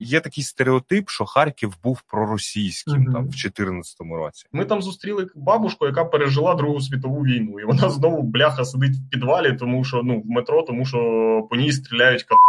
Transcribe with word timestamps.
Є 0.00 0.20
такий 0.20 0.44
стереотип, 0.44 1.10
що 1.10 1.24
Харків 1.24 1.74
був 1.84 2.02
проросійським 2.02 2.94
mm-hmm. 2.94 3.12
там 3.12 3.28
в 3.28 3.32
14-му 3.32 4.16
році. 4.16 4.46
Ми 4.52 4.64
там 4.64 4.82
зустріли 4.82 5.26
бабушку, 5.34 5.86
яка 5.86 6.04
пережила 6.04 6.54
Другу 6.54 6.80
світову 6.80 7.22
війну, 7.22 7.60
і 7.60 7.64
вона 7.64 7.90
знову 7.90 8.22
бляха 8.22 8.64
сидить 8.64 8.96
в 8.96 9.10
підвалі, 9.10 9.56
тому 9.56 9.84
що 9.84 10.02
ну 10.04 10.20
в 10.20 10.26
метро, 10.26 10.62
тому 10.62 10.86
що 10.86 10.98
по 11.50 11.56
ній 11.56 11.72
стріляють 11.72 12.22
капи. 12.22 12.40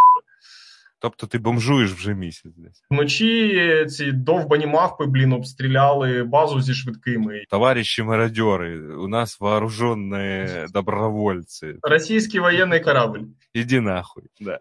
Тобто 1.00 1.28
ти 1.28 1.38
бомжуєш 1.38 1.92
вже 1.92 2.14
місяць 2.14 2.54
десь. 2.58 2.84
Вночі 2.90 3.86
ці 3.90 4.12
довбані 4.12 4.68
мавпи, 4.68 5.06
блін, 5.06 5.34
обстріляли 5.34 6.24
базу 6.24 6.62
зі 6.62 6.74
швидкими. 6.74 7.44
Товариші 7.50 8.04
мародьори, 8.04 8.96
у 8.96 9.08
нас 9.08 9.40
вооружені 9.40 10.48
добровольці. 10.74 11.76
Російський 11.82 12.40
воєнний 12.40 12.80
корабль. 12.80 13.20
Іди 13.54 13.82
нахуй. 13.82 14.24
Да. 14.42 14.60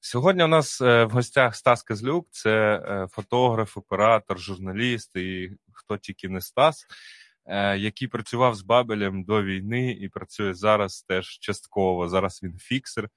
Сьогодні 0.00 0.44
у 0.44 0.46
нас 0.46 0.80
е, 0.80 1.04
в 1.04 1.10
гостях 1.10 1.56
Стас 1.56 1.82
Козлюк, 1.82 2.26
це 2.30 2.50
е, 2.76 3.06
фотограф, 3.10 3.76
оператор, 3.76 4.38
журналіст 4.38 5.16
і 5.16 5.50
хто 5.72 5.96
тільки 5.96 6.28
не 6.28 6.40
Стас. 6.40 6.86
Е, 7.46 7.78
який 7.78 8.08
працював 8.08 8.54
з 8.54 8.62
Бабелем 8.62 9.24
до 9.24 9.42
війни 9.42 9.92
і 9.92 10.08
працює 10.08 10.54
зараз 10.54 11.02
теж 11.02 11.26
частково. 11.26 12.08
Зараз 12.08 12.40
він 12.42 12.58
фіксер. 12.58 13.08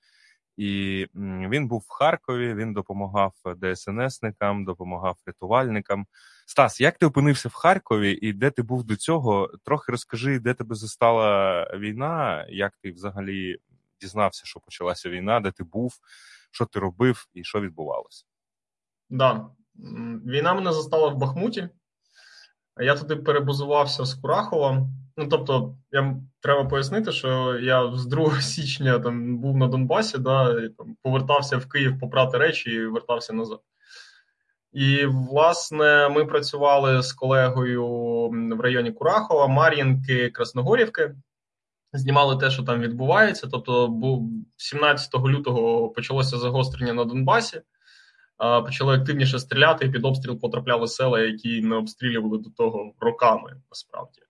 І 0.58 1.08
він 1.50 1.67
був 1.67 1.86
в 1.88 1.94
Харкові, 1.94 2.53
він 2.53 2.73
допомагав 2.73 3.34
ДСНСникам, 3.62 4.66
допомагав 4.66 5.17
рятувальникам. 5.26 6.06
Стас, 6.45 6.81
як 6.81 6.98
ти 6.98 7.06
опинився 7.06 7.50
в 7.50 7.53
Харкові 7.53 8.12
і 8.12 8.34
де 8.34 8.50
ти 8.50 8.62
був 8.62 8.84
до 8.84 8.95
цього? 8.95 9.50
Трохи 9.66 9.92
розкажи, 9.92 10.40
де 10.40 10.53
тебе 10.53 10.76
застала 10.76 11.64
війна, 11.78 12.45
як 12.50 12.73
ти 12.81 12.92
взагалі 12.92 13.58
дізнався, 14.05 14.45
що 14.45 14.59
почалася 14.59 15.09
війна, 15.09 15.40
де 15.40 15.52
ти 15.52 15.64
був, 15.64 15.94
що 16.52 16.66
ти 16.66 16.80
робив 16.80 17.27
і 17.34 17.44
що 17.44 17.61
відбувалося? 17.61 18.25
Да. 19.09 19.50
Війна 20.25 20.53
мене 20.53 20.73
застала 20.73 21.08
в 21.08 21.17
Бахмуті. 21.17 21.70
Я 22.80 22.95
туди 22.95 23.16
перебазувався 23.16 24.06
з 24.06 24.14
Курахова. 24.14 24.88
Ну 25.17 25.28
тобто, 25.28 25.78
я 25.92 26.16
треба 26.39 26.66
пояснити, 26.66 27.11
що 27.11 27.59
я 27.59 27.95
з 27.95 28.06
2 28.06 28.42
січня 28.42 29.00
там 29.00 29.38
був 29.38 29.58
на 29.58 29.67
Донбасі, 29.67 30.17
да, 30.17 30.59
і, 30.59 30.70
там, 30.70 30.98
повертався 31.02 31.58
в 31.58 31.70
Київ 31.70 32.00
попрати 32.00 32.38
речі 32.38 32.72
і 32.72 32.86
вертався 32.86 33.33
назад. 33.33 33.59
І, 34.72 35.06
власне, 35.06 36.09
ми 36.09 36.26
працювали 36.26 37.02
з 37.03 37.14
колегою 37.14 37.88
в 38.30 38.61
районі 38.61 38.92
Курахова, 38.92 39.48
Мар'їнки, 39.48 40.30
Красногорівки. 40.30 41.16
Знімали 41.98 42.38
те, 42.38 42.52
що 42.52 42.64
там 42.64 42.80
відбувається. 42.80 43.48
Тобто, 43.52 44.00
17 44.58 45.16
лютого 45.16 45.90
почалося 45.90 46.38
загострення 46.38 46.94
на 46.94 47.06
Донбасі 47.06 47.62
почали 48.38 48.96
активніше 48.96 49.40
стріляти, 49.40 49.86
і 49.86 49.90
під 49.90 50.06
обстріл 50.06 50.40
потрапляли 50.40 50.88
села, 50.88 51.20
які 51.20 51.62
не 51.62 51.76
обстрілювали 51.76 52.38
до 52.38 52.50
того 52.50 52.94
роками, 53.00 53.56
насправді. 53.70 54.22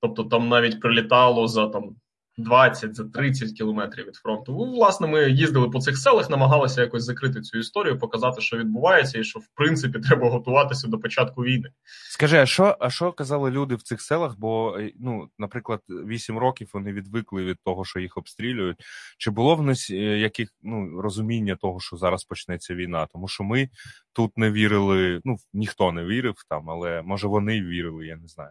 Тобто 0.00 0.24
там 0.24 0.48
навіть 0.48 0.80
прилітало 0.80 1.48
за 1.48 1.68
там 1.68 1.96
20 2.36 2.94
за 2.94 3.04
30 3.04 3.52
кілометрів 3.52 4.06
від 4.06 4.14
фронту. 4.14 4.52
Ну, 4.52 4.72
власне, 4.72 5.06
ми 5.06 5.30
їздили 5.30 5.70
по 5.70 5.80
цих 5.80 5.98
селах, 5.98 6.30
намагалися 6.30 6.80
якось 6.80 7.04
закрити 7.04 7.40
цю 7.40 7.58
історію, 7.58 7.98
показати, 7.98 8.40
що 8.40 8.56
відбувається, 8.56 9.18
і 9.18 9.24
що 9.24 9.38
в 9.38 9.46
принципі 9.54 9.98
треба 10.08 10.30
готуватися 10.30 10.88
до 10.88 10.98
початку 10.98 11.42
війни. 11.42 11.68
Скажи, 12.10 12.36
а 12.36 12.46
що 12.46 12.76
а 12.80 12.90
що 12.90 13.12
казали 13.12 13.50
люди 13.50 13.74
в 13.74 13.82
цих 13.82 14.00
селах? 14.00 14.38
Бо 14.38 14.76
е, 14.78 14.92
ну, 15.00 15.28
наприклад, 15.38 15.80
8 15.88 16.38
років 16.38 16.70
вони 16.72 16.92
відвикли 16.92 17.44
від 17.44 17.56
того, 17.64 17.84
що 17.84 18.00
їх 18.00 18.16
обстрілюють. 18.16 18.76
Чи 19.18 19.30
було 19.30 19.56
в 19.56 19.62
нас 19.62 19.90
е, 19.90 19.94
яких 19.96 20.48
ну 20.62 21.00
розуміння 21.00 21.56
того, 21.56 21.80
що 21.80 21.96
зараз 21.96 22.24
почнеться 22.24 22.74
війна? 22.74 23.06
Тому 23.06 23.28
що 23.28 23.44
ми 23.44 23.68
тут 24.12 24.38
не 24.38 24.50
вірили. 24.50 25.20
Ну 25.24 25.36
ніхто 25.52 25.92
не 25.92 26.04
вірив 26.04 26.34
там, 26.48 26.70
але 26.70 27.02
може 27.02 27.26
вони 27.26 27.62
вірили, 27.62 28.06
я 28.06 28.16
не 28.16 28.28
знаю. 28.28 28.50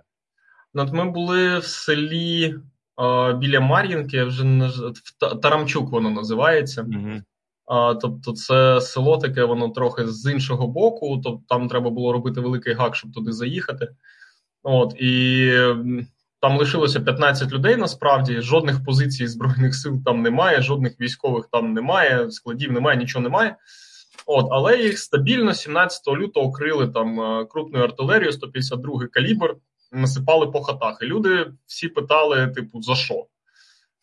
От 0.74 0.94
ми 0.94 1.12
були 1.12 1.59
в 1.59 1.66
селі 1.66 2.56
біля 3.38 3.59
Мар'їнки, 3.59 4.24
вже 4.24 4.44
в 4.44 5.40
Тарамчук 5.42 5.92
воно 5.92 6.09
називається. 6.09 6.86
А, 7.66 7.94
Тобто, 7.94 8.31
це 8.31 8.81
село 8.81 9.18
таке, 9.18 9.44
воно 9.44 9.70
трохи 9.70 10.08
з 10.08 10.31
іншого 10.31 10.68
боку. 10.68 11.22
Тобто 11.24 11.42
там 11.48 11.68
треба 11.68 11.90
було 11.90 12.14
робити 12.14 12.42
великий 12.42 12.74
гак, 12.74 12.96
щоб 12.96 13.14
туди 13.14 13.31
заїхати. 13.31 13.88
От 14.64 14.96
і 15.00 15.52
там 16.42 16.58
лишилося 16.58 17.00
15 17.00 17.52
людей. 17.52 17.76
Насправді 17.76 18.42
жодних 18.42 18.86
позицій 18.86 19.28
збройних 19.28 19.75
сил 19.75 20.00
там 20.06 20.22
немає, 20.22 20.62
жодних 20.62 21.00
військових 21.00 21.48
там 21.52 21.74
немає, 21.74 22.31
складів 22.31 22.72
немає, 22.72 22.98
нічого 22.98 23.24
немає. 23.24 23.56
От, 24.25 24.48
але 24.52 24.78
їх 24.78 25.00
стабільно 25.00 25.54
17 25.54 26.08
лютого 26.08 26.52
крили 26.52 26.88
там 26.88 27.18
крупною 27.48 27.84
артилерією, 27.84 28.34
152 28.34 29.08
калібр 29.08 29.56
насипали 29.94 30.48
по 30.48 30.62
хатах. 30.62 30.98
І 31.02 31.06
люди 31.06 31.52
всі 31.66 31.88
питали, 31.88 32.48
типу, 32.48 32.81
за 32.81 32.96
що? 32.96 33.26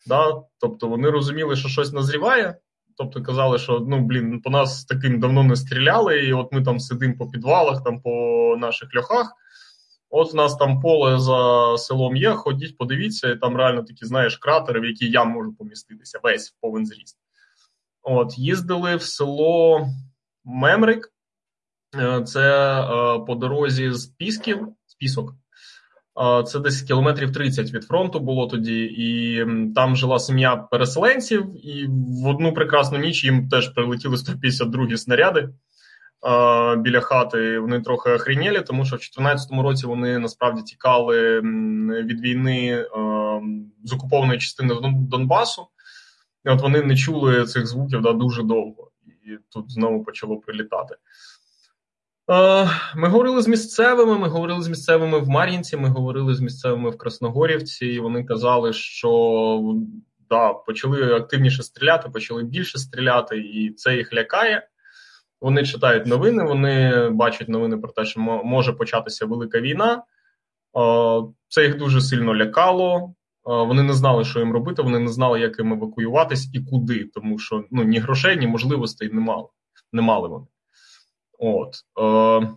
Да? 0.07 0.41
Тобто 0.59 0.87
вони 0.87 1.09
розуміли, 1.09 1.55
що 1.55 1.69
щось 1.69 1.93
назріває. 1.93 2.57
Тобто 2.97 3.23
казали, 3.23 3.59
що 3.59 3.79
ну 3.79 3.99
блін, 3.99 4.41
по 4.41 4.49
нас 4.49 4.85
таким 4.85 5.19
давно 5.19 5.43
не 5.43 5.55
стріляли, 5.55 6.19
і 6.19 6.33
от 6.33 6.51
ми 6.51 6.63
там 6.63 6.79
сидимо 6.79 7.15
по 7.17 7.27
підвалах, 7.27 7.83
там 7.83 8.01
по 8.01 8.55
наших 8.59 8.89
льохах. 8.95 9.33
От 10.09 10.33
в 10.33 10.35
нас 10.35 10.55
там 10.55 10.79
поле 10.81 11.19
за 11.19 11.77
селом 11.77 12.15
є, 12.15 12.33
ходіть, 12.33 12.77
подивіться, 12.77 13.31
і 13.31 13.39
там 13.39 13.57
реально 13.57 13.83
такі, 13.83 14.05
знаєш, 14.05 14.37
кратери, 14.37 14.79
в 14.79 14.85
які 14.85 15.09
я 15.09 15.23
можу 15.23 15.53
поміститися, 15.53 16.19
весь 16.23 16.55
повен 16.61 16.85
зріст. 16.85 17.17
От, 18.01 18.37
їздили 18.37 18.95
в 18.95 19.01
село 19.01 19.87
Мемрик, 20.43 21.13
е, 21.95 22.23
це 22.23 22.81
е, 22.81 23.19
по 23.19 23.35
дорозі 23.35 23.91
з 23.91 24.05
Пісків, 24.05 24.67
з 24.85 24.95
Пісок. 24.95 25.33
Це 26.47 26.59
десь 26.59 26.81
кілометрів 26.81 27.33
30 27.33 27.73
від 27.73 27.83
фронту 27.83 28.19
було 28.19 28.47
тоді, 28.47 28.83
і 28.83 29.45
там 29.75 29.95
жила 29.95 30.19
сім'я 30.19 30.55
переселенців. 30.55 31.65
І 31.67 31.87
в 32.23 32.27
одну 32.27 32.53
прекрасну 32.53 32.97
ніч 32.97 33.23
їм 33.23 33.49
теж 33.49 33.69
прилетіли 33.69 34.17
152 34.17 34.97
снаряди 34.97 35.49
біля 36.77 36.99
хати. 36.99 37.59
Вони 37.59 37.81
трохи 37.81 38.09
охрінєлі, 38.09 38.61
тому 38.61 38.85
що 38.85 38.95
в 38.95 38.99
2014 38.99 39.51
році 39.51 39.87
вони 39.87 40.19
насправді 40.19 40.61
тікали 40.61 41.41
від 42.03 42.21
війни 42.21 42.85
з 43.83 43.93
окупованої 43.93 44.39
частини 44.39 44.75
Донбасу. 44.93 45.67
І 46.45 46.49
от 46.49 46.61
вони 46.61 46.81
не 46.81 46.95
чули 46.95 47.45
цих 47.45 47.67
звуків 47.67 48.01
да, 48.01 48.13
дуже 48.13 48.43
довго, 48.43 48.91
і 49.05 49.37
тут 49.49 49.71
знову 49.71 50.03
почало 50.03 50.37
прилітати. 50.37 50.95
Е, 52.31 52.69
ми 52.95 53.07
говорили 53.07 53.41
з 53.41 53.47
місцевими. 53.47 54.17
Ми 54.17 54.27
говорили 54.27 54.61
з 54.61 54.67
місцевими 54.67 55.19
в 55.19 55.29
Мар'їнці. 55.29 55.77
Ми 55.77 55.89
говорили 55.89 56.35
з 56.35 56.39
місцевими 56.41 56.89
в 56.89 56.97
Красногорівці. 56.97 57.85
і 57.85 57.99
Вони 57.99 58.23
казали, 58.23 58.73
що 58.73 59.75
да, 60.29 60.53
почали 60.53 61.15
активніше 61.15 61.63
стріляти, 61.63 62.09
почали 62.09 62.43
більше 62.43 62.77
стріляти, 62.79 63.37
і 63.37 63.73
це 63.73 63.95
їх 63.95 64.13
лякає. 64.13 64.67
Вони 65.41 65.65
читають 65.65 66.05
новини. 66.05 66.43
Вони 66.43 67.09
бачать 67.09 67.49
новини 67.49 67.77
про 67.77 67.91
те, 67.91 68.05
що 68.05 68.19
може 68.21 68.73
початися 68.73 69.25
велика 69.25 69.61
війна. 69.61 69.93
Е, 69.93 70.01
це 71.47 71.63
їх 71.63 71.77
дуже 71.77 72.01
сильно 72.01 72.35
лякало. 72.35 72.95
Е, 72.97 73.09
вони 73.43 73.83
не 73.83 73.93
знали, 73.93 74.23
що 74.23 74.39
їм 74.39 74.53
робити. 74.53 74.81
Вони 74.81 74.99
не 74.99 75.09
знали, 75.09 75.39
як 75.39 75.59
їм 75.59 75.73
евакуюватись 75.73 76.49
і 76.53 76.59
куди, 76.59 77.09
тому 77.13 77.39
що 77.39 77.63
ну 77.71 77.83
ні 77.83 77.99
грошей, 77.99 78.37
ні 78.37 78.47
можливостей 78.47 79.09
не 79.13 79.21
мали. 79.21 79.47
Не 79.93 80.01
мали 80.01 80.27
вони. 80.27 80.45
От. 81.41 81.75
Е, 81.99 82.49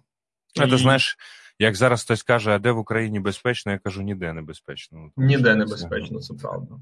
а 0.60 0.66
ти 0.70 0.76
знаєш, 0.78 1.16
як 1.58 1.76
зараз 1.76 2.04
хтось 2.04 2.22
каже, 2.22 2.50
а 2.50 2.58
де 2.58 2.70
в 2.70 2.78
Україні 2.78 3.20
безпечно, 3.20 3.72
я 3.72 3.78
кажу, 3.78 4.02
ніде 4.02 4.32
не 4.32 4.42
безпечно. 4.42 4.98
Ну, 5.16 5.26
ніде 5.26 5.54
не 5.54 5.64
безпечно, 5.64 6.20
це 6.20 6.34
правда. 6.34 6.74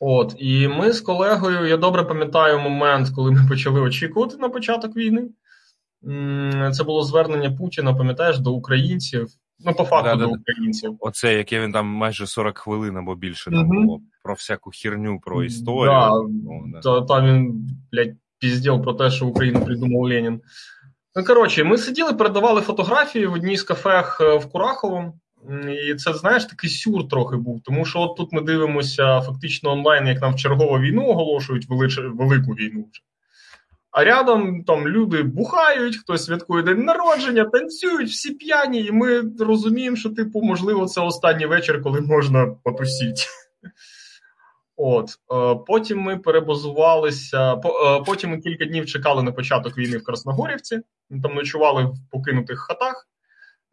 От, 0.00 0.36
і 0.38 0.68
ми 0.68 0.92
з 0.92 1.00
колегою, 1.00 1.66
я 1.66 1.76
добре 1.76 2.04
пам'ятаю 2.04 2.58
момент, 2.58 3.10
коли 3.14 3.30
ми 3.30 3.48
почали 3.48 3.80
очікувати 3.80 4.36
на 4.36 4.48
початок 4.48 4.96
війни. 4.96 5.28
Це 6.72 6.84
було 6.84 7.02
звернення 7.02 7.50
Путіна, 7.50 7.94
пам'ятаєш, 7.94 8.38
до 8.38 8.52
українців. 8.52 9.28
Ну, 9.58 9.74
по 9.74 9.84
факту, 9.84 10.10
да, 10.10 10.16
до 10.16 10.26
да, 10.26 10.32
українців. 10.40 10.96
Оце, 11.00 11.34
яке 11.34 11.60
він 11.60 11.72
там 11.72 11.86
майже 11.86 12.26
40 12.26 12.58
хвилин 12.58 12.96
або 12.96 13.14
більше 13.14 13.50
там 13.50 13.70
угу. 13.70 13.82
було 13.82 14.00
про 14.22 14.34
всяку 14.34 14.70
хірню, 14.70 15.20
про 15.20 15.44
історію. 15.44 15.92
Да, 15.92 16.10
ну, 16.44 16.64
да. 16.66 16.80
Та, 16.80 17.00
там 17.00 17.26
він, 17.26 17.68
блядь, 17.92 18.16
піздів 18.38 18.82
про 18.82 18.94
те, 18.94 19.10
що 19.10 19.26
Україну 19.26 19.64
придумав 19.64 20.02
Ленін. 20.02 20.40
Ну, 21.16 21.24
коротше, 21.24 21.64
ми 21.64 21.78
сиділи, 21.78 22.12
передавали 22.12 22.60
фотографії 22.60 23.26
в 23.26 23.32
одній 23.32 23.56
з 23.56 23.62
кафех 23.62 24.18
е, 24.20 24.36
в 24.36 24.46
Кураховому. 24.48 25.20
І 25.88 25.94
це, 25.94 26.14
знаєш, 26.14 26.44
такий 26.44 26.70
сюр 26.70 27.08
трохи 27.08 27.36
був. 27.36 27.60
Тому 27.64 27.84
що 27.84 28.00
от 28.00 28.16
тут 28.16 28.32
ми 28.32 28.40
дивимося 28.40 29.20
фактично 29.20 29.70
онлайн, 29.70 30.06
як 30.06 30.22
нам 30.22 30.32
в 30.32 30.36
чергову 30.36 30.78
війну 30.78 31.06
оголошують 31.06 31.68
велич... 31.68 31.98
велику 31.98 32.52
війну 32.52 32.88
вже. 32.92 33.02
А 33.90 34.04
рядом 34.04 34.64
там 34.64 34.88
люди 34.88 35.22
бухають, 35.22 35.96
хтось 35.96 36.24
святкує 36.24 36.62
день 36.62 36.84
народження, 36.84 37.44
танцюють, 37.44 38.10
всі 38.10 38.30
п'яні, 38.30 38.80
і 38.80 38.92
ми 38.92 39.22
розуміємо, 39.40 39.96
що, 39.96 40.10
типу, 40.10 40.42
можливо, 40.42 40.86
це 40.86 41.00
останній 41.00 41.46
вечір, 41.46 41.82
коли 41.82 42.00
можна 42.00 42.46
потусіть. 42.64 43.28
От 44.76 45.10
е, 45.10 45.64
потім 45.66 46.00
ми 46.00 46.16
перебазувалися. 46.16 47.54
Е, 47.54 47.58
потім 48.06 48.30
ми 48.30 48.38
кілька 48.38 48.64
днів 48.64 48.86
чекали 48.86 49.22
на 49.22 49.32
початок 49.32 49.78
війни 49.78 49.98
в 49.98 50.04
Красногорівці. 50.04 50.80
Там 51.22 51.34
ночували 51.34 51.84
в 51.84 51.94
покинутих 52.10 52.58
хатах. 52.58 53.08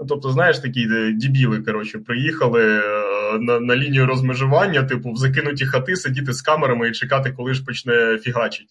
Тобто, 0.08 0.32
знаєш, 0.32 0.60
такі 0.60 0.88
дібіли, 1.14 1.60
коротше, 1.62 2.00
приїхали 2.00 2.64
е, 2.64 3.40
на 3.40 3.60
на 3.60 3.76
лінію 3.76 4.06
розмежування, 4.06 4.84
типу, 4.84 5.12
в 5.12 5.18
закинуті 5.18 5.66
хати 5.66 5.96
сидіти 5.96 6.34
з 6.34 6.42
камерами 6.42 6.90
і 6.90 6.92
чекати, 6.92 7.32
коли 7.32 7.54
ж 7.54 7.66
почне 7.66 8.18
фігачить. 8.18 8.68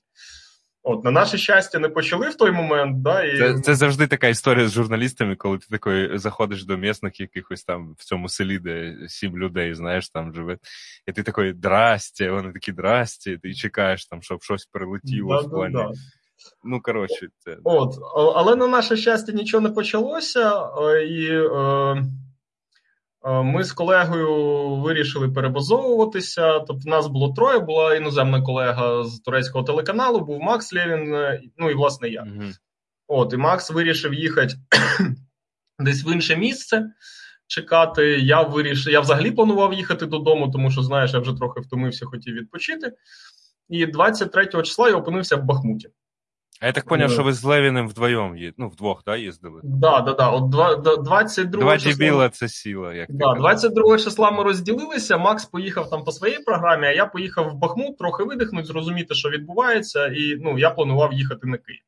От, 0.82 1.04
на 1.04 1.10
наше 1.10 1.38
щастя, 1.38 1.78
не 1.78 1.88
почали 1.88 2.28
в 2.28 2.34
той 2.34 2.50
момент. 2.50 3.02
Да, 3.02 3.24
і... 3.24 3.38
Це 3.38 3.60
це 3.60 3.74
завжди 3.74 4.06
така 4.06 4.28
історія 4.28 4.68
з 4.68 4.72
журналістами, 4.72 5.36
коли 5.36 5.58
ти 5.58 5.66
такий 5.70 6.18
заходиш 6.18 6.64
до 6.64 6.76
місних 6.76 7.20
якихось 7.20 7.64
там 7.64 7.94
в 7.98 8.04
цьому 8.04 8.28
селі, 8.28 8.58
де 8.58 8.96
сім 9.08 9.38
людей, 9.38 9.74
знаєш, 9.74 10.10
там 10.10 10.34
живе. 10.34 10.58
І 11.06 11.12
ти 11.12 11.22
такий 11.22 11.52
драсті, 11.52 12.28
вони 12.28 12.52
такі 12.52 12.72
драсті, 12.72 13.38
ти 13.42 13.54
чекаєш, 13.54 14.06
там, 14.06 14.22
щоб 14.22 14.42
щось 14.42 14.66
прилетіло 14.66 15.42
да, 15.42 15.48
в 15.48 15.50
плані. 15.50 15.74
Да, 15.74 15.90
ну, 16.64 16.80
коротше, 16.80 17.28
це. 17.38 17.56
От, 17.64 17.94
але 18.14 18.56
на 18.56 18.66
наше 18.66 18.96
щастя 18.96 19.32
нічого 19.32 19.60
не 19.60 19.70
почалося, 19.70 20.68
і. 21.08 21.26
Е... 21.30 22.04
Е, 23.24 23.42
ми 23.42 23.64
з 23.64 23.72
колегою 23.72 24.34
вирішили 24.76 25.28
перебазовуватися. 25.28 26.58
Тобто, 26.58 26.82
в 26.84 26.86
нас 26.86 27.06
було 27.06 27.32
троє. 27.32 27.58
Була 27.58 27.94
іноземна 27.96 28.42
колега 28.42 29.04
з 29.04 29.18
турецького 29.18 29.64
телеканалу, 29.64 30.20
був 30.20 30.40
Макс 30.40 30.72
Лєвін, 30.72 31.14
е, 31.14 31.40
ну 31.56 31.70
і 31.70 31.74
власне 31.74 32.08
я. 32.08 32.22
mm 32.22 32.52
От, 33.06 33.32
і 33.32 33.36
Макс 33.36 33.70
вирішив 33.70 34.14
їхати 34.14 34.54
десь 35.78 36.04
в 36.04 36.08
інше 36.12 36.36
місце 36.36 36.90
чекати. 37.46 38.20
Я 38.20 38.42
вирішив, 38.42 38.92
я 38.92 39.00
взагалі 39.00 39.30
планував 39.30 39.74
їхати 39.74 40.06
додому, 40.06 40.50
тому 40.50 40.70
що, 40.70 40.82
знаєш, 40.82 41.12
я 41.12 41.18
вже 41.18 41.32
трохи 41.32 41.60
втомився, 41.60 42.06
хотів 42.06 42.34
відпочити. 42.34 42.92
І 43.68 43.86
23 43.86 44.46
числа 44.46 44.88
я 44.88 44.96
опинився 44.96 45.36
в 45.36 45.44
Бахмуті. 45.44 45.88
А 46.60 46.66
я 46.66 46.72
так 46.72 46.84
поняв, 46.84 47.10
що 47.10 47.22
ви 47.22 47.32
з 47.32 47.44
Левіним 47.44 47.88
вдвоєм 47.88 48.36
є, 48.36 48.52
ну, 48.58 48.68
вдвох, 48.68 49.02
да, 49.06 49.16
їздили? 49.16 49.60
Да, 49.64 50.00
да, 50.00 50.12
да. 50.12 50.30
От 50.30 50.50
22 51.04 51.60
Два 51.60 51.78
числа... 51.78 51.92
дебіла 51.92 52.28
це 52.28 52.48
сила. 52.48 52.94
як 52.94 53.06
да, 53.10 53.34
22 53.34 53.98
числа 53.98 54.30
ми 54.30 54.42
розділилися. 54.42 55.18
Макс 55.18 55.44
поїхав 55.44 55.90
там 55.90 56.04
по 56.04 56.12
своїй 56.12 56.38
програмі, 56.38 56.86
а 56.86 56.92
я 56.92 57.06
поїхав 57.06 57.50
в 57.50 57.54
Бахмут, 57.54 57.98
трохи 57.98 58.24
видихнути, 58.24 58.66
зрозуміти, 58.66 59.14
що 59.14 59.30
відбувається, 59.30 60.06
і 60.06 60.36
ну, 60.40 60.58
я 60.58 60.70
планував 60.70 61.12
їхати 61.12 61.46
на 61.46 61.58
Київ. 61.58 61.80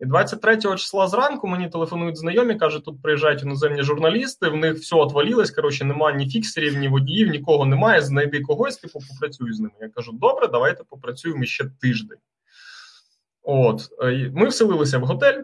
І 0.00 0.06
23 0.06 0.56
числа 0.56 1.08
зранку 1.08 1.48
мені 1.48 1.68
телефонують 1.68 2.18
знайомі, 2.18 2.54
кажуть, 2.54 2.84
тут 2.84 3.02
приїжджають 3.02 3.42
іноземні 3.42 3.82
журналісти, 3.82 4.48
в 4.48 4.56
них 4.56 4.74
все 4.74 4.96
отвалилось, 4.96 5.50
коротше, 5.50 5.84
немає 5.84 6.16
ні 6.16 6.30
фіксерів, 6.30 6.76
ні 6.76 6.88
водіїв, 6.88 7.28
нікого 7.28 7.66
немає, 7.66 8.00
знайди 8.00 8.40
когось, 8.40 8.76
типу, 8.76 8.98
попрацюй 9.10 9.52
з 9.52 9.60
ними. 9.60 9.74
Я 9.80 9.88
кажу, 9.88 10.12
добре, 10.12 10.48
давайте 10.48 10.84
попрацюємо 10.90 11.44
ще 11.44 11.64
тиждень. 11.80 12.18
От, 13.44 13.88
е, 14.02 14.30
Ми 14.34 14.48
вселилися 14.48 14.98
в 14.98 15.02
готель. 15.02 15.42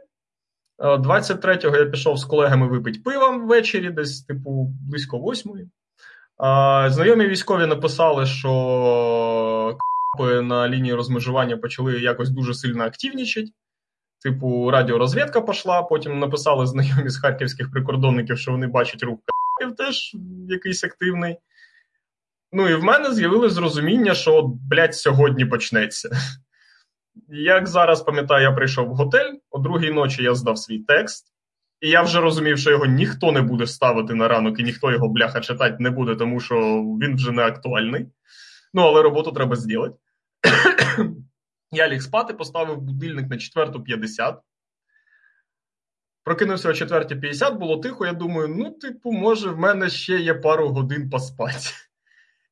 23-го 0.78 1.76
е, 1.76 1.78
я 1.78 1.86
пішов 1.86 2.18
з 2.18 2.24
колегами 2.24 2.68
випити 2.68 3.00
пива 3.04 3.28
ввечері, 3.36 3.90
десь, 3.90 4.22
типу, 4.22 4.72
близько 4.88 5.18
восьмої. 5.18 5.68
Знайомі 6.88 7.26
військові 7.26 7.66
написали, 7.66 8.26
що 8.26 9.78
капи 10.16 10.40
на 10.40 10.68
лінії 10.68 10.94
розмежування 10.94 11.56
почали 11.56 12.00
якось 12.00 12.30
дуже 12.30 12.54
сильно 12.54 12.84
активнічати. 12.84 13.48
Типу, 14.22 14.70
радіорозвідка 14.70 15.40
пішла, 15.40 15.82
потім 15.82 16.18
написали 16.18 16.66
знайомі 16.66 17.08
з 17.08 17.20
харківських 17.20 17.70
прикордонників, 17.70 18.38
що 18.38 18.52
вони 18.52 18.66
бачать 18.66 19.02
рух 19.02 19.18
капів 19.26 19.76
теж 19.76 20.16
якийсь 20.48 20.84
активний. 20.84 21.36
Ну 22.52 22.68
і 22.68 22.74
в 22.74 22.84
мене 22.84 23.14
з'явилось 23.14 23.52
зрозуміння, 23.52 24.14
що, 24.14 24.42
блядь, 24.70 24.94
сьогодні 24.94 25.44
почнеться. 25.44 26.10
Як 27.28 27.66
зараз 27.66 28.02
пам'ятаю, 28.02 28.42
я 28.42 28.52
прийшов 28.52 28.88
в 28.88 28.94
готель, 28.94 29.34
о 29.50 29.58
другій 29.58 29.90
ночі 29.90 30.22
я 30.22 30.34
здав 30.34 30.58
свій 30.58 30.78
текст, 30.78 31.26
і 31.80 31.88
я 31.88 32.02
вже 32.02 32.20
розумів, 32.20 32.58
що 32.58 32.70
його 32.70 32.86
ніхто 32.86 33.32
не 33.32 33.42
буде 33.42 33.66
ставити 33.66 34.14
на 34.14 34.28
ранок, 34.28 34.60
і 34.60 34.62
ніхто 34.62 34.92
його 34.92 35.08
бляха 35.08 35.40
читати 35.40 35.76
не 35.78 35.90
буде, 35.90 36.16
тому 36.16 36.40
що 36.40 36.56
він 37.02 37.16
вже 37.16 37.32
не 37.32 37.42
актуальний. 37.42 38.06
Ну, 38.74 38.82
але 38.82 39.02
роботу 39.02 39.32
треба 39.32 39.56
зробити. 39.56 39.94
я 41.72 41.88
ліг 41.88 42.02
спати, 42.02 42.34
поставив 42.34 42.80
будильник 42.80 43.30
на 43.30 43.36
4.50. 43.36 44.36
Прокинувся 46.24 46.68
о 46.68 46.72
4.50, 46.72 47.58
було 47.58 47.76
тихо. 47.76 48.06
Я 48.06 48.12
думаю, 48.12 48.48
ну, 48.48 48.70
типу, 48.70 49.12
може, 49.12 49.50
в 49.50 49.58
мене 49.58 49.90
ще 49.90 50.18
є 50.18 50.34
пару 50.34 50.68
годин 50.68 51.10
поспати. 51.10 51.70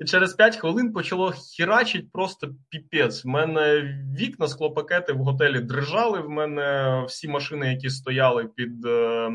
І 0.01 0.05
через 0.05 0.35
5 0.35 0.57
хвилин 0.57 0.93
почало 0.93 1.33
хірачить 1.33 2.13
просто 2.13 2.49
піпець. 2.69 3.25
В 3.25 3.29
мене 3.29 3.95
вікна, 4.19 4.49
склопакети 4.49 5.13
в 5.13 5.19
готелі 5.19 5.61
дрижали. 5.61 6.21
В 6.21 6.31
мене 6.31 7.05
всі 7.09 7.29
машини, 7.29 7.73
які 7.73 7.91
стояли 7.91 8.45
під 8.45 8.87
е, 8.87 9.31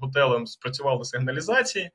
готелем, 0.00 0.46
спрацювали 0.46 1.04
сигналізації. 1.04 1.90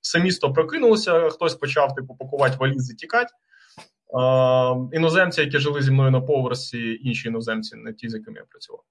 Все 0.00 0.20
місто 0.20 0.52
прокинулося, 0.52 1.28
хтось 1.28 1.54
почав 1.54 1.94
типу, 1.94 2.14
пакувати 2.14 2.56
валізи, 2.60 2.94
тікати. 2.94 3.32
Е, 3.32 4.96
іноземці, 4.96 5.40
які 5.40 5.58
жили 5.58 5.82
зі 5.82 5.90
мною 5.90 6.10
на 6.10 6.20
поверсі, 6.20 7.00
інші 7.02 7.28
іноземці, 7.28 7.76
не 7.76 7.92
ті, 7.92 8.08
з 8.08 8.14
якими 8.14 8.38
я 8.38 8.44
працював. 8.50 8.82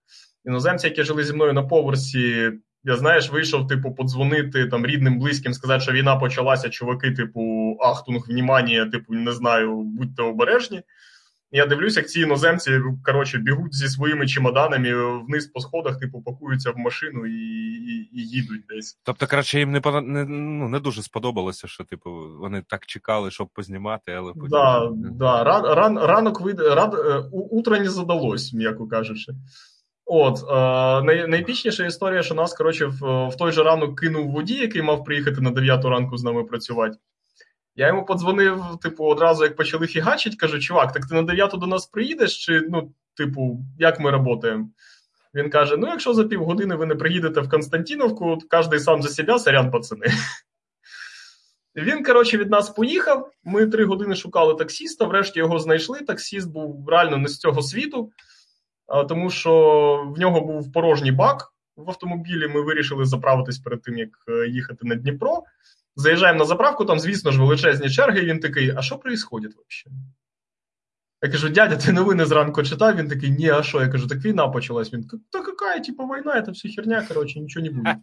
Іноземці, 0.45 0.87
які 0.87 1.03
жили 1.03 1.23
зі 1.23 1.33
мною 1.33 1.53
на 1.53 1.63
поверсі, 1.63 2.51
я 2.85 2.95
знаєш, 2.95 3.29
вийшов, 3.29 3.67
типу, 3.67 3.91
подзвонити 3.91 4.67
там 4.67 4.85
рідним, 4.85 5.19
близьким, 5.19 5.53
сказати, 5.53 5.83
що 5.83 5.91
війна 5.91 6.15
почалася, 6.15 6.69
чуваки, 6.69 7.11
типу, 7.11 7.77
ахтунг, 7.81 8.25
внімання, 8.27 8.85
типу, 8.85 9.13
не 9.13 9.31
знаю, 9.31 9.81
будьте 9.81 10.23
обережні. 10.23 10.81
Я 11.51 11.65
дивлюся, 11.65 11.99
як 11.99 12.09
ці 12.09 12.19
іноземці 12.21 12.81
коротше, 13.03 13.37
бігуть 13.37 13.75
зі 13.75 13.87
своїми 13.87 14.27
чемоданами 14.27 15.19
вниз 15.23 15.47
по 15.47 15.59
сходах, 15.59 15.99
типу, 15.99 16.21
пакуються 16.21 16.71
в 16.71 16.77
машину 16.77 17.25
і 17.25 17.65
і, 17.85 18.09
і 18.13 18.27
їдуть 18.27 18.61
десь. 18.69 18.99
Тобто, 19.03 19.27
коротше, 19.27 19.59
їм 19.59 19.71
не 19.71 19.81
не, 20.01 20.25
ну, 20.25 20.69
не 20.69 20.79
дуже 20.79 21.01
сподобалося, 21.01 21.67
що 21.67 21.83
типу, 21.83 22.09
вони 22.39 22.63
так 22.67 22.85
чекали, 22.85 23.31
щоб 23.31 23.47
познімати, 23.53 24.11
але 24.11 24.33
потім... 24.33 24.49
Да, 24.49 24.89
да. 24.95 25.43
Ран, 25.43 25.65
ран, 25.65 25.97
ранок 25.97 26.41
вид... 26.41 26.59
ран, 26.59 26.93
е, 26.93 27.29
утро 27.31 27.77
не 27.77 27.89
задалось, 27.89 28.53
м'яко 28.53 28.87
кажучи. 28.87 29.33
От 30.05 30.37
е, 30.37 31.05
най, 31.05 31.27
історія, 31.85 32.23
що 32.23 32.35
нас 32.35 32.53
коротше, 32.53 32.85
в, 32.85 33.27
в 33.27 33.35
той 33.37 33.51
же 33.51 33.63
ранок 33.63 33.99
кинув 33.99 34.31
водій, 34.31 34.57
який 34.57 34.81
мав 34.81 35.03
приїхати 35.03 35.41
на 35.41 35.51
9 35.51 35.85
ранку 35.85 36.17
з 36.17 36.23
нами 36.23 36.43
працювати. 36.43 36.97
Я 37.75 37.87
йому 37.87 38.05
подзвонив, 38.05 38.63
типу, 38.81 39.05
одразу 39.05 39.43
як 39.43 39.55
почали 39.55 39.87
фігачити, 39.87 40.35
кажу, 40.35 40.59
чувак, 40.59 40.93
так 40.93 41.05
ти 41.05 41.15
на 41.15 41.21
9 41.21 41.51
до 41.51 41.67
нас 41.67 41.85
приїдеш, 41.85 42.45
чи 42.45 42.61
ну, 42.69 42.91
типу, 43.17 43.59
як 43.79 43.99
ми 43.99 44.11
працюємо? 44.11 44.69
Він 45.35 45.49
каже: 45.49 45.77
ну, 45.77 45.87
якщо 45.87 46.13
за 46.13 46.23
півгодини 46.23 46.75
ви 46.75 46.85
не 46.85 46.95
приїдете 46.95 47.41
в 47.41 47.49
Константіновку, 47.49 48.37
кожен 48.49 48.79
сам 48.79 49.01
за 49.01 49.09
себе, 49.09 49.39
сорян, 49.39 49.71
пацани. 49.71 50.07
Він, 51.75 52.03
коротше, 52.03 52.37
від 52.37 52.49
нас 52.49 52.69
поїхав. 52.69 53.31
Ми 53.43 53.67
три 53.67 53.85
години 53.85 54.15
шукали 54.15 54.55
таксіста, 54.55 55.05
врешті 55.05 55.39
його 55.39 55.59
знайшли. 55.59 55.99
Таксіст 55.99 56.51
був 56.51 56.89
реально 56.89 57.17
не 57.17 57.27
з 57.27 57.37
цього 57.37 57.61
світу 57.61 58.11
тому 58.87 59.29
що 59.29 60.13
в 60.15 60.19
нього 60.19 60.41
був 60.41 60.71
порожній 60.71 61.11
бак 61.11 61.53
в 61.75 61.89
автомобілі. 61.89 62.47
Ми 62.47 62.61
вирішили 62.61 63.05
заправитись 63.05 63.59
перед 63.59 63.81
тим, 63.81 63.97
як 63.97 64.09
е, 64.27 64.47
їхати 64.47 64.87
на 64.87 64.95
Дніпро. 64.95 65.43
Заїжджаємо 65.95 66.39
на 66.39 66.45
заправку, 66.45 66.85
там, 66.85 66.99
звісно 66.99 67.31
ж, 67.31 67.39
величезні 67.39 67.89
черги. 67.89 68.19
І 68.19 68.25
він 68.25 68.39
такий: 68.39 68.73
а 68.77 68.81
що 68.81 68.95
відбувається 68.95 69.27
взагалі? 69.31 70.01
Я 71.21 71.31
кажу, 71.31 71.49
дядя, 71.49 71.77
ти 71.77 71.91
новини 71.91 72.25
зранку 72.25 72.63
читав? 72.63 72.95
Він 72.95 73.07
такий, 73.07 73.29
ні, 73.29 73.49
а 73.49 73.63
що? 73.63 73.81
Я 73.81 73.87
кажу, 73.87 74.07
так 74.07 74.25
війна 74.25 74.47
почалась. 74.47 74.93
Він 74.93 75.07
та 75.29 75.39
яка, 75.39 75.79
типу, 75.79 76.03
війна, 76.03 76.41
це 76.41 76.51
все 76.51 76.69
херня, 76.69 77.05
коротше, 77.07 77.39
нічого 77.39 77.65
не 77.65 77.71
буде. 77.71 77.97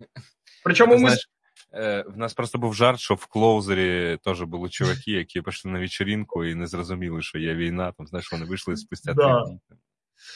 Причому 0.64 0.92
ми. 0.92 0.98
Знаєш, 0.98 1.30
е, 1.72 2.04
в 2.08 2.16
нас 2.16 2.34
просто 2.34 2.58
був 2.58 2.74
жарт, 2.74 3.00
що 3.00 3.14
в 3.14 3.26
клоузері 3.26 4.18
теж 4.24 4.42
були 4.42 4.68
чуваки, 4.68 5.12
які 5.12 5.42
пішли 5.42 5.70
на 5.70 5.78
вечеринку 5.78 6.44
і 6.44 6.54
не 6.54 6.66
зрозуміли, 6.66 7.22
що 7.22 7.38
є 7.38 7.54
війна. 7.54 7.92
Там, 7.92 8.06
знаєш, 8.06 8.32
вони 8.32 8.44
вийшли 8.44 8.76
спустя 8.76 9.14
три 9.14 9.24
дні. 9.24 9.60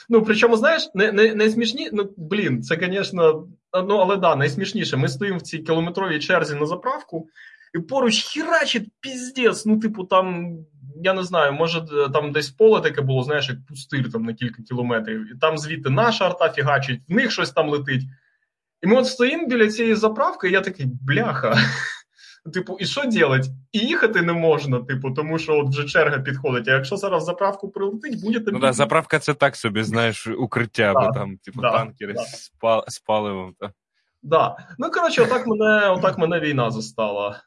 Ну, 0.08 0.22
причому, 0.22 0.56
знаєш, 0.56 0.90
не, 0.94 1.12
не, 1.12 1.34
найсмішні, 1.34 1.88
ну, 1.92 2.10
блін, 2.16 2.62
це, 2.62 2.78
звісно, 2.82 3.48
ну, 3.88 3.96
але 3.96 4.16
да, 4.16 4.36
найсмішніше. 4.36 4.96
Ми 4.96 5.08
стоїмо 5.08 5.38
в 5.38 5.42
цій 5.42 5.58
кілометровій 5.58 6.18
черзі 6.18 6.54
на 6.54 6.66
заправку, 6.66 7.28
і 7.74 7.78
поруч 7.78 8.22
хірачить 8.22 8.88
піздець. 9.00 9.66
Ну, 9.66 9.80
типу, 9.80 10.04
там, 10.04 10.56
я 11.02 11.14
не 11.14 11.22
знаю, 11.22 11.52
може, 11.52 11.84
там 12.12 12.32
десь 12.32 12.50
поле 12.50 12.80
таке 12.80 13.02
було, 13.02 13.22
знаєш, 13.22 13.48
як 13.48 13.58
пустир 13.68 14.12
там 14.12 14.22
на 14.22 14.34
кілька 14.34 14.62
кілометрів, 14.62 15.36
і 15.36 15.38
там 15.38 15.58
звідти 15.58 15.90
наша 15.90 16.26
арта 16.26 16.50
фігачить, 16.50 17.00
в 17.08 17.14
них 17.14 17.32
щось 17.32 17.50
там 17.50 17.68
летить. 17.68 18.02
І 18.82 18.86
ми 18.86 18.96
от 18.96 19.06
стоїмо 19.06 19.46
біля 19.46 19.68
цієї 19.68 19.94
заправки, 19.94 20.48
і 20.48 20.52
я 20.52 20.60
такий, 20.60 20.86
бляха. 20.86 21.58
Типу, 22.54 22.76
і 22.80 22.86
що 22.86 23.00
робити? 23.00 23.48
І 23.72 23.78
їхати 23.78 24.22
не 24.22 24.32
можна, 24.32 24.80
типу, 24.80 25.10
тому 25.10 25.38
що 25.38 25.58
от 25.58 25.68
вже 25.68 25.84
черга 25.84 26.18
підходить. 26.18 26.68
А 26.68 26.72
якщо 26.72 26.96
зараз 26.96 27.24
заправку 27.24 27.68
прилетить, 27.68 28.22
буде 28.24 28.40
Ну 28.46 28.58
да, 28.58 28.72
заправка 28.72 29.18
це 29.18 29.34
так 29.34 29.56
собі, 29.56 29.82
знаєш, 29.82 30.26
укриття, 30.26 30.92
бо 30.94 31.12
там, 31.12 31.36
типу, 31.36 31.60
да, 31.60 31.70
танкери 31.70 32.12
да. 32.12 32.22
з, 32.22 32.52
з 32.88 32.98
паливом. 32.98 33.54
Так, 33.60 33.70
да. 34.22 34.56
Ну, 34.78 34.90
коротше, 34.90 35.22
отак 35.22 35.46
мене 35.46 35.90
отак 35.90 36.18
мене 36.18 36.40
війна 36.40 36.70
застала. 36.70 37.40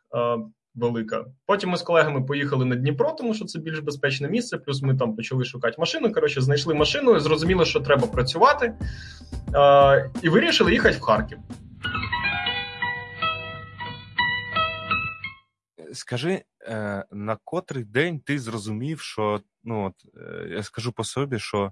велика. 0.76 1.26
Потім 1.46 1.70
ми 1.70 1.78
з 1.78 1.82
колегами 1.82 2.22
поїхали 2.22 2.66
на 2.66 2.76
Дніпро, 2.76 3.12
тому 3.12 3.34
що 3.34 3.46
це 3.46 3.60
більш 3.60 3.80
безпечне 3.80 4.30
місце. 4.30 4.58
Плюс 4.58 4.82
ми 4.82 4.96
там 4.96 5.16
почали 5.16 5.46
шукати 5.46 5.76
машину. 5.80 6.14
Коротше, 6.14 6.42
знайшли 6.42 6.74
машину, 6.74 7.20
зрозуміли, 7.20 7.66
що 7.66 7.80
треба 7.80 8.08
працювати, 8.08 8.74
е, 9.56 10.12
і 10.22 10.30
вирішили 10.30 10.72
їхати 10.72 10.98
в 10.98 11.02
Харків. 11.02 11.38
Скажи, 15.94 16.44
е, 16.62 17.06
на 17.12 17.38
котрий 17.44 17.84
день 17.84 18.20
ти 18.20 18.40
зрозумів, 18.40 19.00
що 19.00 19.42
ну 19.64 19.86
от 19.86 19.94
е, 20.18 20.48
я 20.50 20.64
скажу 20.64 20.92
по 20.92 21.04
собі, 21.04 21.40
що 21.40 21.72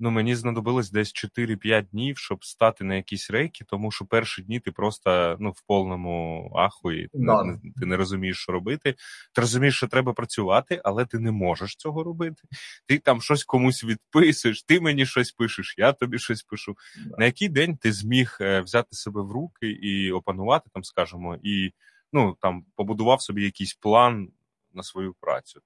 ну 0.00 0.10
мені 0.10 0.34
знадобилось 0.34 0.90
десь 0.90 1.12
4-5 1.38 1.82
днів, 1.90 2.18
щоб 2.18 2.44
стати 2.44 2.84
на 2.84 2.94
якісь 2.94 3.30
рейки, 3.30 3.64
тому 3.64 3.90
що 3.90 4.04
перші 4.04 4.42
дні 4.42 4.60
ти 4.60 4.72
просто 4.72 5.36
ну 5.40 5.50
в 5.50 5.62
повному 5.66 6.50
ахуї, 6.56 7.08
Да. 7.14 7.44
не, 7.44 7.58
ти 7.80 7.86
не 7.86 7.96
розумієш, 7.96 8.38
що 8.38 8.52
робити. 8.52 8.94
Ти 9.34 9.40
розумієш, 9.40 9.76
що 9.76 9.88
треба 9.88 10.12
працювати, 10.12 10.80
але 10.84 11.06
ти 11.06 11.18
не 11.18 11.30
можеш 11.30 11.76
цього 11.76 12.04
робити. 12.04 12.42
Ти 12.86 12.98
там 12.98 13.20
щось 13.20 13.44
комусь 13.44 13.84
відписуєш, 13.84 14.62
ти 14.62 14.80
мені 14.80 15.06
щось 15.06 15.32
пишеш, 15.32 15.74
я 15.78 15.92
тобі 15.92 16.18
щось 16.18 16.42
пишу. 16.42 16.76
Да. 17.06 17.16
На 17.18 17.24
який 17.24 17.48
день 17.48 17.76
ти 17.76 17.92
зміг 17.92 18.36
е, 18.40 18.60
взяти 18.60 18.88
себе 18.96 19.22
в 19.22 19.30
руки 19.30 19.70
і 19.70 20.12
опанувати 20.12 20.70
там, 20.72 20.84
скажімо, 20.84 21.38
і 21.42 21.72
ну 22.16 22.36
там 22.40 22.64
побудував 22.76 23.22
собі 23.22 23.44
якийсь 23.44 23.74
план 23.74 24.28
на 24.74 24.82
свою 24.82 25.14
працю? 25.20 25.60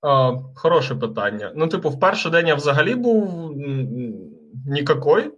А, 0.00 0.32
Хороше 0.54 0.94
питання. 0.94 1.52
Ну, 1.56 1.68
типу, 1.68 1.90
в 1.90 2.00
перший 2.00 2.32
день 2.32 2.46
я 2.46 2.54
взагалі 2.54 2.94
був 2.94 3.52
нікакой. 4.66 5.30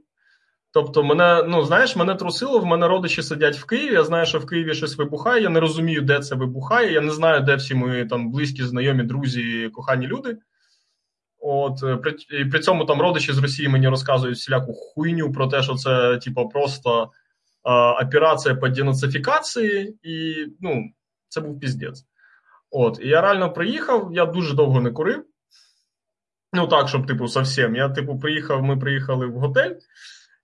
Тобто, 0.70 1.02
мене, 1.02 1.44
ну 1.49 1.64
знаєш, 1.64 1.96
мене 1.96 2.14
трусило, 2.14 2.58
в 2.58 2.66
мене 2.66 2.88
родичі 2.88 3.23
сидять 3.23 3.56
в 3.56 3.64
Києві. 3.64 3.94
Я 3.94 4.04
знаю, 4.04 4.26
що 4.26 4.38
в 4.38 4.46
Києві 4.46 4.75
щось 4.75 4.96
вибухає. 4.96 5.42
Я 5.42 5.49
не 5.49 5.61
розумію, 5.61 6.02
де 6.02 6.20
це 6.20 6.34
вибухає. 6.34 6.92
Я 6.92 7.00
не 7.00 7.11
знаю, 7.11 7.40
де 7.40 7.54
всі 7.54 7.75
мої 7.75 8.06
там 8.06 8.30
близькі, 8.30 8.62
знайомі, 8.62 9.02
друзі, 9.02 9.70
кохані 9.73 10.06
люди. 10.06 10.37
От 11.38 11.82
е, 11.82 11.96
при, 11.96 12.12
при 12.50 12.61
цьому 12.61 12.84
там 12.84 13.00
родичі 13.00 13.32
з 13.32 13.38
Росії 13.38 13.68
мені 13.68 13.88
розказують 13.88 14.37
всіляку 14.37 14.73
хуйню 14.75 15.32
про 15.32 15.46
те, 15.46 15.62
що 15.62 15.75
це, 15.75 16.18
типу, 16.18 16.49
просто 16.49 17.11
операція 17.64 18.54
по 18.54 18.68
денацифікації, 18.68 19.99
і 20.02 20.47
ну, 20.61 20.85
це 21.28 21.40
був 21.40 21.61
піздець. 21.61 22.04
От, 22.71 22.99
і 23.02 23.09
я 23.09 23.21
реально 23.21 23.52
приїхав, 23.52 24.11
я 24.12 24.26
дуже 24.26 24.54
довго 24.54 24.80
не 24.80 24.90
курив. 24.90 25.25
Ну, 26.52 26.66
так, 26.66 26.88
щоб, 26.88 27.06
типу, 27.06 27.28
совсем. 27.28 27.76
Я, 27.76 27.88
типу, 27.88 28.18
приїхав, 28.18 28.62
ми 28.62 28.76
приїхали 28.76 29.26
в 29.26 29.33
готель. 29.33 29.75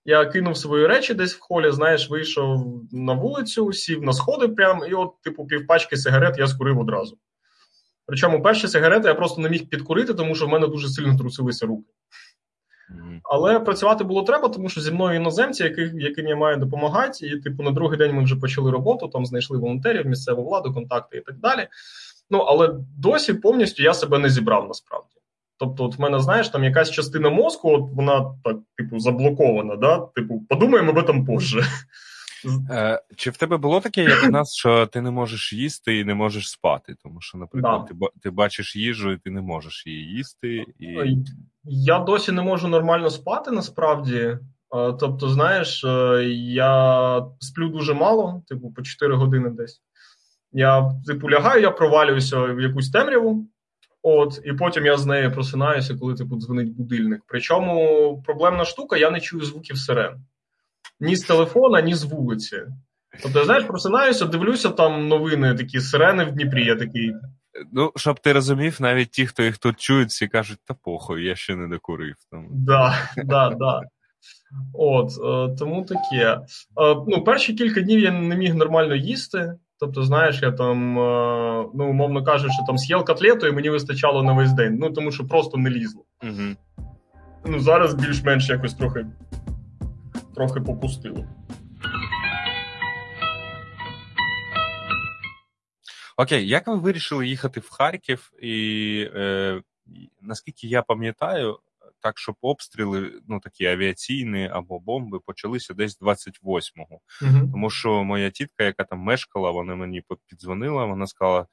Я 0.05 0.25
кинув 0.25 0.57
свої 0.57 0.87
речі 0.87 1.13
десь 1.13 1.35
в 1.35 1.39
холі, 1.39 1.71
знаєш, 1.71 2.09
вийшов 2.09 2.81
на 2.91 3.13
вулицю, 3.13 3.73
сів 3.73 4.03
на 4.03 4.13
сходи 4.13 4.47
прям, 4.47 4.81
і 4.89 4.93
от, 4.93 5.21
типу, 5.21 5.47
півпачки 5.47 5.97
сигарет 5.97 6.37
я 6.37 6.47
скурив 6.47 6.79
одразу. 6.79 7.17
Причому 8.05 8.41
перші 8.41 8.67
сигарети 8.67 9.07
я 9.07 9.13
просто 9.13 9.41
не 9.41 9.49
міг 9.49 9.69
підкурити, 9.69 10.13
тому 10.13 10.35
що 10.35 10.45
в 10.45 10.49
мене 10.49 10.67
дуже 10.67 10.89
сильно 10.89 11.17
трусилися 11.17 11.65
руки. 11.65 11.89
Але 13.23 13.59
працювати 13.59 14.03
було 14.03 14.23
треба, 14.23 14.49
тому 14.49 14.69
що 14.69 14.81
зі 14.81 14.91
мною 14.91 15.15
іноземці, 15.15 15.63
яких, 15.63 15.91
яким 15.93 16.27
я 16.27 16.35
маю 16.35 16.57
допомагати. 16.57 17.27
І, 17.27 17.39
типу, 17.39 17.63
на 17.63 17.71
другий 17.71 17.97
день 17.97 18.15
ми 18.15 18.23
вже 18.23 18.35
почали 18.35 18.71
роботу, 18.71 19.07
там 19.07 19.25
знайшли 19.25 19.57
волонтерів, 19.57 20.05
місцеву 20.05 20.43
владу, 20.43 20.73
контакти 20.73 21.17
і 21.17 21.21
так 21.21 21.37
далі. 21.37 21.67
Ну, 22.29 22.39
але 22.39 22.75
досі 22.97 23.33
повністю 23.33 23.83
я 23.83 23.93
себе 23.93 24.19
не 24.19 24.29
зібрав 24.29 24.67
насправді. 24.67 25.15
Тобто, 25.57 25.85
от 25.85 25.97
в 25.97 26.01
мене, 26.01 26.19
знаєш, 26.19 26.49
там 26.49 26.63
якась 26.63 26.91
частина 26.91 27.29
мозку, 27.29 27.71
от 27.71 27.91
вона 27.93 28.33
так, 28.43 28.57
типу, 28.77 28.99
заблокована, 28.99 29.75
да? 29.75 29.99
Типу, 29.99 30.45
подумаємо 30.49 30.91
об 30.91 30.97
этом 30.97 31.25
позже. 31.25 31.63
Е, 32.69 33.01
чи 33.15 33.29
в 33.29 33.37
тебе 33.37 33.57
було 33.57 33.79
таке, 33.79 34.03
як 34.03 34.23
у 34.23 34.31
нас, 34.31 34.55
що 34.55 34.85
ти 34.85 35.01
не 35.01 35.11
можеш 35.11 35.53
їсти 35.53 35.97
і 35.97 36.05
не 36.05 36.13
можеш 36.13 36.49
спати? 36.49 36.95
Тому 37.03 37.21
що, 37.21 37.37
наприклад, 37.37 37.81
Да. 37.81 38.07
ти, 38.07 38.19
ти 38.21 38.29
бачиш 38.29 38.75
їжу, 38.75 39.11
і 39.11 39.17
ти 39.17 39.29
не 39.31 39.41
можеш 39.41 39.87
її 39.87 40.05
їсти. 40.05 40.65
І... 40.79 41.15
Я 41.63 41.99
досі 41.99 42.31
не 42.31 42.41
можу 42.41 42.67
нормально 42.67 43.09
спати 43.09 43.51
насправді. 43.51 44.17
Е, 44.17 44.37
Тобто, 44.99 45.29
знаєш, 45.29 45.83
е, 45.83 46.23
я 46.33 47.25
сплю 47.39 47.69
дуже 47.69 47.93
мало, 47.93 48.43
типу, 48.47 48.71
по 48.71 48.81
4 48.81 49.15
години 49.15 49.49
десь. 49.49 49.81
Я, 50.51 50.91
типу, 51.07 51.29
лягаю, 51.29 51.61
я 51.61 51.71
провалююся 51.71 52.39
в 52.39 52.61
якусь 52.61 52.91
темряву, 52.91 53.47
от, 54.01 54.41
і 54.45 54.53
потім 54.53 54.85
я 54.85 54.97
з 54.97 55.05
неї 55.05 55.29
просинаюся, 55.29 55.95
коли 55.95 56.15
типу, 56.15 56.35
дзвонить 56.35 56.75
будильник. 56.75 57.21
Причому 57.27 58.23
проблемна 58.25 58.65
штука, 58.65 58.97
я 58.97 59.11
не 59.11 59.19
чую 59.19 59.45
звуків 59.45 59.77
сирен. 59.77 60.25
Ні 60.99 61.15
з 61.15 61.23
телефона, 61.23 61.81
ні 61.81 61.95
з 61.95 62.03
вулиці. 62.03 62.61
Тобто, 63.23 63.45
знаєш, 63.45 63.63
просинаюся, 63.63 64.25
дивлюся 64.25 64.69
там 64.69 65.07
новини, 65.07 65.55
такі 65.55 65.79
сирени 65.79 66.23
в 66.23 66.31
Дніпрі. 66.31 66.65
Я 66.65 66.75
такий, 66.75 67.13
Ну, 67.71 67.91
щоб 67.95 68.19
ти 68.19 68.33
розумів, 68.33 68.77
навіть 68.79 69.11
ті, 69.11 69.25
хто 69.25 69.43
їх 69.43 69.57
тут 69.57 69.79
чують, 69.79 70.09
всі 70.09 70.27
кажуть, 70.27 70.59
та 70.65 70.73
похуй, 70.73 71.23
я 71.23 71.35
ще 71.35 71.55
не 71.55 71.67
докурив. 71.67 72.15
Там. 72.31 72.47
Да, 72.51 72.95
да, 73.17 73.49
да. 73.49 73.81
От, 74.73 75.11
е, 75.11 75.55
тому 75.55 75.85
таке. 75.85 76.25
Е, 76.25 76.95
ну, 77.07 77.23
перші 77.23 77.53
кілька 77.53 77.81
днів 77.81 77.99
я 77.99 78.11
не 78.11 78.35
міг 78.35 78.55
нормально 78.55 78.95
їсти. 78.95 79.53
Тобто, 79.79 80.03
знаєш, 80.03 80.41
я 80.41 80.51
там, 80.51 80.99
е, 80.99 81.65
ну, 81.73 81.89
умовно 81.89 82.23
кажучи, 82.23 82.57
там 82.67 82.77
з'їв 82.77 83.05
котлету, 83.05 83.47
і 83.47 83.51
мені 83.51 83.69
вистачало 83.69 84.23
на 84.23 84.33
весь 84.33 84.53
день. 84.53 84.77
Ну, 84.79 84.89
тому 84.89 85.11
що 85.11 85.27
просто 85.27 85.57
не 85.57 85.69
лізло. 85.69 86.03
Угу. 86.23 86.87
Ну, 87.45 87.59
зараз 87.59 87.93
більш-менш 87.93 88.49
якось 88.49 88.73
трохи, 88.73 89.05
трохи 90.35 90.61
попустило. 90.61 91.25
Окей, 96.21 96.47
як 96.47 96.67
ви 96.67 96.75
вирішили 96.75 97.27
їхати 97.27 97.59
в 97.59 97.69
Харків? 97.69 98.31
І 98.41 99.07
е, 99.15 99.61
наскільки 100.21 100.67
я 100.67 100.81
пам'ятаю, 100.81 101.59
так, 101.99 102.17
щоб 102.17 102.35
обстріли, 102.41 103.21
ну 103.27 103.39
такі 103.39 103.65
авіаційні 103.65 104.49
або 104.53 104.79
бомби, 104.79 105.19
почалися 105.19 105.73
десь 105.73 106.01
28-го. 106.01 106.99
Угу. 107.21 107.49
Тому 107.51 107.69
що 107.69 108.03
моя 108.03 108.29
тітка, 108.29 108.63
яка 108.63 108.83
там 108.83 108.99
мешкала, 108.99 109.51
вона 109.51 109.75
мені 109.75 110.03
піддзвонила, 110.27 110.85
вона 110.85 111.07
сказала, 111.07 111.47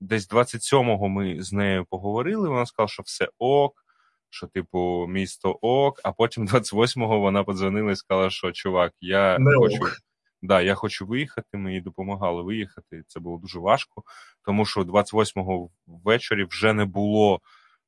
десь 0.00 0.30
27-го 0.30 1.08
ми 1.08 1.42
з 1.42 1.52
нею 1.52 1.84
поговорили, 1.84 2.48
вона 2.48 2.66
сказала, 2.66 2.88
що 2.88 3.02
все 3.02 3.28
ок, 3.38 3.84
що, 4.30 4.46
типу, 4.46 5.06
місто 5.08 5.58
ок, 5.60 6.00
а 6.04 6.12
потім 6.12 6.46
28-го 6.48 7.20
вона 7.20 7.44
подзвонила 7.44 7.92
і 7.92 7.96
сказала, 7.96 8.30
що 8.30 8.52
чувак, 8.52 8.92
я 9.00 9.38
Не 9.38 9.56
хочу. 9.56 9.76
ок. 9.76 9.98
Да, 10.44 10.60
я 10.60 10.74
хочу 10.74 11.06
виїхати, 11.06 11.58
їй 11.70 11.80
допомагали 11.80 12.42
виїхати. 12.42 13.02
Це 13.06 13.20
було 13.20 13.38
дуже 13.38 13.58
важко, 13.58 14.02
тому 14.44 14.66
що 14.66 14.80
28-го 14.80 15.68
ввечері 15.86 16.44
вже 16.44 16.72
не 16.72 16.84
було 16.84 17.40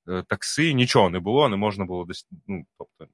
е, 0.09 0.23
таксі, 0.29 0.75
нічого 0.75 1.11
не 1.11 1.21
було, 1.21 1.49
не 1.49 1.57
можна 1.57 1.85
було 1.85 2.05
десь. 2.05 2.29
Ну, 2.47 2.65
тобто, 2.79 3.13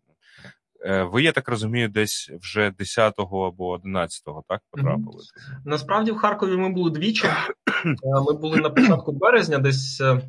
е, 0.87 1.03
ви, 1.03 1.23
я 1.23 1.33
так 1.33 1.49
розумію, 1.49 1.89
десь 1.89 2.31
вже 2.41 2.71
10-го 2.71 3.47
або 3.47 3.77
11-го, 3.77 4.45
так, 4.49 4.63
потрапили? 4.71 5.25
Насправді 5.65 6.13
в 6.13 6.17
Харкові 6.17 6.57
ми 6.57 6.69
були 6.69 6.91
двічі. 6.91 7.27
Е, 7.85 7.97
Ми 8.27 8.33
були 8.33 8.61
на 8.61 8.71
початку 8.71 9.13
березня, 9.13 9.59
десь 9.59 10.01
е, 10.01 10.21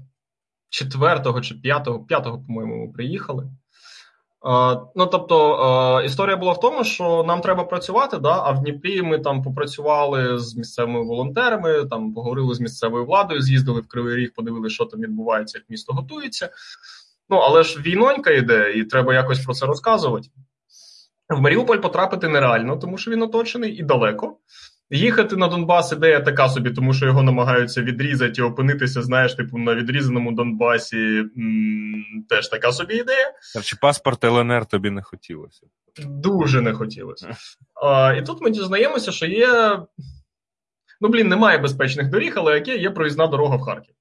4 0.70 1.42
чи 1.42 1.56
5, 1.56 2.08
5, 2.08 2.24
по-моєму, 2.24 2.86
ми 2.86 2.94
приїхали. 2.94 3.52
Е, 4.46 4.80
Ну, 4.96 5.06
тобто, 5.06 6.00
е, 6.02 6.06
історія 6.06 6.38
була 6.38 6.52
в 6.52 6.60
тому, 6.60 6.84
що 6.84 7.24
нам 7.28 7.42
треба 7.42 7.64
працювати, 7.64 8.18
да? 8.18 8.42
а 8.46 8.52
в 8.52 8.60
Дніпрі 8.60 9.02
ми 9.02 9.20
там 9.20 9.44
попрацювали 9.44 10.40
з 10.40 10.56
місцевими 10.56 11.04
волонтерами, 11.04 11.86
там 11.86 12.14
поговорили 12.14 12.56
з 12.56 12.60
місцевою 12.60 13.06
владою, 13.06 13.42
з'їздили 13.42 13.82
в 13.82 13.88
Кривий 13.88 14.16
Ріг, 14.16 14.34
подивилися, 14.36 14.76
що 14.76 14.86
там 14.86 15.02
відбувається, 15.02 15.58
як 15.58 15.70
місто 15.70 15.94
готується. 15.94 16.50
Ну, 17.30 17.38
але 17.38 17.64
ж 17.64 17.82
війнонька 17.82 18.32
йде, 18.32 18.74
і 18.74 18.84
треба 18.84 19.14
якось 19.14 19.46
про 19.46 19.54
це 19.54 19.66
розказувати. 19.66 20.30
В 21.30 21.42
Маріуполь 21.42 21.78
потрапити 21.78 22.28
нереально, 22.28 22.78
тому 22.78 22.98
що 22.98 23.12
він 23.12 23.22
оточений 23.22 23.72
і 23.72 23.84
далеко. 23.84 24.38
Їхати 24.98 25.36
на 25.36 25.48
Донбас 25.48 25.92
ідея 25.92 26.20
така 26.20 26.50
собі, 26.50 26.72
тому 26.72 26.94
що 26.94 27.06
його 27.06 27.24
намагаються 27.24 27.82
відрізати 27.82 28.42
і 28.42 28.44
опинитися, 28.44 29.02
знаєш, 29.02 29.34
типу, 29.34 29.58
на 29.58 29.76
відрізаному 29.76 30.32
Донбасі 30.32 30.98
м- 31.38 32.26
теж 32.30 32.48
така 32.48 32.72
собі 32.72 32.96
ідея. 32.96 33.32
Чи 33.64 33.76
паспорт 33.82 34.24
ЛНР 34.24 34.66
тобі 34.66 34.90
не 34.90 35.02
хотілося? 35.02 35.62
Дуже 36.06 36.62
не 36.62 36.74
хотілося. 36.74 37.36
А, 37.84 38.14
і 38.18 38.26
тут 38.26 38.42
ми 38.42 38.50
дізнаємося, 38.50 39.12
що 39.12 39.26
є. 39.26 39.80
Ну, 41.02 41.10
блін, 41.10 41.28
немає 41.28 41.58
безпечних 41.58 42.10
доріг, 42.10 42.34
але 42.38 42.54
яке 42.54 42.78
є 42.78 42.90
проїзна 42.90 43.28
дорога 43.28 43.56
в 43.56 43.62
Харків. 43.62 43.96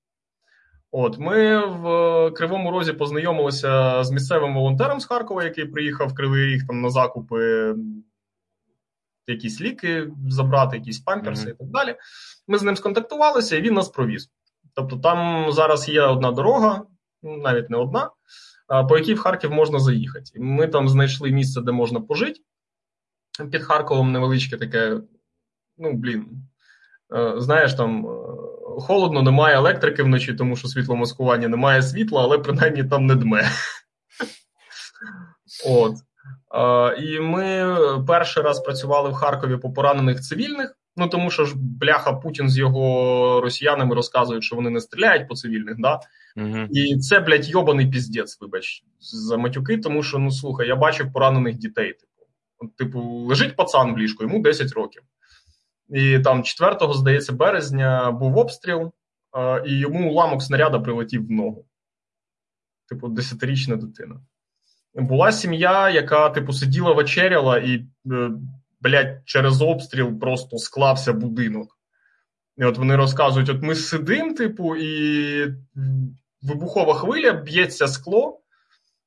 От, 0.91 1.19
ми 1.19 1.67
в 1.67 1.85
Кривому 2.31 2.71
Розі 2.71 2.93
познайомилися 2.93 4.05
з 4.05 4.11
місцевим 4.11 4.55
волонтером 4.55 5.01
з 5.01 5.07
Харкова, 5.07 5.45
який 5.45 5.65
приїхав 5.65 6.09
в 6.09 6.15
Кривий 6.15 6.47
Ріг 6.47 6.67
там 6.67 6.81
на 6.81 6.91
закупи 6.91 7.75
якісь 9.27 9.61
ліки 9.61 10.09
забрати, 10.29 10.77
якісь 10.77 10.99
памперси 10.99 11.45
Мгм. 11.45 11.55
і 11.55 11.59
так 11.59 11.69
далі. 11.69 11.97
Ми 12.47 12.59
з 12.59 12.63
ним 12.63 12.77
сконтактувалися, 12.77 13.57
і 13.57 13.61
він 13.61 13.75
нас 13.75 13.89
провіз. 13.89 14.31
Тобто, 14.75 14.97
там 14.97 15.53
зараз 15.53 15.89
є 15.89 16.03
одна 16.03 16.33
дорога, 16.33 16.83
навіть 17.23 17.71
не 17.71 17.77
одна, 17.77 18.11
по 18.89 18.99
якій 18.99 19.15
в 19.15 19.19
Харків 19.19 19.53
можна 19.53 19.79
заїхати. 19.79 20.41
Ми 20.41 20.69
там 20.69 20.89
знайшли 20.89 21.31
місце, 21.31 21.61
де 21.61 21.73
можна 21.73 22.01
пожити. 22.01 22.41
Під 23.51 23.63
Харковом 23.63 24.13
невеличке 24.13 24.57
таке, 24.57 25.01
ну, 25.79 25.93
блін, 25.93 26.27
е, 27.15 27.35
знаєш, 27.37 27.75
там 27.75 28.07
холодно, 28.79 29.23
немає 29.23 29.57
електрики 29.57 30.03
вночі, 30.03 30.35
тому 30.35 30.57
що 30.57 30.69
світло 30.69 30.97
маскування 30.97 31.49
немає 31.49 31.83
світла, 31.83 32.23
але 32.23 32.39
принаймні 32.39 32.85
там 32.85 33.07
не 33.07 33.15
дме. 33.15 33.43
От. 35.67 35.97
І 37.03 37.21
ми 37.21 37.77
перший 38.07 38.43
раз 38.43 38.61
працювали 38.61 39.11
в 39.11 39.15
Харкові 39.15 39.57
по 39.57 39.73
поранених 39.73 40.21
цивільних. 40.21 40.77
Ну 40.97 41.09
тому 41.09 41.31
що 41.31 41.45
ж 41.45 41.55
бляха 41.57 42.13
Путін 42.13 42.51
з 42.51 42.59
його 42.59 43.41
росіянами 43.41 43.95
розказують, 43.95 44.45
що 44.45 44.57
вони 44.57 44.71
не 44.71 44.81
стріляють 44.81 45.29
по 45.29 45.35
цивільних, 45.35 45.77
да? 45.79 46.01
Угу. 46.37 46.59
І 46.71 46.99
це, 46.99 47.21
блядь, 47.21 47.49
йобаний 47.49 47.91
піздець, 47.91 48.41
вибач, 48.41 48.85
за 49.01 49.37
матюки, 49.37 49.79
тому 49.79 50.03
що, 50.03 50.19
ну 50.19 50.31
слухай, 50.31 50.69
я 50.69 50.77
бачив 50.77 51.13
поранених 51.13 51.57
дітей. 51.57 51.93
Типу, 51.93 52.73
типу, 52.77 53.01
лежить 53.01 53.57
пацан 53.57 53.95
в 53.95 53.99
ліжку, 53.99 54.25
йому 54.25 54.43
10 54.43 54.73
років. 54.73 55.03
І 55.89 56.19
там 56.19 56.43
4, 56.43 56.77
здається, 56.95 57.33
березня 57.33 58.11
був 58.11 58.39
обстріл, 58.39 58.93
і 59.67 59.79
йому 59.79 60.11
уламок 60.11 60.43
снаряда 60.43 60.81
прилетів 60.81 61.27
в 61.27 61.31
ногу. 61.31 61.65
Типу, 62.89 63.09
десятирічна 63.09 63.77
дитина. 63.77 64.21
Була 64.95 65.33
сім'я, 65.33 65.91
яка, 65.91 66.29
типу, 66.31 66.53
сиділа, 66.53 66.93
вечеряла, 66.93 67.59
і, 67.59 67.85
е, 68.13 68.31
блядь, 68.81 69.23
через 69.25 69.63
обстріл 69.63 70.19
просто 70.19 70.59
склався 70.59 71.13
будинок. 71.13 71.79
І 72.57 72.65
от 72.65 72.79
вони 72.79 72.97
розказують: 72.97 73.49
от 73.49 73.63
ми 73.63 73.75
сидимо, 73.75 74.35
типу, 74.35 74.77
і 74.77 75.55
вибухова 76.43 76.95
хвиля, 76.95 77.33
б'ється 77.33 77.89
скло. 77.89 78.39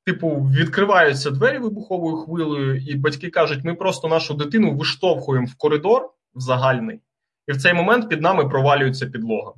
Типу, 0.04 0.30
відкриваються 0.30 1.30
двері 1.30 1.58
вибуховою 1.58 2.16
хвилею, 2.16 2.76
і 2.76 2.94
батьки 2.94 3.30
кажуть, 3.30 3.64
ми 3.64 3.74
просто 3.74 4.08
нашу 4.08 4.34
дитину 4.34 4.76
виштовхуємо 4.76 5.46
в 5.46 5.54
коридор 5.54 6.10
в 6.34 6.40
загальний, 6.40 7.00
і 7.48 7.52
в 7.52 7.62
цей 7.62 7.74
момент 7.74 8.08
під 8.08 8.20
нами 8.20 8.48
провалюється 8.48 9.06
підлога. 9.06 9.52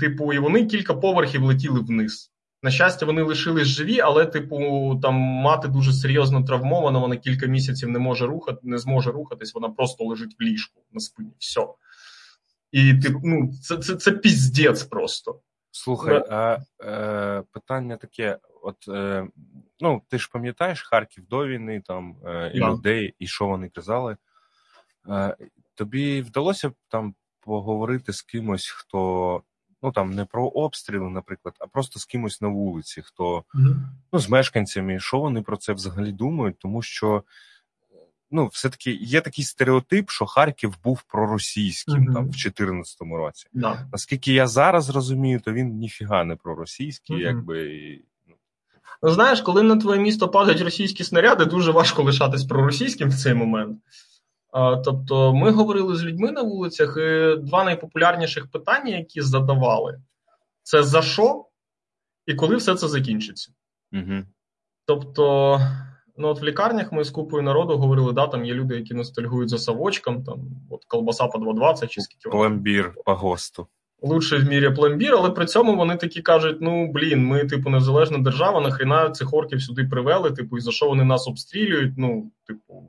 Типу, 0.00 0.32
і 0.32 0.38
вони 0.38 0.66
кілька 0.66 0.94
поверхів 0.94 1.42
летіли 1.42 1.80
вниз. 1.80 2.32
На 2.62 2.70
щастя, 2.70 3.06
вони 3.06 3.22
лишились 3.22 3.66
живі, 3.66 4.00
але, 4.00 4.26
типу, 4.26 4.98
там 5.02 5.14
мати 5.14 5.68
дуже 5.68 5.92
серйозно 5.92 6.44
травмована, 6.44 6.98
вона 6.98 7.16
кілька 7.16 7.46
місяців 7.46 7.88
не 7.88 7.98
може 7.98 8.26
рухати, 8.26 8.58
не 8.62 8.78
зможе 8.78 9.10
рухатись, 9.10 9.54
вона 9.54 9.68
просто 9.68 10.04
лежить 10.04 10.36
в 10.40 10.42
ліжку 10.42 10.80
на 10.92 11.00
спині. 11.00 11.32
Все. 11.38 11.66
І 12.72 12.94
типу, 12.94 13.20
ну, 13.24 13.52
це 13.62 13.76
це, 13.76 13.94
це 13.94 14.12
піздець 14.12 14.82
просто. 14.82 15.40
Слухай, 15.70 16.24
а 16.30 16.58
е, 16.82 17.42
питання 17.52 17.96
таке: 17.96 18.38
от 18.62 18.88
е, 18.88 19.28
ну, 19.80 20.02
ти 20.08 20.18
ж 20.18 20.30
пам'ятаєш 20.32 20.82
Харків 20.82 21.26
до 21.28 21.46
війни 21.46 21.82
там 21.86 22.16
е, 22.26 22.50
і 22.54 22.60
да. 22.60 22.70
людей, 22.70 23.14
і 23.18 23.26
що 23.26 23.46
вони 23.46 23.68
казали? 23.68 24.16
Е, 25.08 25.36
Тобі 25.74 26.22
вдалося 26.22 26.72
там 26.88 27.14
поговорити 27.40 28.12
з 28.12 28.22
кимось, 28.22 28.68
хто 28.68 29.42
ну 29.82 29.92
там 29.92 30.10
не 30.10 30.24
про 30.24 30.46
обстріли, 30.48 31.10
наприклад, 31.10 31.54
а 31.58 31.66
просто 31.66 32.00
з 32.00 32.04
кимось 32.04 32.40
на 32.40 32.48
вулиці, 32.48 33.02
хто 33.02 33.36
mm-hmm. 33.38 33.74
ну, 34.12 34.18
з 34.18 34.28
мешканцями, 34.28 35.00
що 35.00 35.18
вони 35.18 35.42
про 35.42 35.56
це 35.56 35.72
взагалі 35.72 36.12
думають, 36.12 36.58
тому 36.58 36.82
що. 36.82 37.22
Ну, 38.30 38.46
все-таки 38.46 38.90
є 38.90 39.20
такий 39.20 39.44
стереотип, 39.44 40.10
що 40.10 40.26
Харків 40.26 40.74
був 40.84 41.02
проросійським 41.02 41.94
mm-hmm. 41.94 42.14
там 42.14 42.24
в 42.24 42.30
2014 42.30 42.96
році. 43.00 43.46
Yeah. 43.54 43.84
Наскільки 43.92 44.32
я 44.32 44.46
зараз 44.46 44.90
розумію, 44.90 45.40
то 45.40 45.52
він 45.52 45.68
ніфіга 45.68 46.24
не 46.24 46.36
проросійський, 46.36 47.16
mm-hmm. 47.16 47.20
якби. 47.20 47.68
Ну. 48.28 48.34
ну, 49.02 49.10
знаєш, 49.10 49.40
коли 49.40 49.62
на 49.62 49.76
твоє 49.76 50.00
місто 50.00 50.28
падають 50.28 50.60
російські 50.60 51.04
снаряди, 51.04 51.44
дуже 51.44 51.72
важко 51.72 52.02
лишатись 52.02 52.44
проросійським 52.44 53.08
в 53.08 53.14
цей 53.14 53.34
момент. 53.34 53.78
Тобто, 54.84 55.34
ми 55.34 55.50
говорили 55.50 55.96
з 55.96 56.04
людьми 56.04 56.30
на 56.30 56.42
вулицях, 56.42 56.96
і 56.96 57.36
два 57.40 57.64
найпопулярніших 57.64 58.50
питання, 58.50 58.96
які 58.96 59.20
задавали, 59.20 60.00
це 60.62 60.82
за 60.82 61.02
що 61.02 61.44
і 62.26 62.34
коли 62.34 62.56
все 62.56 62.74
це 62.74 62.88
закінчиться. 62.88 63.52
Угу. 63.92 64.22
Тобто, 64.86 65.60
ну 66.16 66.28
от 66.28 66.40
в 66.40 66.44
лікарнях 66.44 66.92
ми 66.92 67.04
з 67.04 67.10
купою 67.10 67.42
народу 67.42 67.78
говорили, 67.78 68.12
да, 68.12 68.26
там 68.26 68.44
є 68.44 68.54
люди, 68.54 68.76
які 68.76 68.94
ностальгують 68.94 69.48
за 69.48 69.58
савочком, 69.58 70.24
там 70.24 70.40
от 70.70 70.84
колбаса 70.84 71.26
по 71.26 71.38
2,20 71.38 71.86
чи 71.86 72.00
скільки 72.00 72.28
Пломбір 72.28 72.94
по 73.04 73.14
ГОСТу. 73.14 73.66
Лучший 74.02 74.38
в 74.38 74.48
мірі 74.48 74.70
пломбір, 74.70 75.14
але 75.14 75.30
при 75.30 75.46
цьому 75.46 75.76
вони 75.76 75.96
такі 75.96 76.22
кажуть: 76.22 76.56
ну 76.60 76.92
блін, 76.92 77.26
ми, 77.26 77.44
типу, 77.44 77.70
незалежна 77.70 78.18
держава, 78.18 78.60
нахріна 78.60 79.10
цих 79.10 79.34
орків 79.34 79.62
сюди 79.62 79.84
привели, 79.84 80.30
типу, 80.30 80.58
і 80.58 80.60
за 80.60 80.72
що 80.72 80.86
вони 80.88 81.04
нас 81.04 81.28
обстрілюють? 81.28 81.94
Ну, 81.96 82.30
типу. 82.46 82.88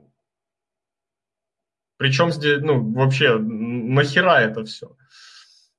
Причем 2.00 2.32
здесь, 2.32 2.60
ну, 2.62 2.82
вообще, 2.82 3.38
нахера 3.38 4.40
это 4.40 4.62
все? 4.62 4.86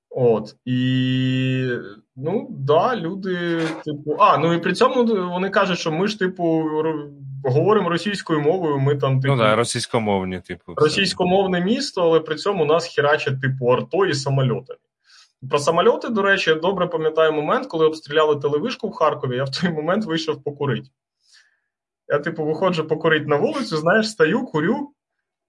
От. 0.10 0.56
І, 0.66 1.68
ну, 2.16 2.48
да, 2.52 2.96
люди, 2.96 3.62
типу, 3.86 4.18
а, 4.20 4.38
ну 4.38 4.54
і 4.54 4.60
при 4.60 4.74
цьому 4.74 5.06
вони 5.30 5.50
кажуть, 5.50 5.80
що 5.80 5.92
ми 5.92 6.08
ж, 6.08 6.20
типу, 6.20 6.70
говоримо 7.44 7.90
російською 7.90 8.42
мовою, 8.42 8.80
ми 8.80 8.96
там, 8.96 9.22
типу. 9.22 9.34
Ну, 9.34 9.40
да, 9.40 9.56
російськомовні, 9.56 10.40
типу. 10.40 10.74
Російськомовне 10.76 11.62
місто, 11.62 12.02
але 12.02 12.20
при 12.20 12.36
цьому 12.36 12.66
нас 12.66 12.96
херачать, 12.96 13.42
типу, 13.42 13.66
арто 13.66 14.06
і 14.06 14.14
самольотами. 14.14 14.80
Про 15.50 15.60
самольоти, 15.60 16.10
до 16.10 16.22
речі, 16.22 16.50
я 16.50 16.56
добре 16.56 16.88
пам'ятаю 16.88 17.34
момент, 17.34 17.68
коли 17.68 17.86
обстріляли 17.86 18.36
телевишку 18.36 18.90
в 18.90 18.94
Харкові, 18.94 19.36
я 19.36 19.44
в 19.44 19.50
той 19.50 19.70
момент 19.70 20.06
вийшов 20.06 20.44
покурити. 20.44 20.90
Я, 22.08 22.20
типу, 22.20 22.46
виходжу 22.46 22.84
покурити 22.84 23.26
на 23.26 23.36
вулицю, 23.36 23.78
знаєш, 23.78 24.10
стаю, 24.10 24.46
курю. 24.46 24.94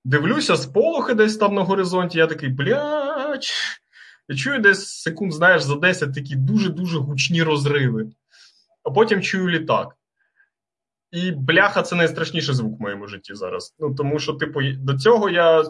Дивлюся, 0.04 0.56
сполохи 0.56 1.14
десь 1.14 1.36
там 1.36 1.54
на 1.54 1.62
горизонті, 1.62 2.18
я 2.18 2.26
такий, 2.26 2.48
блядь. 2.48 3.46
Я 4.28 4.36
чую 4.36 4.58
десь 4.58 4.88
секунд, 4.88 5.32
знаєш, 5.32 5.62
за 5.62 5.76
10 5.76 6.14
такі 6.14 6.36
дуже-дуже 6.36 6.98
гучні 6.98 7.42
розриви. 7.42 8.10
А 8.82 8.90
потім 8.90 9.22
чую 9.22 9.48
літак. 9.48 9.96
І 11.10 11.30
бляха, 11.30 11.82
це 11.82 11.96
найстрашніший 11.96 12.54
звук 12.54 12.78
в 12.78 12.82
моєму 12.82 13.06
житті 13.06 13.34
зараз. 13.34 13.74
Ну, 13.78 13.94
Тому 13.94 14.18
що, 14.18 14.32
типу, 14.32 14.60
до 14.62 14.98
цього 14.98 15.30
я 15.30 15.64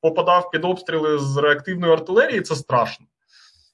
попадав 0.00 0.50
під 0.50 0.64
обстріли 0.64 1.18
з 1.18 1.36
реактивної 1.36 1.92
артилерії, 1.92 2.40
це 2.40 2.56
страшно. 2.56 3.06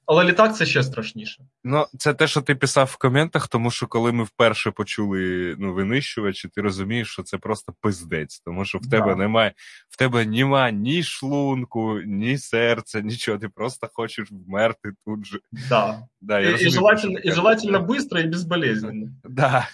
Але 0.07 0.25
літак 0.25 0.57
це 0.57 0.67
ще 0.67 0.83
страшніше. 0.83 1.45
Ну, 1.65 1.87
це 1.99 2.15
те, 2.15 2.27
що 2.27 2.43
ти 2.43 2.55
писав 2.55 2.91
в 2.93 2.97
коментах, 2.97 3.49
тому 3.49 3.71
що 3.71 3.87
коли 3.87 4.13
ми 4.13 4.25
вперше 4.25 4.71
почули 4.71 5.57
ну, 5.59 5.75
винищувачі, 5.75 6.49
ти 6.49 6.61
розумієш, 6.61 7.09
що 7.09 7.23
це 7.23 7.39
просто 7.39 7.75
пиздець, 7.81 8.41
тому 8.41 8.65
що 8.65 8.79
в 8.79 8.87
да. 8.87 8.99
тебе 8.99 9.17
немає, 9.17 9.53
в 9.89 9.97
тебе 9.97 10.27
нема 10.27 10.71
ні 10.71 11.03
шлунку, 11.03 12.01
ні 12.07 12.39
серця, 12.39 13.01
нічого. 13.01 13.39
Ти 13.39 13.49
просто 13.49 13.89
хочеш 13.93 14.29
вмерти 14.31 14.93
тут 15.07 15.27
же. 15.27 15.39
Да. 15.69 16.03
Да, 16.21 16.41
я 16.41 16.49
і, 16.49 16.53
розумію, 16.53 16.69
і 16.69 16.73
желательно, 16.73 17.19
і 17.19 17.33
желательно 17.33 17.79
быстро 17.79 18.21
і 18.21 18.27
безболезненно. 18.27 19.09
Да. 19.25 19.69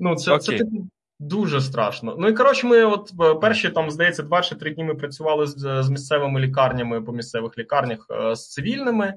Ну, 0.00 0.16
це, 0.16 0.38
це 0.38 0.58
типу 0.58 0.88
Дуже 1.20 1.60
страшно. 1.60 2.16
Ну 2.18 2.28
і 2.28 2.32
коротше, 2.32 2.66
ми 2.66 2.84
от 2.84 3.12
е, 3.20 3.34
перші 3.34 3.70
там, 3.70 3.90
здається, 3.90 4.22
два 4.22 4.42
чи 4.42 4.54
три 4.54 4.70
дні 4.70 4.84
ми 4.84 4.94
працювали 4.94 5.46
з, 5.46 5.82
з 5.82 5.88
місцевими 5.88 6.40
лікарнями 6.40 7.02
по 7.02 7.12
місцевих 7.12 7.58
лікарнях 7.58 8.06
е, 8.10 8.36
з 8.36 8.50
цивільними. 8.50 9.14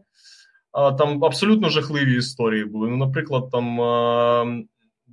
Там 0.97 1.23
абсолютно 1.23 1.69
жахливі 1.69 2.17
історії 2.17 2.65
були. 2.65 2.89
Ну, 2.89 2.97
наприклад, 2.97 3.49
там 3.51 3.77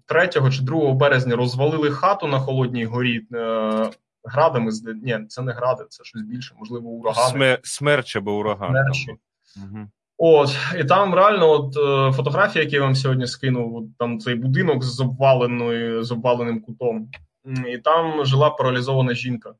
3 0.06 0.20
е, 0.20 0.50
чи 0.50 0.62
2 0.62 0.92
березня 0.92 1.36
розвалили 1.36 1.90
хату 1.90 2.26
на 2.26 2.40
Холодній 2.40 2.84
горі 2.84 3.26
градами. 4.24 4.70
Ні, 5.02 5.18
це 5.28 5.42
не 5.42 5.52
гради, 5.52 5.84
це 5.88 6.04
щось 6.04 6.22
більше, 6.22 6.54
можливо, 6.58 6.88
урагани. 6.88 7.30
Смер... 7.30 7.60
Смерч 7.62 8.16
або 8.16 8.38
ураган. 8.38 8.70
Смерчі. 8.70 9.16
Угу. 9.56 9.88
От, 10.18 10.56
і 10.78 10.84
там 10.84 11.14
реально, 11.14 11.50
от 11.50 11.76
е, 11.76 12.16
фотографії, 12.16 12.64
які 12.64 12.76
я 12.76 12.82
вам 12.82 12.94
сьогодні 12.94 13.26
скинув, 13.26 13.76
от, 13.76 13.84
там 13.98 14.18
цей 14.20 14.34
будинок 14.34 14.84
з 14.84 15.00
обваленою, 15.00 16.04
з 16.04 16.12
обваленим 16.12 16.60
кутом, 16.60 17.10
і 17.68 17.78
там 17.78 18.24
жила 18.24 18.50
паралізована 18.50 19.14
жінка 19.14 19.54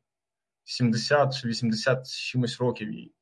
70 0.65 1.37
чи 1.37 1.49
80 1.49 2.11
чимось 2.11 2.61
років 2.61 2.93
їй. 2.93 3.13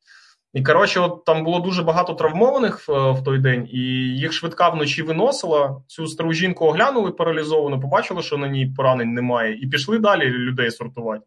І 0.54 0.62
коротше, 0.62 1.00
от 1.00 1.24
там 1.24 1.44
було 1.44 1.60
дуже 1.60 1.82
багато 1.82 2.14
травмованих 2.14 2.88
в, 2.88 3.12
в 3.12 3.24
той 3.24 3.38
день, 3.38 3.68
і 3.72 3.78
їх 4.18 4.32
швидка 4.32 4.68
вночі 4.68 5.02
виносила. 5.02 5.82
Цю 5.86 6.06
стару 6.06 6.32
жінку 6.32 6.64
оглянули 6.64 7.10
паралізовану, 7.10 7.80
побачили, 7.80 8.22
що 8.22 8.38
на 8.38 8.48
ній 8.48 8.66
поранень 8.76 9.14
немає, 9.14 9.58
і 9.62 9.66
пішли 9.66 9.98
далі 9.98 10.24
людей 10.24 10.70
сортувати. 10.70 11.24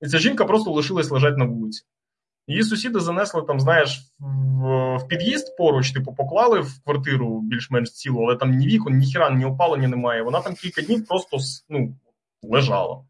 І 0.00 0.06
ця 0.06 0.18
жінка 0.18 0.44
просто 0.44 0.70
лишилась 0.70 1.10
лежати 1.10 1.36
на 1.36 1.44
вулиці. 1.44 1.82
Її 2.50 2.62
сусіди 2.62 3.00
занесли 3.00 3.42
там, 3.42 3.60
знаєш, 3.60 4.00
в, 4.18 4.96
в 4.96 5.08
під'їзд 5.08 5.56
поруч, 5.56 5.92
типу, 5.92 6.14
поклали 6.14 6.60
в 6.60 6.82
квартиру 6.84 7.40
більш-менш 7.40 7.90
цілу, 7.90 8.24
але 8.24 8.36
там 8.36 8.56
ні 8.56 8.66
вікон, 8.66 8.96
ні 8.96 9.06
хіра, 9.06 9.30
ні 9.30 9.44
опалення 9.44 9.88
немає. 9.88 10.22
Вона 10.22 10.40
там 10.40 10.54
кілька 10.54 10.82
днів 10.82 11.06
просто 11.06 11.38
ну, 11.68 11.96
лежала. 12.42 13.04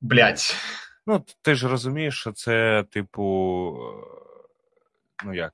Блять. 0.00 0.56
Ну, 1.06 1.24
ти 1.42 1.54
ж 1.54 1.68
розумієш, 1.68 2.20
що 2.20 2.32
це, 2.32 2.84
типу, 2.90 3.22
ну 5.24 5.34
як? 5.34 5.52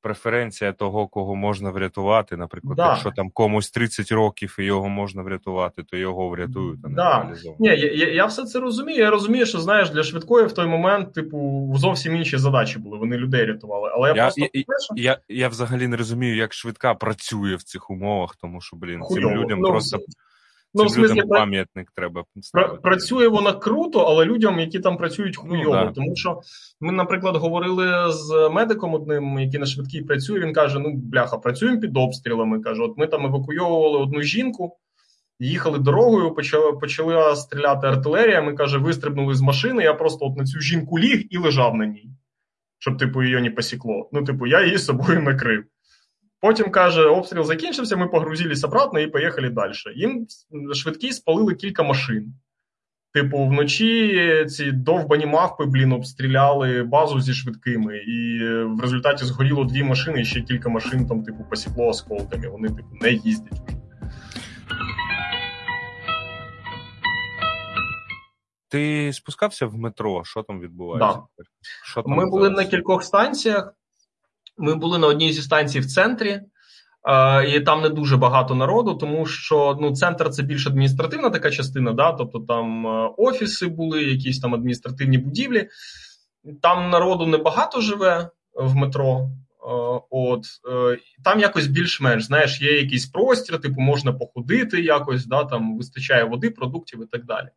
Преференція 0.00 0.72
того, 0.72 1.06
кого 1.08 1.34
можна 1.36 1.70
врятувати. 1.70 2.36
Наприклад, 2.36 2.76
Да. 2.76 2.88
якщо 2.88 3.10
там 3.10 3.30
комусь 3.30 3.70
30 3.70 4.12
років 4.12 4.56
і 4.58 4.64
його 4.64 4.88
можна 4.88 5.22
врятувати, 5.22 5.82
то 5.82 5.96
його 5.96 6.28
врятують, 6.28 6.80
а 6.84 6.88
не 6.88 6.94
Да. 6.94 7.32
Ні, 7.58 7.68
я, 7.68 7.74
я, 7.74 8.12
я 8.12 8.26
все 8.26 8.44
це 8.44 8.60
розумію. 8.60 8.98
Я 8.98 9.10
розумію, 9.10 9.46
що 9.46 9.58
знаєш, 9.60 9.90
для 9.90 10.02
швидкої 10.02 10.46
в 10.46 10.52
той 10.52 10.66
момент, 10.66 11.12
типу, 11.14 11.72
зовсім 11.76 12.16
інші 12.16 12.38
задачі 12.38 12.78
були. 12.78 12.98
Вони 12.98 13.16
людей 13.16 13.44
рятували. 13.46 13.90
Але 13.94 14.08
я, 14.08 14.14
Я- 14.14 14.22
просто 14.22 14.40
я- 14.54 14.62
Я, 14.96 15.18
я 15.28 15.48
взагалі 15.48 15.88
не 15.88 15.96
розумію, 15.96 16.36
як 16.36 16.52
швидка 16.52 16.94
працює 16.94 17.54
в 17.54 17.62
цих 17.62 17.90
умовах, 17.90 18.36
тому 18.36 18.60
що, 18.60 18.76
блін, 18.76 19.00
хуйово. 19.00 19.28
цим 19.28 19.38
людям 19.42 19.60
Ну, 19.60 19.68
просто 19.70 19.98
ну, 20.74 20.84
в 20.84 20.86
людям 20.86 21.06
смислі, 21.06 21.28
пам'ятник 21.28 21.90
треба 21.94 22.24
ставити. 22.40 22.80
Працює 22.82 23.28
вона 23.28 23.52
круто, 23.52 24.00
але 24.00 24.24
людям, 24.24 24.60
які 24.60 24.80
там 24.80 24.96
працюють 24.96 25.36
хуйово. 25.36 25.76
Ну, 25.76 25.84
да. 25.84 25.92
Тому 25.92 26.16
що 26.16 26.40
ми, 26.80 26.92
наприклад, 26.92 27.36
говорили 27.36 28.12
з 28.12 28.50
медиком 28.52 28.94
одним, 28.94 29.38
який 29.38 29.60
на 29.60 29.66
швидкій 29.66 30.02
працює. 30.02 30.40
Він 30.40 30.52
каже: 30.52 30.78
Ну, 30.78 30.92
бляха, 30.94 31.38
працюємо 31.38 31.80
під 31.80 31.96
обстрілами. 31.96 32.60
каже, 32.60 32.82
от 32.82 32.98
ми 32.98 33.06
там 33.06 33.26
евакуйовували 33.26 33.98
одну 33.98 34.22
жінку, 34.22 34.76
їхали 35.40 35.78
дорогою, 35.78 36.34
почала, 36.34 36.72
почала 36.72 37.36
стріляти 37.36 37.86
артилерія. 37.86 38.42
Ми 38.42 38.54
каже, 38.54 38.78
вистрибнули 38.78 39.34
з 39.34 39.40
машини. 39.40 39.82
Я 39.82 39.94
просто 39.94 40.26
от 40.26 40.36
на 40.36 40.44
цю 40.44 40.60
жінку 40.60 40.98
ліг 40.98 41.26
і 41.30 41.38
лежав 41.38 41.74
на 41.74 41.86
ній, 41.86 42.10
щоб 42.78 42.98
типу 42.98 43.22
її 43.22 43.40
не 43.40 43.50
посікло. 43.50 44.08
Ну, 44.12 44.24
типу, 44.24 44.46
я 44.46 44.64
її 44.64 44.78
з 44.78 44.84
собою 44.84 45.20
накрив. 45.20 45.64
Потім 46.40 46.70
каже, 46.70 47.02
обстріл 47.02 47.44
закінчився, 47.44 47.96
ми 47.96 48.08
погрузились 48.08 48.64
обратно 48.64 49.00
і 49.00 49.06
поїхали 49.06 49.50
далі. 49.50 49.72
Їм 49.94 50.26
швидкі 50.74 51.12
спалили 51.12 51.54
кілька 51.54 51.82
машин. 51.82 52.34
Типу, 53.12 53.46
вночі 53.46 54.44
ці 54.48 54.72
довбані 54.72 55.26
мавпи, 55.26 55.64
блін, 55.64 55.92
обстріляли 55.92 56.82
базу 56.82 57.20
зі 57.20 57.34
швидкими, 57.34 57.96
і 57.96 58.38
в 58.64 58.80
результаті 58.80 59.24
згоріло 59.24 59.64
дві 59.64 59.82
машини, 59.82 60.20
і 60.20 60.24
ще 60.24 60.40
кілька 60.40 60.68
машин 60.68 61.06
там, 61.06 61.22
типу, 61.22 61.44
посікло 61.50 61.86
осколками. 61.86 62.48
Вони, 62.48 62.68
типу, 62.68 62.88
не 63.00 63.10
їздять. 63.12 63.60
Ти 68.70 69.12
спускався 69.12 69.66
в 69.66 69.76
метро? 69.76 70.24
Що 70.24 70.42
там 70.42 70.60
відбувається? 70.60 71.18
Да. 71.38 71.44
Що 71.84 72.02
там 72.02 72.12
Ми 72.12 72.26
були 72.26 72.50
на 72.50 72.64
кількох 72.64 73.04
станціях. 73.04 73.74
Ми 74.58 74.74
були 74.74 74.98
на 74.98 75.06
одній 75.06 75.32
зі 75.32 75.42
станцій 75.42 75.80
в 75.80 75.86
центрі, 75.86 76.40
і 77.48 77.60
там 77.60 77.82
не 77.82 77.88
дуже 77.88 78.16
багато 78.16 78.54
народу, 78.54 78.94
тому 78.94 79.26
що 79.26 79.78
ну, 79.80 79.92
центр 79.92 80.30
це 80.30 80.42
більш 80.42 80.66
адміністративна 80.66 81.30
така 81.30 81.50
частина, 81.50 81.92
да? 81.92 82.12
тобто 82.12 82.40
там 82.40 82.86
е, 82.86 83.10
офіси 83.16 83.66
були, 83.66 84.04
якісь 84.04 84.40
там 84.40 84.54
адміністративні 84.54 85.18
будівлі. 85.18 85.68
Там 86.62 86.90
народу 86.90 87.26
небагато 87.26 87.80
живе 87.80 88.30
в 88.54 88.74
метро. 88.74 89.20
Е, 89.20 90.00
От 90.10 90.44
е, 90.72 90.98
там 91.24 91.40
якось 91.40 91.66
більш-менш 91.66 92.24
знаєш, 92.24 92.62
є 92.62 92.80
якийсь 92.80 93.06
простір, 93.06 93.60
типу 93.60 93.80
можна 93.80 94.12
походити 94.12 94.82
якось, 94.82 95.26
да, 95.26 95.44
там 95.44 95.76
вистачає 95.76 96.24
води, 96.24 96.50
продуктів 96.50 97.02
і 97.02 97.06
так 97.06 97.24
далі. 97.24 97.48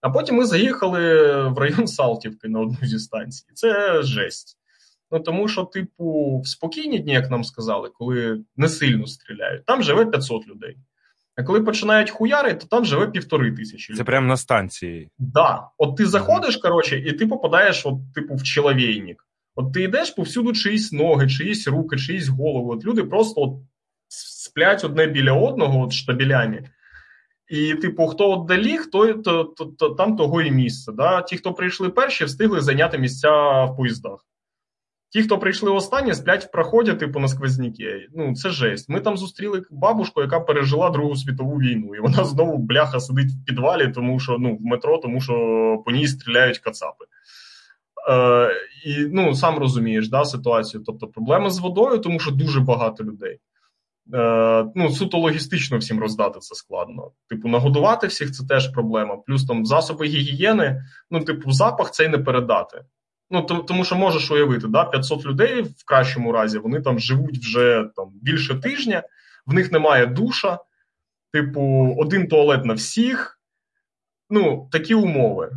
А 0.00 0.10
потім 0.10 0.36
ми 0.36 0.44
заїхали 0.44 1.00
в 1.48 1.58
район 1.58 1.86
Салтівки 1.86 2.48
на 2.48 2.60
одну 2.60 2.78
зі 2.82 2.98
станцій. 2.98 3.44
Це 3.54 4.02
жесть. 4.02 4.58
Ну 5.10 5.20
тому 5.20 5.48
що, 5.48 5.64
типу, 5.64 6.38
в 6.44 6.48
спокійні 6.48 6.98
дні, 6.98 7.12
як 7.12 7.30
нам 7.30 7.44
сказали, 7.44 7.90
коли 7.94 8.40
не 8.56 8.68
сильно 8.68 9.06
стріляють, 9.06 9.64
там 9.64 9.82
живе 9.82 10.06
500 10.06 10.48
людей. 10.48 10.76
А 11.36 11.42
коли 11.42 11.60
починають 11.60 12.10
хуяри, 12.10 12.54
то 12.54 12.66
там 12.66 12.84
живе 12.84 13.06
півтори 13.06 13.52
тисячі 13.52 13.92
людей. 13.92 13.98
Це 13.98 14.04
прямо 14.04 14.26
на 14.26 14.36
станції. 14.36 15.10
Да. 15.18 15.68
От 15.78 15.96
ти 15.96 16.06
заходиш, 16.06 16.56
коротше, 16.56 16.98
і 16.98 17.12
ти 17.12 17.26
попадаєш, 17.26 17.86
от, 17.86 17.94
типу, 18.14 18.34
в 18.34 18.42
чоловійник. 18.42 19.26
От 19.54 19.72
ти 19.72 19.82
йдеш 19.82 20.10
повсюду 20.10 20.52
чиїсь 20.52 20.92
ноги, 20.92 21.28
чиїсь 21.28 21.68
руки, 21.68 21.96
чиїсь 21.96 22.28
голови. 22.28 22.76
От 22.76 22.84
люди 22.84 23.04
просто 23.04 23.40
от 23.40 23.52
сплять 24.08 24.84
одне 24.84 25.06
біля 25.06 25.32
одного, 25.32 25.80
от 25.80 25.92
штабелями. 25.92 26.70
І, 27.48 27.74
типу, 27.74 28.06
хто 28.06 28.30
от 28.30 28.46
доліг, 28.46 28.90
то, 28.92 29.14
то, 29.14 29.44
то, 29.44 29.64
то 29.64 29.90
там 29.90 30.16
того 30.16 30.42
і 30.42 30.50
місце. 30.50 30.92
Да? 30.92 31.22
Ті, 31.22 31.36
хто 31.36 31.54
прийшли 31.54 31.88
перші, 31.88 32.24
встигли 32.24 32.60
зайняти 32.60 32.98
місця 32.98 33.64
в 33.64 33.76
поїздах. 33.76 34.26
Ті, 35.08 35.22
хто 35.22 35.38
прийшли 35.38 35.70
останні, 35.70 36.14
сплять 36.14 36.44
в 36.44 36.50
проході, 36.50 36.94
типу, 36.94 37.18
на 37.20 37.28
сквозняки. 37.28 38.08
Ну, 38.14 38.34
це 38.34 38.50
жесть. 38.50 38.88
Ми 38.88 39.00
там 39.00 39.16
зустріли 39.16 39.62
бабушку, 39.70 40.20
яка 40.20 40.40
пережила 40.40 40.90
Другу 40.90 41.16
світову 41.16 41.56
війну, 41.56 41.94
і 41.94 42.00
вона 42.00 42.24
знову 42.24 42.58
бляха 42.58 43.00
сидить 43.00 43.30
в 43.32 43.44
підвалі, 43.44 43.92
тому 43.94 44.20
що 44.20 44.36
ну, 44.38 44.56
в 44.56 44.62
метро, 44.62 44.98
тому 44.98 45.20
що 45.20 45.34
по 45.84 45.90
ній 45.90 46.06
стріляють 46.06 46.58
кацапи. 46.58 47.04
Е, 48.08 48.50
І 48.84 49.06
ну, 49.12 49.34
сам 49.34 49.58
розумієш 49.58 50.08
да, 50.08 50.24
ситуацію. 50.24 50.82
Тобто 50.86 51.06
проблеми 51.06 51.50
з 51.50 51.58
водою, 51.58 51.98
тому 51.98 52.20
що 52.20 52.30
дуже 52.30 52.60
багато 52.60 53.04
людей. 53.04 53.38
Е, 54.14 54.66
ну, 54.74 54.90
суто 54.90 55.18
логістично 55.18 55.78
всім 55.78 56.00
роздати 56.00 56.38
це 56.38 56.54
складно. 56.54 57.10
Типу, 57.28 57.48
нагодувати 57.48 58.06
всіх 58.06 58.32
це 58.32 58.46
теж 58.46 58.68
проблема. 58.68 59.16
Плюс 59.16 59.46
там 59.46 59.66
засоби 59.66 60.06
гігієни, 60.06 60.82
ну, 61.10 61.20
типу, 61.20 61.50
запах 61.50 61.90
цей 61.90 62.08
не 62.08 62.18
передати. 62.18 62.84
Ну, 63.30 63.42
тому 63.42 63.84
що 63.84 63.96
можеш 63.96 64.30
уявити, 64.30 64.68
да, 64.68 64.84
500 64.84 65.26
людей 65.26 65.62
в 65.62 65.84
кращому 65.84 66.32
разі, 66.32 66.58
вони 66.58 66.80
там 66.80 66.98
живуть 66.98 67.38
вже 67.38 67.90
там 67.96 68.10
більше 68.22 68.54
тижня, 68.54 69.02
в 69.46 69.54
них 69.54 69.72
немає 69.72 70.06
душа, 70.06 70.58
типу, 71.32 71.94
один 71.98 72.28
туалет 72.28 72.64
на 72.64 72.74
всіх. 72.74 73.40
Ну, 74.30 74.68
такі 74.72 74.94
умови. 74.94 75.52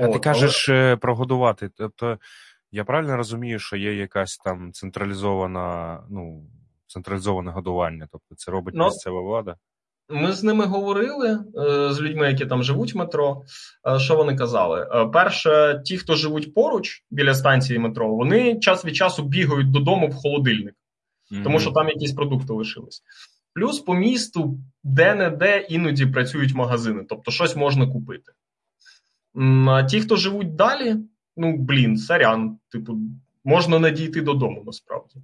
А 0.00 0.08
ти 0.08 0.18
кажеш 0.18 0.68
е, 0.68 0.96
прогодувати. 0.96 1.70
Тобто, 1.76 2.18
я 2.70 2.84
правильно 2.84 3.16
розумію, 3.16 3.58
що 3.58 3.76
є 3.76 3.94
якась 3.94 4.36
там 4.36 4.72
централізована, 4.72 6.00
ну, 6.10 6.50
централізоване 6.86 7.50
годування. 7.50 8.08
Тобто 8.12 8.34
це 8.34 8.50
робить 8.50 8.74
Ну, 8.74 8.84
місцева 8.84 9.20
влада. 9.20 9.56
Ми 10.08 10.32
з 10.32 10.42
ними 10.42 10.64
говорили 10.64 11.28
е, 11.30 11.92
з 11.92 12.00
людьми, 12.00 12.26
які 12.26 12.46
там 12.46 12.62
живуть 12.62 12.94
в 12.94 12.96
метро. 12.96 13.42
Е, 13.88 13.98
що 13.98 14.16
вони 14.16 14.36
казали? 14.36 14.88
Е, 14.92 15.06
перше, 15.06 15.82
ті, 15.84 15.98
хто 15.98 16.16
живуть 16.16 16.54
поруч 16.54 17.04
біля 17.10 17.34
станції 17.34 17.78
метро, 17.78 18.14
вони 18.14 18.58
час 18.58 18.84
від 18.84 18.96
часу 18.96 19.22
бігають 19.22 19.70
додому 19.70 20.08
в 20.08 20.14
холодильник, 20.14 20.74
тому 21.44 21.60
що 21.60 21.70
там 21.70 21.88
якісь 21.88 22.12
продукти 22.12 22.52
лишились. 22.52 23.02
Плюс 23.54 23.80
по 23.80 23.94
місту 23.94 24.58
де-не-де 24.84 25.58
іноді 25.58 26.06
працюють 26.06 26.54
магазини, 26.54 27.04
тобто 27.08 27.30
щось 27.30 27.56
можна 27.56 27.86
купити. 27.86 28.32
А 29.68 29.82
ті, 29.82 30.00
хто 30.00 30.16
живуть 30.16 30.54
далі, 30.54 30.96
ну 31.36 31.56
блін, 31.56 31.98
сорян, 31.98 32.58
типу, 32.72 32.98
можна 33.44 33.78
не 33.78 33.90
дійти 33.90 34.20
додому 34.20 34.62
насправді. 34.66 35.14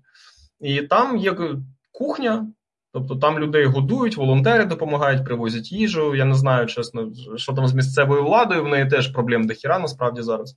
І 0.60 0.82
там 0.82 1.16
є 1.16 1.36
кухня, 1.92 2.52
тобто 2.92 3.16
там 3.16 3.38
людей 3.38 3.64
годують, 3.64 4.16
волонтери 4.16 4.64
допомагають, 4.64 5.24
привозять 5.24 5.72
їжу. 5.72 6.14
Я 6.14 6.24
не 6.24 6.34
знаю, 6.34 6.66
чесно, 6.66 7.12
що 7.36 7.52
там 7.52 7.66
з 7.66 7.74
місцевою 7.74 8.24
владою, 8.24 8.64
в 8.64 8.68
неї 8.68 8.86
теж 8.86 9.08
проблем 9.08 9.46
до 9.46 9.54
хіра 9.54 9.78
насправді 9.78 10.22
зараз. 10.22 10.56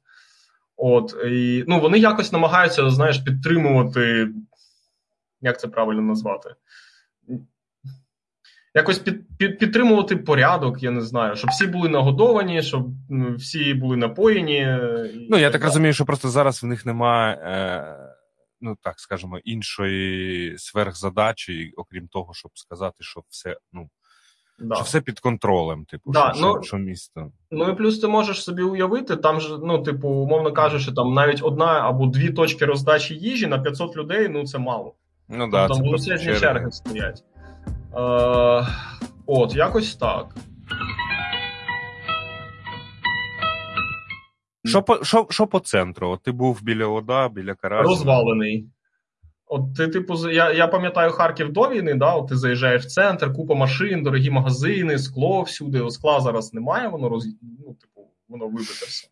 От, 0.78 1.16
і, 1.26 1.64
ну, 1.68 1.80
вони 1.80 2.00
якось 2.00 2.32
намагаються, 2.32 2.90
знаєш, 2.90 3.18
підтримувати, 3.18 4.30
як 5.42 5.60
це 5.60 5.68
правильно 5.68 6.02
назвати? 6.02 6.50
Якось 8.76 9.00
під, 9.00 9.38
під, 9.38 9.60
підтримувати 9.60 10.18
порядок, 10.18 10.84
я 10.84 10.92
не 10.92 11.02
знаю, 11.02 11.36
щоб 11.36 11.50
всі 11.50 11.68
були 11.68 11.90
нагодовані, 11.90 12.62
щоб 12.62 12.88
всі 13.38 13.74
були 13.74 13.98
напоєні. 13.98 14.78
Ну, 15.30 15.38
я 15.38 15.52
так 15.52 15.62
далі. 15.62 15.70
розумію, 15.70 15.94
що 15.94 16.06
просто 16.06 16.30
зараз 16.30 16.64
в 16.64 16.66
них 16.66 16.86
немає, 16.86 17.36
е, 17.36 18.15
ну 18.66 18.78
так 18.82 19.00
скажемо, 19.00 19.38
іншої 19.38 20.58
сверхзадачі, 20.58 21.74
окрім 21.78 22.08
того, 22.08 22.34
щоб 22.34 22.52
сказати, 22.56 22.96
що 23.00 23.22
все, 23.30 23.58
ну, 23.74 23.90
Да. 24.60 24.76
що 24.76 24.84
все 24.84 25.02
під 25.02 25.20
контролем, 25.20 25.86
типу, 25.86 26.12
Да, 26.12 26.34
що, 26.36 26.46
ну, 26.46 26.54
що, 26.54 26.62
що 26.62 26.78
місто. 26.78 27.32
Ну 27.52 27.70
і 27.70 27.76
плюс 27.76 28.00
ти 28.00 28.08
можеш 28.08 28.44
собі 28.44 28.62
уявити, 28.64 29.16
там 29.16 29.42
ж, 29.42 29.58
ну, 29.64 29.84
типу, 29.84 30.10
умовно 30.10 30.52
кажучи, 30.54 30.92
там 30.92 31.14
навіть 31.14 31.44
одна 31.44 31.66
або 31.66 32.06
дві 32.06 32.30
точки 32.30 32.66
роздачі 32.66 33.16
їжі 33.16 33.48
на 33.48 33.60
500 33.60 33.98
людей, 33.98 34.30
ну 34.30 34.46
це 34.46 34.58
мало. 34.58 34.94
Ну 35.30 35.52
да, 35.52 35.68
там 35.68 35.82
величезні 35.82 36.40
черги 36.40 36.72
стоять. 36.72 37.24
Е, 37.96 38.68
от, 39.26 39.56
якось 39.56 39.96
так. 39.96 40.36
Що 44.66 44.82
по, 44.84 45.04
що, 45.04 45.28
що 45.30 45.48
по 45.48 45.60
центру? 45.60 46.10
От 46.10 46.24
ти 46.24 46.32
був 46.32 46.64
біля 46.64 46.86
ОДА, 46.86 47.30
біля 47.30 47.54
Каразіна. 47.54 47.90
Розвалений. 47.90 48.70
От 49.48 49.76
ти, 49.76 49.88
типу, 49.88 50.30
я, 50.30 50.52
я 50.52 50.68
пам'ятаю 50.68 51.12
Харків 51.12 51.54
до 51.54 51.70
війни, 51.70 51.94
да, 51.94 52.14
от 52.14 52.28
ти 52.28 52.38
заїжджаєш 52.38 52.84
в 52.84 52.86
центр, 52.86 53.34
купа 53.34 53.56
машин, 53.56 54.04
дорогі 54.04 54.30
магазини, 54.30 55.00
скло 55.00 55.42
всюди. 55.42 55.82
О, 55.82 55.90
Скла 55.90 56.20
зараз 56.20 56.54
немає, 56.54 56.88
воно 56.88 57.10
роз... 57.10 57.26
ну, 57.42 57.74
типу, 57.74 58.10
воно 58.30 58.46
вибите 58.46 58.86
все. 58.86 59.08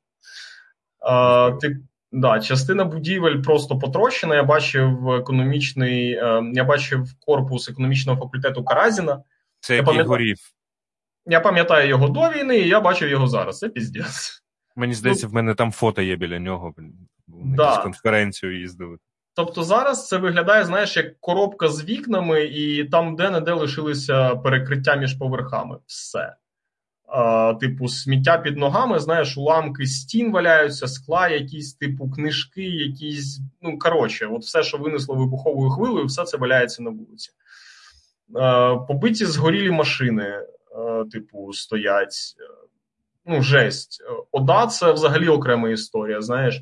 А, 1.00 1.52
ти, 1.62 1.78
да, 2.12 2.39
частина 2.39 2.86
будівель 2.86 3.42
просто 3.42 3.80
потрощена. 3.80 4.36
Я 4.36 4.44
бачив 4.44 5.10
економічний, 5.10 6.12
е, 6.12 6.44
я 6.54 6.63
бачив 6.63 7.08
корпус 7.26 7.70
економічного 7.70 8.20
факультету 8.22 8.63
Каразіна. 8.63 9.24
Це 9.60 9.74
Я 9.74 9.78
який 9.78 9.86
пам'ятаю. 9.86 10.10
горів. 10.10 10.38
Я 11.26 11.39
пам'ятаю 11.39 11.89
його 11.89 12.08
до 12.08 12.30
війни, 12.30 12.58
і 12.58 12.68
я 12.68 12.80
бачив 12.80 13.10
його 13.10 13.28
зараз. 13.28 13.60
Це 13.60 13.70
піздець. 13.70 14.43
Мені 14.76 14.94
здається, 14.94 15.28
в 15.28 15.34
мене 15.34 15.56
там 15.56 15.72
фото 15.72 16.02
є 16.02 16.16
біля 16.16 16.40
нього. 16.40 16.74
На 17.28 17.56
Да. 17.56 17.70
якусь 17.70 17.84
конференцію 17.84 18.60
їздили. 18.60 18.98
Тобто 19.36 19.64
зараз 19.64 20.08
це 20.08 20.18
виглядає, 20.18 20.66
знаєш, 20.66 20.98
як 20.98 21.20
коробка 21.20 21.68
з 21.70 21.84
вікнами, 21.86 22.44
і 22.44 22.84
там 22.86 23.16
де-не-де 23.16 23.54
лишилися 23.54 24.36
перекриття 24.36 24.96
між 24.96 25.14
поверхами. 25.14 25.78
Все. 25.86 26.36
А, 27.08 27.54
Типу, 27.54 27.88
сміття 27.88 28.38
під 28.38 28.58
ногами, 28.58 29.00
знаєш, 29.00 29.38
уламки 29.38 29.86
стін 29.86 30.32
валяються, 30.32 30.88
скла, 30.88 31.28
якісь, 31.30 31.74
типу, 31.74 32.10
книжки, 32.12 32.64
якісь. 32.64 33.40
Ну, 33.62 33.80
коротше, 33.80 34.26
от 34.28 34.42
все, 34.42 34.64
що 34.64 34.78
винесло 34.78 35.16
вибуховою 35.16 35.70
хвилею, 35.70 36.06
все 36.06 36.24
це 36.24 36.38
валяється 36.38 36.84
на 36.84 36.90
вулиці. 36.90 37.32
А, 38.36 38.76
Побиті 38.76 39.26
згорілі 39.26 39.72
машини, 39.72 40.40
а, 40.78 41.04
типу, 41.12 41.54
стоять. 41.54 42.36
Ну, 43.26 43.42
жесть. 43.42 44.04
Ода, 44.32 44.68
це 44.68 44.92
взагалі 44.92 45.28
окрема 45.28 45.70
історія, 45.70 46.22
знаєш. 46.22 46.62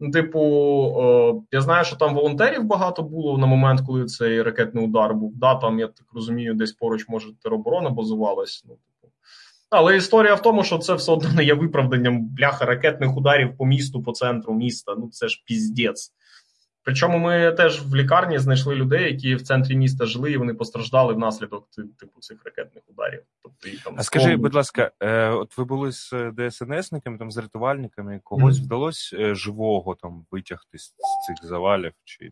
Ну, 0.00 0.10
типу, 0.10 1.44
я 1.52 1.60
знаю, 1.60 1.84
що 1.84 1.96
там 1.96 2.14
волонтерів 2.14 2.64
багато 2.64 3.02
було 3.02 3.38
на 3.38 3.46
момент, 3.46 3.80
коли 3.86 4.04
цей 4.04 4.42
ракетний 4.42 4.84
удар 4.84 5.14
був. 5.14 5.36
Да, 5.36 5.54
Там, 5.54 5.78
я 5.78 5.86
так 5.86 6.06
розумію, 6.14 6.54
десь 6.54 6.72
поруч, 6.72 7.08
може, 7.08 7.28
тероборона 7.42 7.90
базувалась. 7.90 8.64
Ну, 8.68 8.74
типу. 8.74 9.12
Але 9.70 9.96
історія 9.96 10.34
в 10.34 10.42
тому, 10.42 10.64
що 10.64 10.78
це 10.78 10.94
все 10.94 11.12
одно 11.12 11.32
не 11.32 11.44
є 11.44 11.54
виправданням 11.54 12.26
бляха 12.26 12.64
ракетних 12.64 13.16
ударів 13.16 13.56
по 13.56 13.66
місту, 13.66 14.02
по 14.02 14.12
центру 14.12 14.54
міста. 14.54 14.94
Ну 14.98 15.08
це 15.12 15.28
ж 15.28 15.42
піздець. 15.46 16.12
Причому 16.82 17.18
ми 17.18 17.52
теж 17.52 17.82
в 17.82 17.94
лікарні 17.94 18.38
знайшли 18.38 18.74
людей, 18.74 19.12
які 19.12 19.34
в 19.34 19.42
центрі 19.42 19.76
міста 19.76 20.06
жили, 20.06 20.32
і 20.32 20.36
вони 20.36 20.54
постраждали 20.54 21.14
внаслідок 21.14 21.68
типу 22.00 22.20
цих 22.20 22.44
ракетних 22.44 22.84
ударів. 22.88 23.22
Тобто 23.42 23.68
їх 23.68 23.84
там 23.84 23.94
а 23.96 24.02
скажи, 24.02 24.36
будь 24.36 24.54
ласка, 24.54 24.90
е, 25.00 25.28
от 25.28 25.58
ви 25.58 25.64
були 25.64 25.92
з 25.92 26.14
ДСНСниками, 26.36 27.18
там 27.18 27.30
з 27.30 27.36
рятувальниками, 27.36 28.20
когось 28.24 28.56
mm-hmm. 28.56 28.64
вдалося 28.64 29.16
е, 29.16 29.34
живого 29.34 29.94
там 29.94 30.26
витягти 30.30 30.78
з 30.78 30.86
цих 31.26 31.48
завалів? 31.48 31.92
Чи 32.04 32.30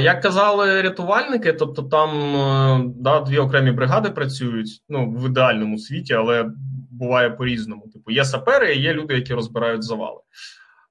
як 0.00 0.22
казали 0.22 0.82
рятувальники, 0.82 1.52
тобто 1.52 1.82
там 1.82 2.36
е, 2.36 2.92
да, 2.96 3.20
дві 3.20 3.38
окремі 3.38 3.70
бригади 3.72 4.10
працюють 4.10 4.82
ну 4.88 5.10
в 5.10 5.26
ідеальному 5.26 5.78
світі, 5.78 6.14
але 6.14 6.50
буває 6.90 7.30
по-різному. 7.30 7.88
Типу, 7.92 8.10
є 8.10 8.24
сапери, 8.24 8.74
і 8.74 8.80
є 8.80 8.94
люди, 8.94 9.14
які 9.14 9.34
розбирають 9.34 9.82
завали. 9.82 10.20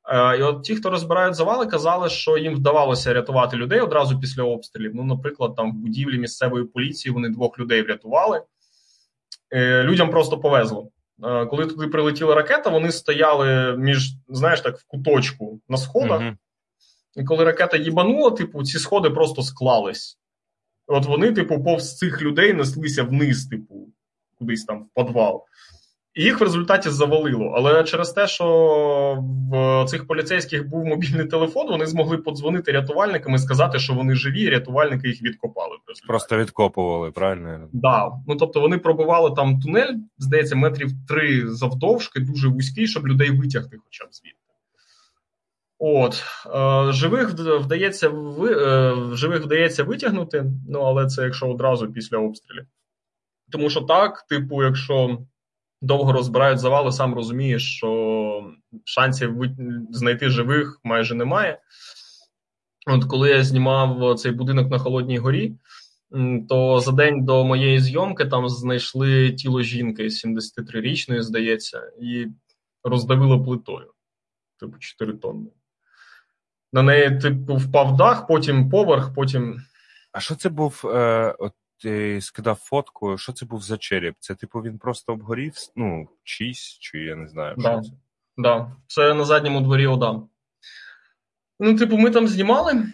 Е, 0.09 0.37
і 0.37 0.41
от 0.41 0.63
ті, 0.63 0.75
хто 0.75 0.89
розбирають 0.89 1.35
завали, 1.35 1.65
казали, 1.65 2.09
що 2.09 2.37
їм 2.37 2.55
вдавалося 2.55 3.13
рятувати 3.13 3.57
людей 3.57 3.79
одразу 3.79 4.19
після 4.19 4.43
обстрілів. 4.43 4.95
Ну, 4.95 5.03
наприклад, 5.03 5.55
там 5.55 5.71
в 5.71 5.75
будівлі 5.75 6.19
місцевої 6.19 6.65
поліції 6.65 7.13
вони 7.13 7.29
двох 7.29 7.59
людей 7.59 7.81
врятували. 7.81 8.41
Е, 9.51 9.83
людям 9.83 10.09
просто 10.09 10.37
повезло. 10.37 10.89
Е, 11.23 11.45
коли 11.45 11.65
туди 11.65 11.87
прилетіла 11.87 12.35
ракета, 12.35 12.69
вони 12.69 12.91
стояли 12.91 13.77
між, 13.77 14.13
знаєш, 14.27 14.61
так, 14.61 14.77
в 14.77 14.87
куточку 14.87 15.59
на 15.69 15.77
сходах. 15.77 16.21
uh 16.21 16.35
І 17.15 17.23
коли 17.23 17.43
ракета 17.43 17.77
їбанула, 17.77 18.31
типу, 18.31 18.63
ці 18.63 18.79
сходи 18.79 19.09
просто 19.09 19.41
склались. 19.41 20.17
От 20.87 21.05
вони, 21.05 21.31
типу, 21.31 21.63
повз 21.63 21.97
цих 21.97 22.21
людей 22.21 22.53
неслися 22.53 23.03
вниз, 23.03 23.45
типу, 23.45 23.89
кудись 24.39 24.65
там 24.65 24.83
в 24.83 25.03
підвал. 25.03 25.45
І 26.13 26.23
їх 26.23 26.39
в 26.39 26.43
результаті 26.43 26.89
завалило. 26.89 27.53
Але 27.55 27.83
через 27.83 28.11
те, 28.11 28.27
що 28.27 28.45
в 29.51 29.85
цих 29.89 30.07
поліцейських 30.07 30.67
був 30.69 30.85
мобільний 30.85 31.25
телефон, 31.25 31.67
вони 31.67 31.85
змогли 31.85 32.17
подзвонити 32.17 32.71
рятувальникам 32.71 33.35
і 33.35 33.37
сказати, 33.37 33.79
що 33.79 33.93
вони 33.93 34.15
живі, 34.15 34.41
і 34.41 34.49
рятувальники 34.49 35.07
їх 35.07 35.21
відкопали. 35.21 35.77
Просто 36.07 36.37
відкопували, 36.37 37.11
правильно? 37.11 37.69
Да. 37.73 38.11
Ну 38.27 38.35
тобто 38.35 38.59
вони 38.59 38.77
пробували 38.77 39.31
там 39.35 39.59
тунель, 39.59 39.93
здається, 40.17 40.55
метрів 40.55 40.89
три 41.07 41.47
завдовжки, 41.47 42.19
дуже 42.19 42.47
вузький, 42.47 42.87
щоб 42.87 43.07
людей 43.07 43.31
витягти, 43.31 43.77
хоча 43.85 44.05
б 44.05 44.07
звідти. 44.11 44.37
От 45.79 46.23
е, 46.55 46.91
живих 46.93 47.29
вдається 47.59 48.09
ви, 48.09 48.65
е, 48.65 48.95
живих 49.15 49.43
вдається 49.43 49.83
витягнути, 49.83 50.45
ну 50.69 50.79
але 50.79 51.05
це 51.05 51.23
якщо 51.23 51.47
одразу 51.47 51.91
після 51.91 52.17
обстрілів. 52.17 52.65
Тому 53.51 53.69
що 53.69 53.81
так, 53.81 54.25
типу, 54.29 54.63
якщо 54.63 55.17
довго 55.83 56.13
розбирають 56.13 56.59
завали, 56.59 56.91
сам 56.91 57.13
розумієш, 57.13 57.75
що 57.77 58.51
шансів 58.85 59.41
знайти 59.89 60.29
живих 60.29 60.79
майже 60.83 61.15
немає. 61.15 61.59
От 62.87 63.05
коли 63.05 63.29
я 63.29 63.43
знімав 63.43 64.19
цей 64.19 64.31
будинок 64.31 64.71
на 64.71 64.79
Холодній 64.79 65.17
горі, 65.17 65.55
то 66.49 66.79
за 66.79 66.91
день 66.91 67.25
до 67.25 67.45
моєї 67.45 67.79
зйомки 67.79 68.25
там 68.25 68.49
знайшли 68.49 69.31
тіло 69.31 69.61
жінки 69.61 70.03
73-річної, 70.03 71.21
здається, 71.21 71.91
і 72.01 72.27
роздавило 72.83 73.43
плитою, 73.43 73.93
типу 74.59 74.77
4 74.79 75.13
тонни. 75.13 75.49
На 76.73 76.81
неї, 76.81 77.19
типу, 77.19 77.55
впав 77.55 77.97
дах, 77.97 78.27
потім 78.27 78.69
поверх, 78.69 79.13
потім. 79.13 79.61
А 80.11 80.19
що 80.19 80.35
це 80.35 80.49
був 80.49 80.81
е, 80.85 81.35
от 81.39 81.53
ти 81.83 82.21
скидав 82.21 82.55
фотку, 82.55 83.17
що 83.17 83.33
це 83.33 83.45
був 83.45 83.61
за 83.61 83.77
череп? 83.77 84.15
Це, 84.19 84.35
типу, 84.35 84.59
він 84.59 84.77
просто 84.77 85.13
обгорів, 85.13 85.53
ну, 85.75 86.07
чийсь, 86.23 86.77
чи 86.79 86.99
я 86.99 87.15
не 87.15 87.27
знаю. 87.27 87.55
Да. 87.57 87.81
що 87.81 87.81
Це 87.81 87.89
Да. 88.37 88.71
Це 88.87 89.13
на 89.13 89.25
задньому 89.25 89.61
дворі 89.61 89.87
ОДА. 89.87 90.21
Ну, 91.59 91.75
типу, 91.75 91.97
ми 91.97 92.09
там 92.09 92.27
знімали. 92.27 92.85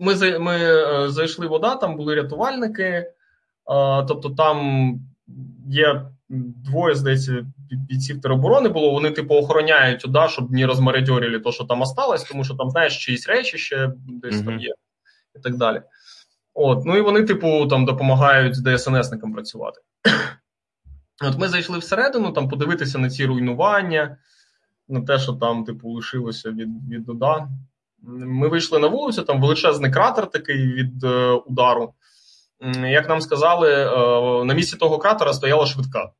Ми 0.00 0.38
ми 0.38 0.54
е, 0.54 1.10
зайшли 1.10 1.46
в 1.46 1.52
ОДА, 1.52 1.74
там 1.76 1.96
були 1.96 2.14
рятувальники. 2.14 3.12
Тобто, 4.08 4.30
там 4.30 4.88
є 5.68 6.02
двоє, 6.28 6.94
здається, 6.94 7.46
бійців 7.70 8.20
тероборони 8.20 8.68
було. 8.68 8.90
Вони, 8.90 9.10
типу, 9.10 9.34
охороняють 9.34 10.04
ОДА, 10.04 10.28
щоб 10.28 10.50
не 10.50 10.66
розмарадьорили 10.66 11.40
то, 11.40 11.52
що 11.52 11.64
там 11.64 11.82
осталось, 11.82 12.24
тому 12.24 12.44
що 12.44 12.54
там, 12.54 12.70
знаєш, 12.70 13.04
чиїсь 13.04 13.28
речі 13.28 13.58
ще 13.58 13.92
десь 14.06 14.34
mm-hmm. 14.34 14.44
там 14.44 14.60
є, 14.60 14.74
і 15.36 15.38
так 15.38 15.56
далі. 15.56 15.82
От, 16.58 16.84
Ну 16.84 16.96
і 16.96 17.00
вони, 17.00 17.22
типу, 17.22 17.66
там 17.66 17.84
допомагають 17.84 18.54
з 18.54 18.62
ДСНСникам 18.62 19.32
працювати. 19.32 19.80
От 21.24 21.38
ми 21.38 21.48
зайшли 21.48 21.78
всередину, 21.78 22.32
там 22.32 22.48
подивитися 22.48 22.98
на 22.98 23.10
ці 23.10 23.26
руйнування, 23.26 24.18
на 24.88 25.00
те, 25.00 25.18
що 25.18 25.32
там, 25.32 25.64
типу, 25.64 25.88
лишилося 25.88 26.50
від 26.50 26.88
від 26.90 27.08
уда. 27.08 27.48
Ми 28.02 28.48
вийшли 28.48 28.78
на 28.78 28.86
вулицю, 28.86 29.22
там 29.22 29.40
величезний 29.40 29.90
кратер 29.90 30.30
такий 30.30 30.72
від 30.72 31.04
е, 31.04 31.30
удару. 31.30 31.94
Як 32.76 33.08
нам 33.08 33.20
сказали, 33.20 33.70
е, 33.70 34.44
на 34.44 34.54
місці 34.54 34.76
того 34.76 34.98
кратера 34.98 35.32
стояла 35.32 35.66
швидка. 35.66 36.10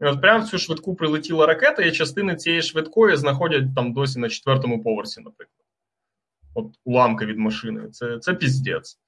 І 0.00 0.04
от 0.04 0.20
прямо 0.20 0.44
в 0.44 0.48
цю 0.48 0.58
швидку 0.58 0.94
прилетіла 0.94 1.46
ракета, 1.46 1.82
і 1.82 1.92
частини 1.92 2.36
цієї 2.36 2.62
швидкої 2.62 3.16
знаходять 3.16 3.74
там 3.74 3.92
досі 3.92 4.18
на 4.18 4.28
четвертому 4.28 4.82
поверсі, 4.82 5.20
наприклад. 5.20 5.66
От 6.54 6.66
уламки 6.84 7.26
від 7.26 7.38
машини. 7.38 7.88
Це 7.88 8.18
це 8.18 8.34
піздець. 8.34 8.98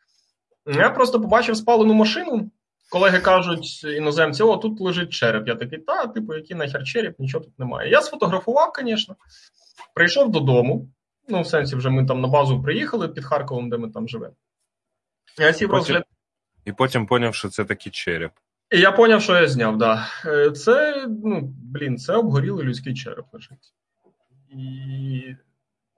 Я 0.66 0.90
просто 0.90 1.20
побачив 1.20 1.56
спалену 1.56 1.94
машину. 1.94 2.50
Колеги 2.90 3.20
кажуть, 3.20 3.84
іноземці, 3.84 4.42
о, 4.42 4.56
тут 4.56 4.80
лежить 4.80 5.10
череп. 5.12 5.48
Я 5.48 5.54
такий, 5.54 5.78
та, 5.78 6.06
типу, 6.06 6.34
який 6.34 6.56
нахер 6.56 6.84
череп, 6.84 7.18
нічого 7.18 7.44
тут 7.44 7.58
немає. 7.58 7.90
Я 7.90 8.02
сфотографував, 8.02 8.72
звісно, 8.78 9.16
прийшов 9.94 10.30
додому. 10.30 10.88
Ну, 11.28 11.42
в 11.42 11.46
сенсі, 11.46 11.76
вже 11.76 11.90
ми 11.90 12.06
там 12.06 12.20
на 12.20 12.28
базу 12.28 12.62
приїхали 12.62 13.08
під 13.08 13.24
Харковом, 13.24 13.70
де 13.70 13.78
ми 13.78 13.90
там 13.90 14.08
живемо. 14.08 14.34
Я 15.38 15.52
сів 15.52 15.68
потім, 15.68 15.78
розгляд... 15.78 16.04
І 16.64 16.72
потім 16.72 17.06
поняв, 17.06 17.34
що 17.34 17.48
це 17.48 17.64
такий 17.64 17.92
череп. 17.92 18.32
І 18.70 18.80
я 18.80 18.92
поняв, 18.92 19.22
що 19.22 19.36
я 19.36 19.48
зняв, 19.48 19.78
да. 19.78 20.08
Е, 20.26 20.50
це, 20.50 21.04
ну, 21.08 21.40
блін, 21.56 21.98
це 21.98 22.16
обгорілий 22.16 22.66
людський 22.66 22.94
череп 22.94 23.26
лежить. 23.32 23.74
І 24.50 25.36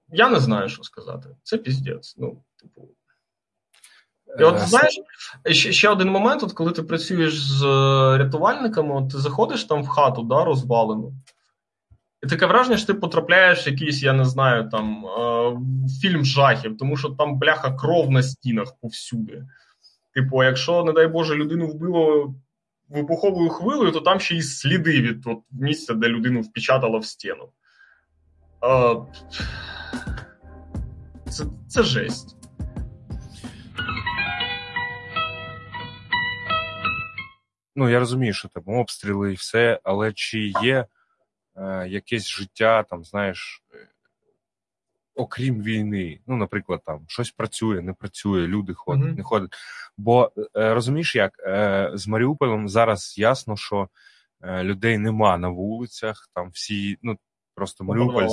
я 0.08 0.28
не 0.28 0.40
знаю, 0.40 0.68
що 0.68 0.82
сказати. 0.82 1.28
Це 1.42 1.58
піздець. 1.58 2.14
Ну, 2.18 2.44
типу. 2.56 2.88
І 4.38 4.42
от 4.42 4.56
е, 4.56 4.58
знаєш, 4.58 5.00
ще 5.50 5.72
ще 5.72 5.88
один 5.88 6.10
момент, 6.10 6.42
от 6.42 6.52
коли 6.52 6.72
ти 6.72 6.82
працюєш 6.82 7.42
з 7.42 7.62
е, 7.62 8.18
рятувальниками, 8.18 8.94
от 8.94 9.10
ти 9.10 9.18
заходиш 9.18 9.64
там 9.64 9.82
в 9.82 9.86
хату, 9.86 10.22
да, 10.22 10.44
розвалену, 10.44 11.12
і 12.22 12.26
таке 12.26 12.46
враження, 12.46 12.76
що 12.76 12.86
ти 12.86 12.94
потрапляєш 12.94 13.66
в 13.66 13.68
якийсь, 13.68 14.02
я 14.02 14.12
не 14.12 14.24
знаю, 14.24 14.68
там 14.70 15.06
е, 15.06 15.56
фільм 16.00 16.24
жахів, 16.24 16.76
тому 16.78 16.96
що 16.96 17.08
там 17.08 17.38
бляха 17.38 17.72
кров 17.72 18.10
на 18.10 18.22
стінах 18.22 18.72
повсюди. 18.80 19.44
Типу, 20.14 20.44
якщо, 20.44 20.84
не 20.84 20.92
дай 20.92 21.06
Боже, 21.06 21.34
людину 21.34 21.66
вбило 21.66 22.34
вибуховою 22.88 23.48
хвилею, 23.48 23.92
то 23.92 24.00
там 24.00 24.20
ще 24.20 24.36
й 24.36 24.42
сліди 24.42 25.00
від 25.00 25.26
от, 25.26 25.38
місця, 25.50 25.94
де 25.94 26.08
людину 26.08 26.40
впечатало 26.40 26.98
в 26.98 27.06
стіну. 27.06 27.48
Це, 31.30 31.44
Це 31.68 31.82
жесть. 31.82 32.35
Ну 37.76 37.88
я 37.88 37.98
розумію, 37.98 38.32
що 38.32 38.48
там 38.48 38.62
обстріли 38.66 39.32
і 39.32 39.36
все, 39.36 39.80
але 39.82 40.12
чи 40.12 40.52
є 40.62 40.86
е, 41.56 41.88
якесь 41.88 42.28
життя, 42.28 42.82
там, 42.82 43.04
знаєш, 43.04 43.62
е, 43.74 43.88
окрім 45.16 45.62
війни, 45.62 46.20
ну, 46.26 46.36
наприклад, 46.36 46.80
там 46.86 47.04
щось 47.08 47.30
працює, 47.30 47.82
не 47.82 47.92
працює, 47.92 48.46
люди 48.46 48.74
ходять, 48.74 49.04
mm-hmm. 49.04 49.16
не 49.16 49.22
ходять. 49.22 49.50
Бо 49.96 50.32
е, 50.56 50.74
розумієш, 50.74 51.16
як 51.16 51.32
е, 51.38 51.90
з 51.94 52.08
Маріуполем 52.08 52.68
зараз 52.68 53.18
ясно, 53.18 53.56
що 53.56 53.88
е, 54.42 54.64
людей 54.64 54.98
нема 54.98 55.38
на 55.38 55.48
вулицях, 55.48 56.30
там 56.34 56.50
всі, 56.50 56.98
ну 57.02 57.18
просто 57.54 57.84
Маріуполь 57.84 58.28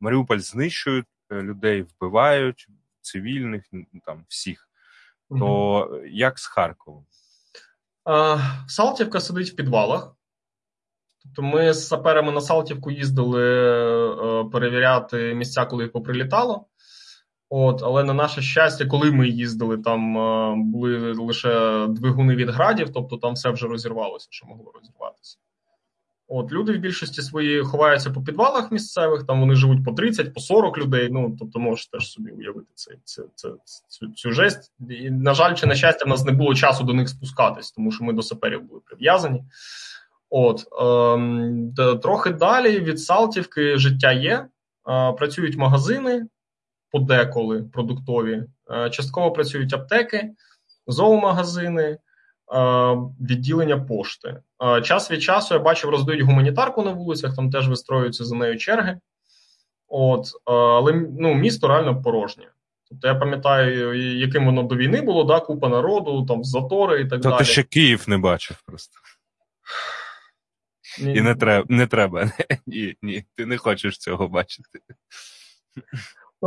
Маріуполь 0.00 0.38
знищують, 0.38 1.06
людей 1.30 1.82
вбивають, 1.82 2.68
цивільних, 3.00 3.64
там 4.06 4.24
всіх. 4.28 4.68
То 5.30 6.02
як 6.06 6.38
з 6.38 6.46
Харковом? 6.46 7.06
Салтівка 8.66 9.20
сидить 9.20 9.50
в 9.50 9.56
підвалах. 9.56 10.16
Тобто 11.22 11.42
ми 11.42 11.72
з 11.72 11.88
саперами 11.88 12.32
на 12.32 12.40
Салтівку 12.40 12.90
їздили 12.90 13.42
е, 13.42 14.44
перевіряти 14.52 15.34
місця, 15.34 15.64
коли 15.64 15.88
поприлітало. 15.88 16.66
От, 17.48 17.82
Але 17.82 18.04
на 18.04 18.14
наше 18.14 18.42
щастя, 18.42 18.86
коли 18.86 19.10
ми 19.10 19.28
їздили, 19.28 19.78
там 19.78 20.18
е, 20.18 20.54
були 20.56 21.12
лише 21.12 21.86
двигуни 21.88 22.34
від 22.34 22.48
градів, 22.50 22.92
тобто 22.92 23.16
там 23.16 23.34
все 23.34 23.50
вже 23.50 23.66
розірвалося, 23.66 24.26
що 24.30 24.46
могло 24.46 24.72
розірватися. 24.74 25.38
От 26.28 26.52
Люди 26.52 26.72
в 26.72 26.78
більшості 26.78 27.22
свої 27.22 27.62
ховаються 27.62 28.10
по 28.10 28.22
підвалах 28.22 28.72
місцевих, 28.72 29.26
там 29.26 29.40
вони 29.40 29.54
живуть 29.54 29.84
по 29.84 29.92
30, 29.92 30.34
по 30.34 30.40
40 30.40 30.78
людей. 30.78 31.08
Ну 31.12 31.36
тобто, 31.38 31.58
можеш 31.58 31.86
теж 31.86 32.12
собі 32.12 32.30
уявити 32.30 32.68
це, 32.74 32.94
це, 33.04 33.22
це, 33.34 33.48
цю, 33.88 34.08
цю 34.08 34.32
жесть. 34.32 34.72
І, 34.90 35.10
на 35.10 35.34
жаль, 35.34 35.54
чи 35.54 35.66
на 35.66 35.74
щастя, 35.74 36.04
в 36.04 36.08
нас 36.08 36.24
не 36.24 36.32
було 36.32 36.54
часу 36.54 36.84
до 36.84 36.94
них 36.94 37.08
спускатись, 37.08 37.72
тому 37.72 37.92
що 37.92 38.04
ми 38.04 38.12
до 38.12 38.22
саперів 38.22 38.62
були 38.62 38.80
прив'язані. 38.84 39.44
От 40.30 40.66
ем, 40.80 41.74
Трохи 42.02 42.30
далі 42.30 42.80
від 42.80 43.00
Салтівки 43.00 43.78
життя 43.78 44.12
є, 44.12 44.32
е, 44.88 45.12
працюють 45.12 45.56
магазини 45.56 46.26
подеколи 46.90 47.62
продуктові, 47.62 48.44
е, 48.70 48.90
частково 48.90 49.32
працюють 49.32 49.74
аптеки, 49.74 50.30
зоомагазини. 50.86 51.98
Відділення 53.20 53.78
пошти. 53.78 54.42
Час 54.84 55.10
від 55.10 55.22
часу 55.22 55.54
я 55.54 55.60
бачив, 55.60 55.90
роздають 55.90 56.22
гуманітарку 56.22 56.82
на 56.82 56.90
вулицях, 56.90 57.36
там 57.36 57.50
теж 57.50 57.68
вистроюються 57.68 58.24
за 58.24 58.36
нею 58.36 58.58
черги. 58.58 59.00
От, 59.88 60.26
Але 60.44 60.92
ну, 60.92 61.34
місто 61.34 61.68
реально 61.68 62.02
порожнє. 62.02 62.48
Тобто 62.88 63.08
я 63.08 63.14
пам'ятаю, 63.14 63.94
яким 64.18 64.46
воно 64.46 64.62
до 64.62 64.76
війни 64.76 65.02
було, 65.02 65.24
да, 65.24 65.40
купа 65.40 65.68
народу, 65.68 66.26
там 66.28 66.44
затори 66.44 67.00
і 67.00 67.04
так 67.08 67.22
То 67.22 67.28
далі. 67.28 67.38
ти 67.38 67.44
ще 67.44 67.62
Київ 67.62 68.04
не 68.06 68.18
бачив 68.18 68.56
просто. 68.66 68.98
Ні. 71.00 71.14
І 71.14 71.20
не 71.20 71.34
треба. 71.34 71.66
не 71.68 71.86
треба. 71.86 72.30
Ні, 72.66 72.96
ні, 73.02 73.24
ти 73.34 73.46
не 73.46 73.56
хочеш 73.56 73.98
цього 73.98 74.28
бачити. 74.28 74.80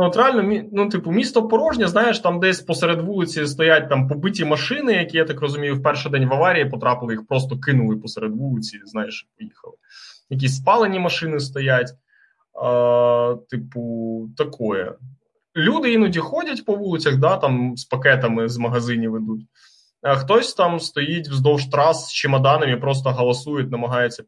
Ну, 0.00 0.04
от 0.04 0.16
реально, 0.16 0.62
ну, 0.72 0.88
типу, 0.88 1.10
місто 1.10 1.48
порожнє, 1.48 1.88
знаєш, 1.88 2.18
там 2.18 2.40
десь 2.40 2.60
посеред 2.60 3.00
вулиці 3.00 3.46
стоять 3.46 3.88
там 3.88 4.08
побиті 4.08 4.44
машини, 4.44 4.92
які, 4.92 5.16
я 5.16 5.24
так 5.24 5.40
розумію, 5.40 5.76
в 5.76 5.82
перший 5.82 6.12
день 6.12 6.28
в 6.28 6.32
аварії 6.32 6.64
потрапили, 6.64 7.14
їх 7.14 7.26
просто 7.26 7.58
кинули 7.58 7.96
посеред 7.96 8.32
вулиці, 8.32 8.80
знаєш, 8.84 9.28
поїхали. 9.38 9.74
Якісь 10.30 10.56
спалені 10.56 10.98
машини 10.98 11.40
стоять. 11.40 11.90
А, 12.62 13.36
Типу, 13.50 14.28
такое. 14.36 14.94
Люди 15.56 15.92
іноді 15.92 16.18
ходять 16.18 16.64
по 16.64 16.74
вулицях, 16.74 17.16
да, 17.16 17.36
там 17.36 17.76
з 17.76 17.84
пакетами 17.84 18.48
з 18.48 18.58
магазинів 18.58 19.10
ведуть. 19.10 19.46
Хтось 20.16 20.54
там 20.54 20.80
стоїть 20.80 21.28
вздовж 21.28 21.66
трас 21.66 22.06
з 22.06 22.12
чемоданами, 22.12 22.76
просто 22.76 23.10
голосує, 23.10 23.66
намагається 23.66 24.24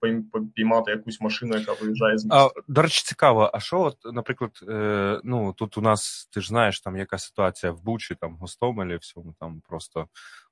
піймати 0.54 0.90
якусь 0.90 1.20
машину, 1.20 1.58
яка 1.58 1.72
виїжджає 1.72 2.18
з 2.18 2.24
міста. 2.24 2.46
А, 2.46 2.50
До 2.68 2.82
речі, 2.82 3.02
цікаво. 3.04 3.50
А 3.54 3.60
що, 3.60 3.80
от, 3.80 3.96
наприклад, 4.12 4.50
е, 4.68 5.20
ну 5.24 5.52
тут 5.52 5.78
у 5.78 5.80
нас 5.80 6.28
ти 6.32 6.40
ж 6.40 6.48
знаєш, 6.48 6.80
там 6.80 6.96
яка 6.96 7.18
ситуація 7.18 7.72
в 7.72 7.82
Бучі, 7.82 8.14
там 8.14 8.36
Гостомелі, 8.36 8.96
всьому 8.96 9.34
там 9.40 9.62
просто 9.68 10.06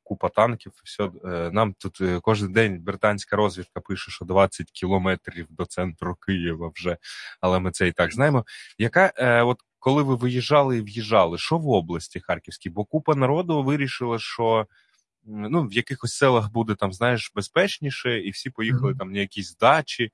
купа 0.09 0.29
танків. 0.29 0.73
все. 0.85 1.11
Е, 1.25 1.51
нам 1.53 1.75
тут 1.79 2.01
е, 2.01 2.21
кожен 2.23 2.53
день 2.53 2.81
британська 2.81 3.37
розвідка 3.37 3.81
пише, 3.81 4.11
що 4.11 4.25
20 4.25 4.71
кілометрів 4.71 5.47
до 5.51 5.64
центру 5.64 6.14
Києва 6.14 6.71
вже, 6.75 6.97
але 7.41 7.59
ми 7.59 7.71
це 7.71 7.88
і 7.88 7.93
так 7.93 8.12
знаємо. 8.12 8.45
Яка 8.79 9.12
е, 9.17 9.43
от 9.43 9.59
коли 9.79 10.03
ви 10.03 10.14
виїжджали 10.14 10.79
і 10.79 10.83
в'їжджали, 10.83 11.38
що 11.38 11.59
в 11.59 11.69
області 11.69 12.21
Харківській? 12.21 12.71
Бо 12.71 12.85
купа 12.85 13.14
народу 13.14 13.62
вирішила, 13.62 14.19
що 14.19 14.67
ну, 15.29 15.62
в 15.62 15.73
якихось 15.73 16.12
селах 16.12 16.53
буде 16.53 16.75
там, 16.75 16.93
знаєш, 16.93 17.33
безпечніше, 17.35 18.21
і 18.21 18.31
всі 18.31 18.51
поїхали 18.51 18.93
mm-hmm. 18.93 18.99
там 18.99 19.12
на 19.12 19.21
якісь 19.21 19.57
дачі. 19.57 20.11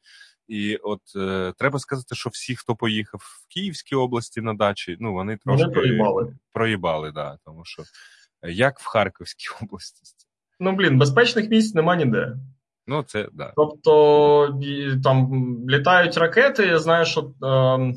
І 0.48 0.76
от 0.76 1.00
е, 1.16 1.52
треба 1.58 1.78
сказати, 1.78 2.14
що 2.14 2.30
всі, 2.30 2.56
хто 2.56 2.76
поїхав 2.76 3.20
в 3.24 3.54
Київській 3.54 3.96
області 3.96 4.40
на 4.40 4.54
дачі, 4.54 4.96
ну 5.00 5.12
вони 5.12 5.36
трошки 5.36 5.64
вони 5.64 5.74
проїбали. 5.74 6.36
проїбали, 6.52 7.12
да, 7.12 7.38
тому 7.44 7.64
що 7.64 7.82
е, 8.42 8.52
як 8.52 8.80
в 8.80 8.86
Харківській 8.86 9.46
області. 9.62 10.02
Ну 10.60 10.72
блін, 10.72 10.98
безпечних 10.98 11.50
місць 11.50 11.74
нема 11.74 11.96
ніде. 11.96 12.36
Ну, 12.86 13.02
це 13.02 13.28
да. 13.32 13.52
Тобто 13.56 14.60
там 15.04 15.30
літають 15.68 16.16
ракети, 16.16 16.66
я 16.66 16.78
знаю, 16.78 17.04
що. 17.04 17.32
Е, 17.42 17.94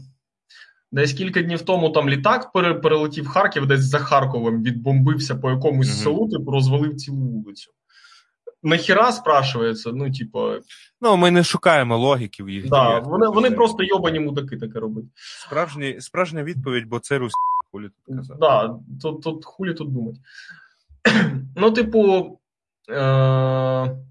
Десь 0.91 1.13
кілька 1.13 1.41
днів 1.41 1.61
тому 1.61 1.89
там 1.89 2.09
літак 2.09 2.51
перелетів 2.51 3.27
Харків, 3.27 3.67
десь 3.67 3.83
за 3.83 3.99
Харковом 3.99 4.63
відбомбився 4.63 5.35
по 5.35 5.51
якомусь 5.51 5.87
mm-hmm. 5.87 6.03
селу, 6.03 6.29
типу 6.29 6.51
розвалив 6.51 6.95
цілу 6.95 7.17
вулицю. 7.17 7.71
Нахіра 8.63 9.11
спрашується, 9.11 9.91
ну, 9.93 10.11
типу. 10.11 10.51
Ну, 11.01 11.17
ми 11.17 11.31
не 11.31 11.43
шукаємо 11.43 11.97
логіки 11.97 12.43
в 12.43 12.49
їх 12.49 12.69
да, 12.69 12.87
діях. 12.87 13.05
Вони 13.05 13.27
вони 13.27 13.51
просто 13.51 13.83
йобані 13.83 14.19
мудаки 14.19 14.57
таке 14.57 14.79
роблять. 14.79 15.05
Справжні, 15.15 16.01
Справжня 16.01 16.43
відповідь, 16.43 16.85
бо 16.87 16.99
це 16.99 17.17
Русь 17.17 17.33
хулі 17.71 17.89
тут 17.89 18.17
казати. 18.17 18.39
Да, 18.39 18.75
тут, 19.01 19.23
тут 19.23 19.45
хулі 19.45 19.73
тут 19.73 19.93
думати. 19.93 20.19
ну, 21.55 21.71
типу. 21.71 22.39
Е- 22.89 24.06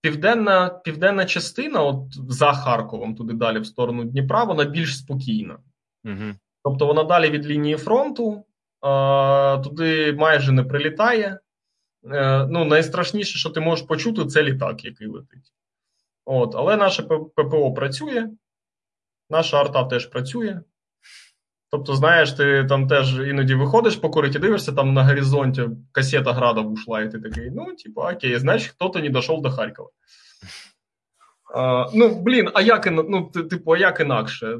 Південна 0.00 0.68
південна 0.68 1.24
частина, 1.24 1.82
от 1.82 2.04
за 2.28 2.52
Харковом, 2.52 3.14
туди 3.14 3.34
далі 3.34 3.58
в 3.58 3.66
сторону 3.66 4.04
Дніпра, 4.04 4.44
вона 4.44 4.64
більш 4.64 4.98
спокійна. 4.98 5.58
Угу. 6.04 6.34
Тобто 6.64 6.86
вона 6.86 7.04
далі 7.04 7.30
від 7.30 7.46
лінії 7.46 7.76
фронту, 7.76 8.44
а, 8.80 9.60
туди 9.64 10.12
майже 10.12 10.52
не 10.52 10.64
прилітає. 10.64 11.38
Е, 12.12 12.46
ну, 12.46 12.64
Найстрашніше, 12.64 13.38
що 13.38 13.50
ти 13.50 13.60
можеш 13.60 13.86
почути, 13.86 14.26
це 14.26 14.42
літак, 14.42 14.84
який 14.84 15.06
летить. 15.06 15.52
От, 16.24 16.54
Але 16.54 16.76
наше 16.76 17.02
ППО 17.36 17.72
працює, 17.72 18.28
наша 19.30 19.60
арта 19.60 19.84
теж 19.84 20.06
працює. 20.06 20.60
Тобто, 21.70 21.94
знаєш, 21.94 22.32
ти 22.32 22.64
там 22.68 22.88
теж 22.88 23.18
іноді 23.18 23.54
виходиш 23.54 23.96
по 23.96 24.10
кориті, 24.10 24.38
дивишся, 24.38 24.72
там 24.72 24.94
на 24.94 25.04
горизонті 25.04 25.62
касета 25.92 26.32
града 26.32 26.60
ушла, 26.60 27.00
і 27.00 27.10
ти 27.10 27.18
такий, 27.18 27.50
ну, 27.50 27.66
типу, 27.84 28.00
окей, 28.00 28.38
значить, 28.38 28.68
хто-то 28.68 29.00
не 29.00 29.08
дійшов 29.08 29.42
до 29.42 29.50
Харкова. 29.50 29.88
Ну, 31.94 32.22
блін, 32.22 32.50
а 32.54 32.62
як 32.62 32.86
ну, 32.86 33.30
типу, 33.30 33.72
а 33.72 33.78
як 33.78 34.00
інакше? 34.00 34.58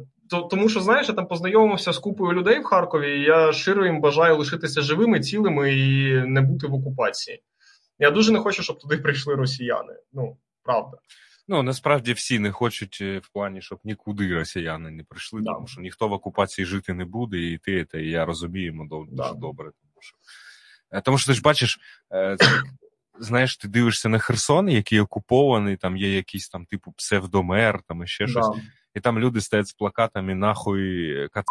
Тому 0.50 0.68
що, 0.68 0.80
знаєш, 0.80 1.08
я 1.08 1.14
там 1.14 1.26
познайомився 1.26 1.92
з 1.92 1.98
купою 1.98 2.32
людей 2.32 2.60
в 2.60 2.64
Харкові, 2.64 3.18
і 3.18 3.22
я 3.22 3.52
щиро 3.52 3.86
їм 3.86 4.00
бажаю 4.00 4.36
лишитися 4.36 4.82
живими, 4.82 5.20
цілими 5.20 5.74
і 5.74 6.12
не 6.26 6.40
бути 6.40 6.66
в 6.66 6.74
окупації. 6.74 7.42
Я 7.98 8.10
дуже 8.10 8.32
не 8.32 8.38
хочу, 8.38 8.62
щоб 8.62 8.78
туди 8.78 8.98
прийшли 8.98 9.34
росіяни. 9.34 9.92
Ну, 10.12 10.36
правда. 10.62 10.96
Ну 11.50 11.62
насправді 11.62 12.12
всі 12.12 12.38
не 12.38 12.52
хочуть 12.52 12.98
е, 13.00 13.18
в 13.18 13.28
плані, 13.28 13.62
щоб 13.62 13.78
нікуди 13.84 14.34
росіяни 14.34 14.90
не 14.90 15.04
прийшли, 15.04 15.40
да. 15.40 15.54
тому 15.54 15.66
що 15.66 15.80
ніхто 15.80 16.08
в 16.08 16.12
окупації 16.12 16.66
жити 16.66 16.94
не 16.94 17.04
буде, 17.04 17.38
і 17.38 17.58
ти 17.58 17.84
це 17.84 18.02
і 18.02 18.11
я 18.11 18.24
розуміємо 18.24 18.87
дуже 18.90 19.11
да. 19.12 19.32
добре. 19.32 19.70
Тому 19.80 20.00
що 20.00 20.16
е, 20.90 21.00
тому 21.00 21.18
що 21.18 21.26
ти 21.26 21.34
ж 21.34 21.42
бачиш, 21.42 21.78
е, 22.12 22.37
це, 22.38 22.46
знаєш, 23.20 23.56
ти 23.56 23.68
дивишся 23.68 24.08
на 24.08 24.18
Херсон, 24.18 24.68
який 24.68 25.00
окупований, 25.00 25.76
там 25.76 25.96
є 25.96 26.16
якийсь 26.16 26.48
там 26.48 26.66
типу 26.66 26.92
псевдомер, 26.92 27.82
там 27.88 28.02
і 28.02 28.06
ще 28.06 28.24
да. 28.24 28.30
щось, 28.30 28.48
і 28.94 29.00
там 29.00 29.18
люди 29.18 29.40
стоять 29.40 29.68
з 29.68 29.72
плакатами 29.72 30.34
нахуй 30.34 31.28
кат. 31.32 31.44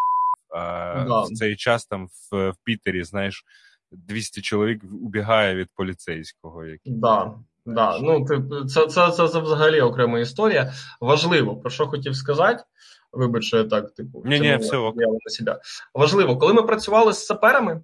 А 0.49 1.23
в 1.23 1.27
цей 1.27 1.55
час 1.55 1.86
там 1.86 2.07
в, 2.07 2.49
в 2.49 2.55
Пітері, 2.63 3.03
знаєш, 3.03 3.45
200 3.91 4.41
чоловік 4.41 4.83
убігає 4.83 5.55
від 5.55 5.67
поліцейського. 5.75 6.65
Який, 6.65 6.93
да. 6.93 7.33
Да, 7.67 7.99
ну 7.99 8.25
це, 8.27 8.88
це, 8.88 9.12
це, 9.12 9.27
це 9.27 9.39
взагалі 9.39 9.82
окрема 9.82 10.19
історія. 10.19 10.73
Важливо, 11.01 11.58
про 11.58 11.69
що 11.69 11.88
хотів 11.88 12.15
сказати. 12.15 12.63
Вибач, 13.12 13.53
я 13.53 13.63
так, 13.63 13.93
типу, 13.93 14.23
ні, 14.25 14.39
ні, 14.39 14.58
все 14.58 14.77
на 14.77 15.30
себе. 15.30 15.60
Важливо, 15.93 16.38
коли 16.38 16.53
ми 16.53 16.63
працювали 16.63 17.13
з 17.13 17.25
саперами, 17.25 17.82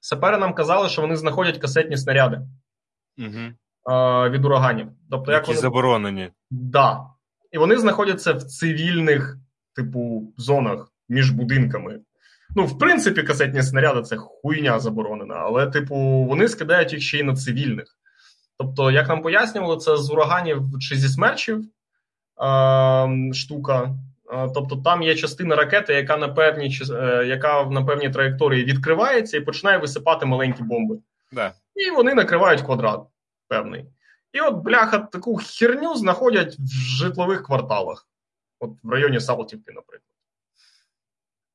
сапери 0.00 0.38
нам 0.38 0.54
казали, 0.54 0.88
що 0.88 1.02
вони 1.02 1.16
знаходять 1.16 1.58
касетні 1.58 1.96
снаряди 1.96 2.40
угу. 3.18 3.52
а, 3.84 4.28
від 4.28 4.44
ураганів. 4.44 4.88
Тобто, 5.10 5.32
Які 5.32 5.40
як 5.40 5.48
вони... 5.48 5.60
заборонені. 5.60 6.30
Да. 6.50 7.00
І 7.52 7.58
вони 7.58 7.76
знаходяться 7.76 8.32
в 8.32 8.42
цивільних, 8.42 9.36
типу, 9.76 10.32
зонах 10.36 10.92
між 11.08 11.30
будинками. 11.30 12.00
Ну, 12.56 12.66
в 12.66 12.78
принципі, 12.78 13.22
касетні 13.22 13.62
снаряди 13.62 14.02
це 14.02 14.16
хуйня 14.16 14.78
заборонена, 14.78 15.34
але, 15.34 15.66
типу, 15.66 15.96
вони 16.28 16.48
скидають 16.48 16.92
їх 16.92 17.02
ще 17.02 17.18
й 17.18 17.22
на 17.22 17.34
цивільних. 17.34 17.98
Тобто, 18.64 18.90
як 18.90 19.08
нам 19.08 19.22
пояснювали, 19.22 19.76
це 19.76 19.96
з 19.96 20.10
ураганів 20.10 20.62
чи 20.80 20.96
зі 20.96 21.08
смерчів 21.08 21.64
е, 22.42 23.32
штука. 23.34 23.94
Е, 24.32 24.50
тобто 24.54 24.76
там 24.76 25.02
є 25.02 25.14
частина 25.14 25.56
ракети, 25.56 25.94
яка 25.94 26.16
на 26.16 26.28
певній 26.28 26.78
е, 26.90 27.24
яка 27.26 27.64
на 27.64 27.84
певній 27.84 28.10
траєкторії 28.10 28.64
відкривається 28.64 29.36
і 29.36 29.40
починає 29.40 29.78
висипати 29.78 30.26
маленькі 30.26 30.62
бомби. 30.62 30.98
Да. 31.32 31.52
І 31.74 31.90
вони 31.90 32.14
накривають 32.14 32.62
квадрат 32.62 33.00
певний. 33.48 33.86
І 34.32 34.40
от, 34.40 34.54
бляха, 34.54 34.98
таку 34.98 35.36
херню 35.36 35.94
знаходять 35.94 36.56
в 36.58 36.68
житлових 36.68 37.42
кварталах, 37.42 38.08
от 38.60 38.70
в 38.82 38.90
районі 38.90 39.20
Салтівки, 39.20 39.72
наприклад. 39.72 40.10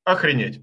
Охренеть. 0.05 0.59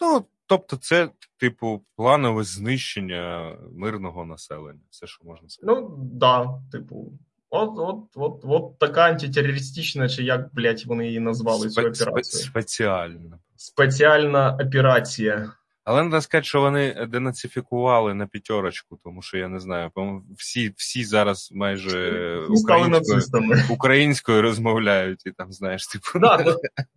Ну, 0.00 0.24
тобто, 0.48 0.76
це, 0.76 1.10
типу, 1.36 1.84
планове 1.96 2.44
знищення 2.44 3.56
мирного 3.72 4.24
населення. 4.24 4.80
Все, 4.90 5.06
що 5.06 5.24
можна 5.24 5.48
сказати. 5.48 5.80
Ну, 5.80 5.98
да, 6.12 6.60
типу. 6.72 7.12
От 7.50 7.70
от, 7.76 8.04
от, 8.14 8.40
от 8.44 8.78
така 8.78 9.02
антитерористична, 9.02 10.08
чи 10.08 10.22
як, 10.22 10.54
блядь, 10.54 10.84
вони 10.86 11.06
її 11.06 11.20
назвали 11.20 11.66
Спе- 11.66 11.70
цю 11.70 11.80
спе- 11.80 12.08
операцію. 12.08 12.42
Спеціальна. 12.42 13.38
Спеціальна 13.56 14.58
операція. 14.66 15.52
Але 15.88 16.00
треба 16.00 16.20
сказати, 16.20 16.44
що 16.44 16.60
вони 16.60 17.06
денацифікували 17.10 18.14
на 18.14 18.26
п'ятерочку, 18.26 18.98
тому 19.04 19.22
що 19.22 19.36
я 19.38 19.48
не 19.48 19.60
знаю, 19.60 19.90
всі, 20.38 20.74
всі 20.76 21.04
зараз 21.04 21.50
майже 21.54 22.38
українською, 22.48 23.22
українською 23.70 24.42
розмовляють, 24.42 25.26
і 25.26 25.30
там, 25.30 25.52
знаєш, 25.52 25.86
типу, 25.86 26.18
Да, 26.18 26.36
до, 26.36 26.52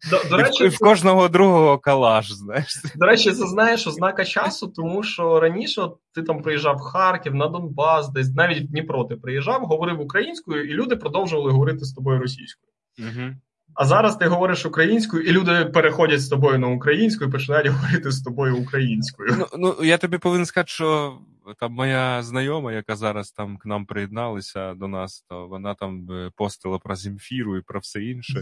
до, 0.10 0.30
до, 0.30 0.38
речі, 0.38 0.64
і 0.64 0.68
в 0.68 0.78
кожного 0.78 1.28
другого 1.28 1.78
калаш, 1.78 2.32
знаєш. 2.32 2.82
До 2.96 3.06
речі, 3.06 3.32
це 3.32 3.48
знаєш 3.48 3.88
ознака 3.88 4.26
часу, 4.26 4.68
тому 4.68 5.04
що 5.04 5.39
раніше 5.39 5.82
от 5.82 5.98
ти 6.16 6.24
там 6.24 6.42
приїжджав 6.42 6.76
в 6.76 6.82
Харків, 6.82 7.36
на 7.36 7.48
Донбас, 7.48 8.10
десь 8.10 8.34
навіть 8.34 8.64
в 8.64 8.68
Дніпро 8.68 9.04
ти 9.04 9.16
приїжджав, 9.16 9.62
говорив 9.62 10.02
українською, 10.02 10.64
і 10.64 10.74
люди 10.74 10.96
продовжували 10.96 11.52
говорити 11.52 11.86
з 11.86 11.94
тобою 11.94 12.20
російською. 12.20 12.72
Угу. 13.00 13.36
А 13.74 13.86
зараз 13.86 14.15
ти 14.15 14.26
говориш 14.26 14.65
українською, 14.65 15.24
і 15.24 15.32
люди 15.32 15.65
переходять 15.65 16.22
з 16.22 16.28
тобою 16.28 16.59
на 16.59 16.67
українську 16.67 17.26
і 17.26 17.32
починають 17.32 17.67
говорити 17.67 18.11
з 18.11 18.22
тобою 18.22 18.57
українською. 18.57 19.36
Ну, 19.39 19.47
ну, 19.57 19.86
я 19.86 19.97
тобі 19.97 20.17
повинен 20.17 20.45
сказати, 20.45 20.69
що 20.69 21.17
там 21.59 21.74
моя 21.74 22.24
знайома, 22.24 22.74
яка 22.74 22.95
зараз 22.95 23.32
там 23.32 23.57
к 23.57 23.69
нам 23.69 23.86
приєдналася 23.86 24.74
до 24.74 24.88
нас, 24.88 25.26
то 25.30 25.47
вона 25.47 25.76
там 25.76 26.11
е, 26.11 26.32
постила 26.36 26.80
про 26.80 26.95
Земфіру 26.95 27.57
і 27.57 27.61
про 27.61 27.80
все 27.80 28.03
інше. 28.03 28.41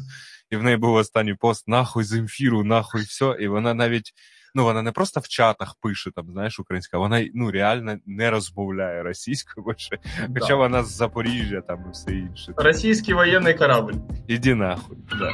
І 0.49 0.55
в 0.55 0.63
неї 0.63 0.77
був 0.77 0.95
останній 0.95 1.33
пост 1.33 1.67
нахуй 1.67 2.03
Земфіру, 2.03 2.63
нахуй 2.63 3.01
все. 3.01 3.37
І 3.39 3.47
вона 3.47 3.73
навіть, 3.73 4.13
ну 4.55 4.63
вона 4.63 4.81
не 4.81 4.91
просто 4.91 5.19
в 5.19 5.27
чатах 5.27 5.75
пише, 5.81 6.11
там, 6.15 6.31
знаєш, 6.31 6.59
українська, 6.59 6.97
вона 6.97 7.29
ну 7.33 7.51
реально 7.51 7.97
не 8.05 8.29
розмовляє 8.29 9.03
російською 9.03 9.65
більше. 9.67 9.97
Хоча 10.33 10.47
Да. 10.47 10.55
вона 10.55 10.83
з 10.83 10.95
Запоріжжя 10.95 11.61
там 11.61 11.83
і 11.87 11.91
все 11.91 12.11
інше. 12.11 12.53
Російський 12.57 13.13
воєнний 13.13 13.53
корабль. 13.53 13.93
Іди 14.27 14.55
нахуй. 14.55 14.97
Да. 15.19 15.33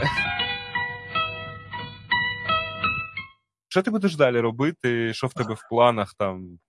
Що 3.68 3.82
ти 3.82 3.92
будеш 3.92 4.16
далі 4.16 4.40
робити? 4.40 5.14
Що 5.14 5.28
в 5.28 5.34
тебе 5.34 5.54
в 5.54 5.70
планах 5.70 6.14
там? 6.18 6.60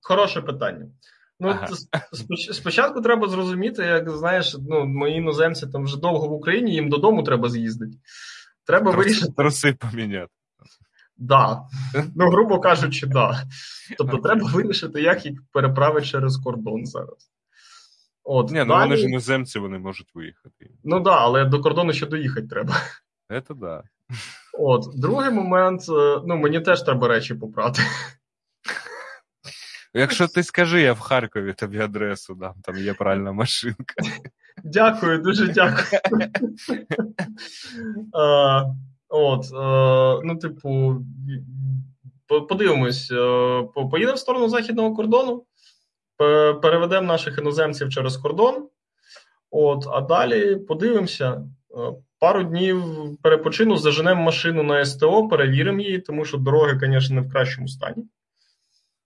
Хороше 0.00 0.40
питання. 0.42 0.86
Ну, 1.40 1.48
Ага. 1.48 1.66
спочатку 2.52 3.00
треба 3.00 3.28
зрозуміти, 3.28 3.82
як 3.82 4.10
знаєш, 4.10 4.56
ну, 4.68 4.84
мої 4.84 5.16
іноземці 5.16 5.66
там 5.66 5.84
вже 5.84 6.00
довго 6.00 6.28
в 6.28 6.32
Україні, 6.32 6.74
їм 6.74 6.88
додому 6.88 7.22
треба 7.22 7.48
з'їздити. 7.50 7.92
Треба 8.66 8.90
вирішити. 8.90 9.32
Труси 9.36 9.72
поміняти. 9.72 10.32
Да. 11.16 11.62
Ну, 12.16 12.30
грубо 12.30 12.60
кажучи, 12.60 13.06
да. 13.06 13.44
Тобто 13.98 14.18
треба 14.18 14.46
вирішити, 14.46 15.02
як 15.02 15.26
їх 15.26 15.40
переправити 15.52 16.06
через 16.06 16.36
кордон 16.36 16.86
зараз. 16.86 17.30
От, 18.24 18.50
Ні, 18.50 18.58
ну 18.58 18.64
далі- 18.64 18.80
вони 18.80 18.96
ж 18.96 19.02
іноземці, 19.02 19.58
вони 19.58 19.78
можуть 19.78 20.10
виїхати. 20.14 20.70
Ну 20.84 21.00
да, 21.00 21.16
але 21.16 21.44
до 21.44 21.60
кордону 21.60 21.92
ще 21.92 22.06
доїхати 22.06 22.46
треба. 22.46 22.74
Це 23.28 23.54
да. 23.54 23.82
От, 24.58 25.00
другий 25.00 25.30
момент, 25.30 25.80
е, 25.80 26.20
ну 26.26 26.36
мені 26.36 26.60
теж 26.60 26.82
треба 26.82 27.08
речі 27.08 27.34
попрати. 27.34 27.82
Якщо 29.94 30.28
ти 30.28 30.42
скажи, 30.42 30.80
я 30.82 30.92
в 30.92 31.00
Харкові 31.00 31.52
тобі 31.52 31.78
адресу 31.78 32.34
дам, 32.34 32.54
там 32.62 32.76
є 32.76 32.94
пральна 32.94 33.32
машинка. 33.32 33.94
Дякую, 34.64 35.18
дуже 35.18 35.48
дякую. 35.48 36.00
От, 39.08 39.44
е, 39.44 40.20
ну, 40.24 40.36
типу, 40.36 40.96
подивимось, 42.48 43.10
е, 43.10 43.62
поїдемо 43.90 44.16
в 44.16 44.18
сторону 44.18 44.48
західного 44.48 44.94
кордону, 44.94 45.44
переведемо 46.62 47.06
наших 47.06 47.38
іноземців 47.38 47.88
через 47.88 48.16
кордон. 48.16 48.68
От, 49.50 49.86
а 49.90 50.00
далі 50.00 50.56
подивимося. 50.56 51.30
Е, 51.32 51.92
Пару 52.18 52.42
днів 52.44 52.82
перепочину, 53.22 53.76
заженемо 53.76 54.22
машину 54.22 54.62
на 54.62 54.84
СТО, 54.84 55.28
перевіримо 55.28 55.80
її, 55.80 55.98
тому 55.98 56.24
що 56.24 56.38
дороги, 56.38 56.78
звісно, 56.82 57.14
не 57.14 57.20
в 57.20 57.30
кращому 57.30 57.68
стані. 57.68 58.04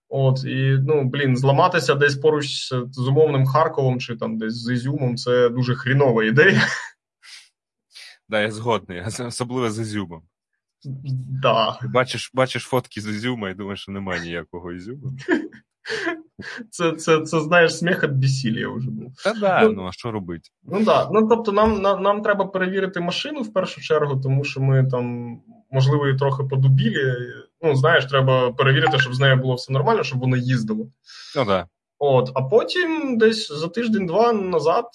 От, 0.09 0.43
і, 0.43 0.77
ну, 0.87 1.03
блін, 1.03 1.37
зламатися 1.37 1.95
десь 1.95 2.15
поруч 2.15 2.45
з 2.91 3.07
умовним 3.07 3.45
Харковом 3.45 3.99
чи 3.99 4.15
там 4.15 4.37
десь 4.37 4.53
з 4.53 4.73
Ізюмом 4.73 5.17
це 5.17 5.49
дуже 5.49 5.75
хрінова 5.75 6.23
ідея. 6.23 6.61
Да, 8.29 8.41
я 8.41 8.51
згодний, 8.51 9.01
особливо 9.27 9.69
з 9.69 9.79
Ізюмом. 9.79 10.21
Да. 11.41 11.79
Бачиш, 11.83 12.31
бачиш 12.33 12.63
фотки 12.63 13.01
з 13.01 13.07
Ізюма 13.07 13.49
і 13.49 13.53
думаєш, 13.53 13.81
що 13.81 13.91
немає 13.91 14.21
ніякого 14.21 14.71
Ізюма. 14.71 15.11
Це, 16.69 16.91
це, 16.91 17.21
це 17.21 17.41
знаєш, 17.41 17.77
сміх 17.77 18.03
від 18.03 18.11
бесілля 18.11 18.67
вже 18.69 18.89
був. 18.89 19.13
Та 19.23 19.33
да, 19.33 19.63
Ну, 19.63 19.71
ну 19.71 19.87
а 19.87 19.91
що 19.91 20.11
робити? 20.11 20.49
Ну 20.63 20.83
да. 20.83 21.09
Ну 21.11 21.27
тобто, 21.27 21.51
нам, 21.51 21.81
нам, 21.81 22.03
нам 22.03 22.21
треба 22.21 22.45
перевірити 22.45 22.99
машину 22.99 23.41
в 23.41 23.53
першу 23.53 23.81
чергу, 23.81 24.21
тому 24.21 24.43
що 24.43 24.61
ми 24.61 24.87
там, 24.91 25.37
можливо, 25.71 26.07
і 26.07 26.17
трохи 26.17 26.43
подубілі. 26.43 27.13
Ну, 27.61 27.75
знаєш, 27.75 28.05
треба 28.05 28.51
перевірити, 28.51 28.99
щоб 28.99 29.15
з 29.15 29.19
нею 29.19 29.35
було 29.35 29.55
все 29.55 29.73
нормально, 29.73 30.03
щоб 30.03 30.19
воно 30.19 30.37
їздило. 30.37 30.87
Ну 31.35 31.45
да. 31.45 31.67
От, 31.97 32.31
а 32.35 32.41
потім 32.41 33.17
десь 33.17 33.51
за 33.51 33.67
тиждень-два 33.67 34.33
назад. 34.33 34.85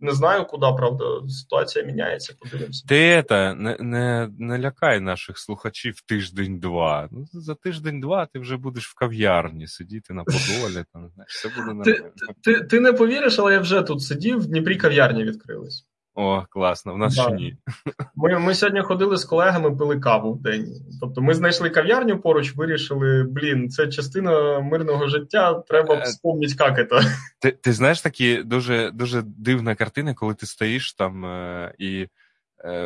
Не 0.00 0.12
знаю, 0.12 0.44
куди, 0.44 0.66
правда, 0.76 1.04
ситуація 1.28 1.84
міняється, 1.84 2.34
подивимося. 2.40 2.84
Ти 2.88 3.24
це, 3.28 3.54
не, 3.54 3.76
не, 3.80 4.30
не 4.38 4.58
лякай 4.58 5.00
наших 5.00 5.38
слухачів 5.38 6.00
тиждень-два. 6.00 7.08
Ну, 7.10 7.26
за 7.32 7.54
тиждень-два 7.54 8.26
ти 8.26 8.38
вже 8.38 8.56
будеш 8.56 8.88
в 8.88 8.94
кав'ярні 8.94 9.66
сидіти 9.66 10.14
на 10.14 10.24
подолі, 10.24 10.84
там, 10.92 11.10
знаєш, 11.14 11.32
все 11.32 11.48
буде 11.48 11.84
Ти, 11.84 11.92
нормально. 11.92 12.14
ти, 12.42 12.60
ти 12.60 12.80
не 12.80 12.92
повіриш, 12.92 13.38
але 13.38 13.52
я 13.52 13.60
вже 13.60 13.82
тут 13.82 14.02
сидів, 14.02 14.38
в 14.38 14.46
Дніпрі 14.46 14.76
кав'ярні 14.76 15.24
відкрились. 15.24 15.86
О, 16.16 16.44
класно, 16.50 16.94
в 16.94 16.98
нас 16.98 17.14
ще 17.14 17.30
ні. 17.30 17.56
Ми, 18.14 18.38
ми 18.38 18.54
сьогодні 18.54 18.80
ходили 18.80 19.16
з 19.16 19.24
колегами, 19.24 19.76
пили 19.76 20.00
каву 20.00 20.32
в 20.32 20.42
день. 20.42 20.66
Тобто 21.00 21.22
ми 21.22 21.34
знайшли 21.34 21.70
кав'ярню 21.70 22.18
поруч, 22.18 22.54
вирішили, 22.56 23.22
блін, 23.22 23.70
це 23.70 23.88
частина 23.88 24.60
мирного 24.60 25.08
життя, 25.08 25.54
треба 25.68 25.94
Е, 25.94 26.02
вспомнити, 26.02 26.54
як 26.58 26.88
це. 26.88 27.00
Ти, 27.40 27.50
ти 27.50 27.72
знаєш 27.72 28.00
такі 28.00 28.42
дуже, 28.42 28.90
дуже 28.90 29.22
дивна 29.22 29.74
картина, 29.74 30.14
коли 30.14 30.34
ти 30.34 30.46
стоїш 30.46 30.94
там 30.94 31.24
е, 31.24 31.74
і 31.78 32.06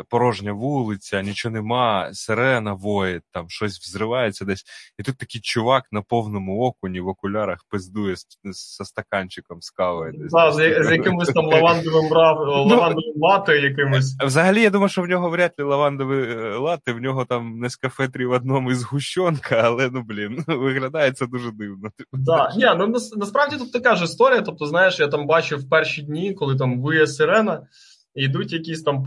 порожня 0.08 0.52
вулиця, 0.52 1.22
нічого 1.22 1.52
нема, 1.52 2.10
сирена 2.12 2.72
воє, 2.72 3.20
там 3.32 3.48
щось 3.48 3.78
взривається 3.78 4.44
десь. 4.44 4.64
І 4.98 5.02
тут 5.02 5.18
такий 5.18 5.40
чувак 5.40 5.84
на 5.92 6.02
повному 6.02 6.60
окуні 6.62 7.00
в 7.00 7.08
окулярах 7.08 7.58
пиздує 7.68 8.16
з, 8.16 8.26
з, 8.44 8.84
стаканчиком 8.84 9.62
з 9.62 9.70
кавою. 9.70 10.12
десь. 10.12 10.32
Да, 10.32 10.52
з, 10.52 10.56
з 10.56 10.90
якимось 10.90 11.28
там 11.28 11.44
лавандовим 11.52 12.12
рав, 12.12 12.38
лавандовим 12.38 13.14
лате 13.16 13.58
якимось. 13.58 14.16
Взагалі, 14.24 14.62
я 14.62 14.70
думаю, 14.70 14.88
що 14.88 15.02
в 15.02 15.06
нього 15.06 15.30
вряд 15.30 15.52
ли 15.58 15.64
лавандовий 15.64 16.22
е, 16.22 16.56
лати, 16.56 16.92
в 16.92 17.00
нього 17.00 17.24
там 17.24 17.58
Нескафе 17.58 18.08
3 18.08 18.26
в 18.26 18.30
одному 18.30 18.70
із 18.70 18.82
гущонка, 18.82 19.60
але 19.64 19.90
ну 19.92 20.02
блін, 20.02 20.44
виглядає 20.46 21.12
це 21.12 21.26
дуже 21.26 21.50
дивно. 21.50 21.90
Да. 22.12 22.52
Ні, 22.56 22.68
ну 22.78 22.86
насправді 23.16 23.56
тут 23.56 23.72
така 23.72 23.96
ж 23.96 24.04
історія. 24.04 24.40
Тобто, 24.40 24.66
знаєш, 24.66 25.00
я 25.00 25.08
там 25.08 25.26
бачив 25.26 25.58
в 25.58 25.68
перші 25.68 26.02
дні, 26.02 26.34
коли 26.34 26.56
там 26.56 26.82
виє 26.82 27.06
сирена, 27.06 27.66
і 28.14 28.24
йдуть 28.24 28.52
якісь 28.52 28.82
там 28.82 29.04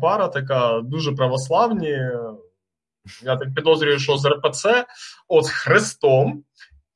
пара, 0.00 0.28
така 0.28 0.80
дуже 0.80 1.12
православні. 1.12 1.98
Я 3.22 3.36
так 3.36 3.54
підозрюю, 3.54 3.98
що 3.98 4.16
з 4.16 4.26
РПЦ, 4.26 4.86
от 5.28 5.44
з 5.44 5.50
хрестом. 5.50 6.44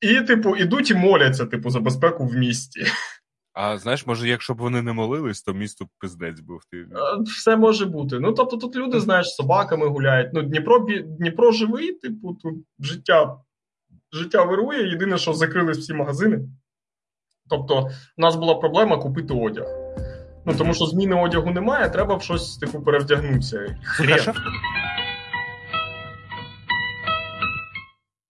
І, 0.01 0.21
типу, 0.21 0.57
ідуть 0.57 0.91
і 0.91 0.95
моляться, 0.95 1.47
типу, 1.47 1.71
за 1.71 1.81
безпеку 1.81 2.27
в 2.27 2.35
місті. 2.35 2.85
А 3.53 3.79
знаєш, 3.79 4.07
може, 4.07 4.29
якщо 4.29 4.55
б 4.55 4.59
вони 4.59 4.83
не 4.83 4.93
молились, 4.93 5.43
то 5.43 5.53
місто 5.53 5.85
б 5.85 5.89
пиздець 5.99 6.41
був. 6.41 6.61
Ти... 6.71 6.77
Е, 6.79 6.87
Все 7.23 7.57
може 7.57 7.87
бути. 7.87 8.21
Ну, 8.21 8.33
тобто, 8.33 8.57
тут 8.57 8.77
люди, 8.77 9.01
знаєш, 9.01 9.27
з 9.27 9.35
собаками 9.35 9.87
гуляють. 9.87 10.31
Ну, 10.33 10.43
Дніпро, 10.43 10.79
Дніпро 11.05 11.53
живий, 11.53 11.93
типу, 11.93 12.35
тут 12.35 12.55
життя, 12.79 13.37
життя 14.13 14.45
вирує. 14.45 14.89
Єдине, 14.89 15.19
що 15.19 15.35
закрились 15.35 15.79
всі 15.79 15.95
магазини. 15.95 16.41
Тобто, 17.51 17.89
у 18.17 18.23
нас 18.23 18.37
була 18.37 18.55
проблема 18.55 18.99
купити 18.99 19.35
одяг. 19.35 19.80
Ну, 20.47 20.55
тому 20.55 20.75
що 20.75 20.85
зміни 20.85 21.15
одягу 21.15 21.51
немає, 21.51 21.91
треба 21.91 22.15
в 22.15 22.23
щось, 22.23 22.57
типу, 22.57 22.83
перевдягнутися. 22.83 23.79
Хрен. 23.85 24.19
що... 24.19 24.35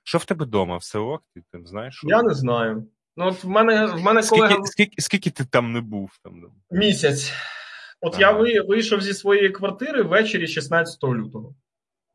що 0.04 0.18
в 0.18 0.24
тебе 0.24 0.44
вдома? 0.44 0.76
Все 0.76 0.98
ок? 0.98 1.22
Ти 1.34 1.42
там 1.52 1.66
знаєш? 1.66 1.94
Що? 1.94 2.08
Я 2.08 2.22
не 2.22 2.34
знаю. 2.34 2.86
Ну, 3.16 3.26
от 3.26 3.44
в 3.44 3.48
мене, 3.48 3.86
в 3.86 4.02
мене 4.02 4.22
колега 4.22 4.48
Скільки, 4.48 4.66
скільки, 4.66 5.02
скільки 5.02 5.30
ти 5.30 5.44
там 5.44 5.72
не 5.72 5.80
був? 5.80 6.10
Там, 6.24 6.42
місяць. 6.70 7.32
От 8.00 8.14
Ага. 8.20 8.48
я 8.48 8.62
вийшов 8.62 9.00
зі 9.00 9.14
своєї 9.14 9.50
квартири 9.50 10.02
ввечері 10.02 10.46
16 10.46 11.04
лютого. 11.04 11.54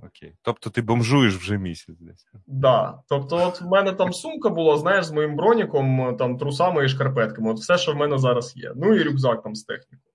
Окей. 0.04 0.36
Тобто 0.42 0.70
ти 0.70 0.82
бомжуєш 0.82 1.36
вже 1.36 1.58
місяць 1.58 1.98
десь. 2.00 2.28
Да. 2.48 3.00
Тобто, 3.10 3.48
от 3.48 3.62
в 3.62 3.68
мене 3.68 3.92
там 3.92 4.14
сумка 4.14 4.50
була, 4.50 4.78
знаєш, 4.78 5.06
з 5.06 5.12
моїм 5.12 5.36
броніком, 5.36 6.16
там 6.18 6.38
трусами 6.38 6.86
і 6.86 6.90
шкарпетками. 6.90 7.52
От 7.52 7.58
все, 7.58 7.78
що 7.78 7.94
в 7.94 7.96
мене 7.96 8.18
зараз 8.18 8.54
є. 8.58 8.72
Ну 8.76 8.96
і 8.96 9.04
рюкзак 9.04 9.44
там 9.44 9.56
з 9.56 9.64
технікою. 9.64 10.12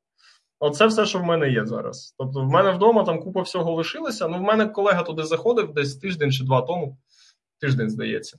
Оце 0.59 0.87
все, 0.87 1.07
що 1.07 1.19
в 1.19 1.25
мене 1.25 1.51
є 1.51 1.67
зараз. 1.67 2.15
Тобто, 2.19 2.41
в 2.41 2.49
мене 2.49 2.71
вдома 2.71 3.05
там 3.05 3.21
купа 3.21 3.43
всього 3.43 3.73
лишилося. 3.73 4.29
Ну, 4.29 4.39
в 4.39 4.43
мене 4.43 4.67
колега 4.67 5.03
туди 5.03 5.23
заходив 5.23 5.73
десь 5.73 5.97
тиждень 5.97 6.33
чи 6.33 6.45
два 6.45 6.63
тому. 6.63 6.99
Тиждень, 7.61 7.91
здається, 7.91 8.39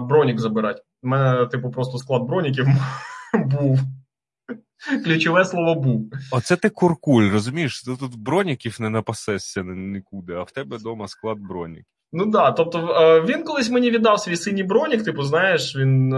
бронік 0.00 0.38
забирати. 0.38 0.82
У 1.02 1.08
мене, 1.08 1.46
типу, 1.46 1.70
просто 1.70 1.98
склад 1.98 2.22
броніків 2.22 2.66
був. 3.34 3.80
Ключове 5.04 5.44
слово 5.44 5.74
був. 5.74 6.10
Оце 6.30 6.56
ти 6.56 6.68
куркуль, 6.68 7.30
розумієш? 7.30 7.82
Ти 7.82 7.96
тут 7.96 8.16
броніків 8.16 8.76
не 8.80 8.88
напасешся 8.88 9.62
нікуди, 9.62 10.32
а 10.34 10.42
в 10.42 10.50
тебе 10.50 10.76
вдома 10.76 11.08
склад 11.08 11.38
броніків. 11.38 11.84
Ну 12.12 12.22
так, 12.22 12.32
да, 12.32 12.50
тобто 12.52 12.80
він 13.28 13.42
колись 13.42 13.70
мені 13.70 13.90
віддав 13.90 14.20
свій 14.20 14.36
синій 14.36 14.62
бронік, 14.62 15.04
типу, 15.04 15.22
знаєш, 15.22 15.76
він 15.76 16.14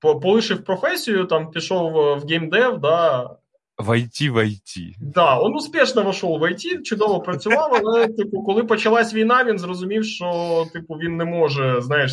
полишив 0.00 0.64
професію, 0.64 1.24
там 1.24 1.50
пішов 1.50 1.92
в 1.92 2.26
геймдев, 2.26 2.80
да, 2.80 3.30
в 3.78 3.90
IT, 3.90 4.30
в 4.30 4.36
IT. 4.36 4.94
Да, 5.00 5.42
він 5.42 5.54
успішно 5.56 6.02
вийшов 6.02 6.38
в 6.38 6.42
IT, 6.42 6.82
чудово 6.82 7.20
працював, 7.20 7.80
але 7.84 8.08
типу, 8.18 8.42
коли 8.42 8.64
почалась 8.64 9.14
війна, 9.14 9.44
він 9.44 9.58
зрозумів, 9.58 10.04
що 10.04 10.66
типу 10.72 10.94
він 10.94 11.16
не 11.16 11.24
може, 11.24 11.80
знаєш, 11.80 12.12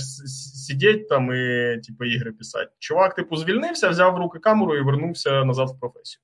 сидіти 0.67 1.05
там 1.09 1.31
і 1.33 1.77
типу, 1.87 2.05
ігри 2.05 2.31
писати. 2.31 2.71
Чувак, 2.79 3.15
типу, 3.15 3.35
звільнився, 3.35 3.89
взяв 3.89 4.13
в 4.13 4.17
руки 4.17 4.39
камеру 4.39 4.77
і 4.77 4.81
вернувся 4.81 5.45
назад 5.45 5.69
в 5.69 5.79
професію. 5.79 6.21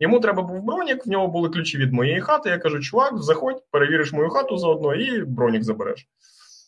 Йому 0.00 0.20
треба 0.20 0.42
був 0.42 0.62
бронік, 0.62 1.06
в 1.06 1.08
нього 1.08 1.28
були 1.28 1.48
ключі 1.48 1.78
від 1.78 1.92
моєї 1.92 2.20
хати. 2.20 2.50
Я 2.50 2.58
кажу, 2.58 2.80
чувак, 2.80 3.22
заходь, 3.22 3.62
перевіриш 3.70 4.12
мою 4.12 4.28
хату 4.28 4.56
заодно 4.56 4.94
і 4.94 5.24
бронік 5.24 5.62
забереш. 5.62 6.06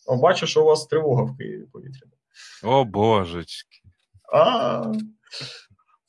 О, 0.07 0.17
бачу, 0.17 0.47
що 0.47 0.61
у 0.61 0.65
вас 0.65 0.85
тривога 0.85 1.23
в 1.23 1.37
Києві 1.37 1.63
повітряна. 1.73 2.11
О, 2.63 2.83
божечки. 2.83 3.77
А, 4.33 4.83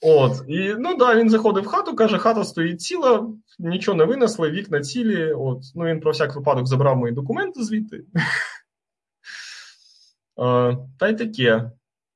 От, 0.05 0.42
і 0.48 0.74
ну 0.78 0.96
да, 0.96 1.16
він 1.16 1.30
заходив 1.30 1.64
в 1.64 1.66
хату, 1.66 1.96
каже, 1.96 2.18
хата 2.18 2.44
стоїть 2.44 2.80
ціла, 2.80 3.28
нічого 3.59 3.98
не 3.98 4.05
винесли, 4.05 4.50
вікна 4.50 4.80
цілі. 4.80 5.32
От, 5.32 5.59
ну 5.74 5.84
він 5.84 6.00
про 6.00 6.12
всяк 6.12 6.34
випадок 6.34 6.66
забрав 6.66 6.96
мої 6.96 7.12
документи 7.12 7.64
звідти. 7.64 8.05
Та 10.98 11.09
й 11.09 11.14
таке. 11.14 11.70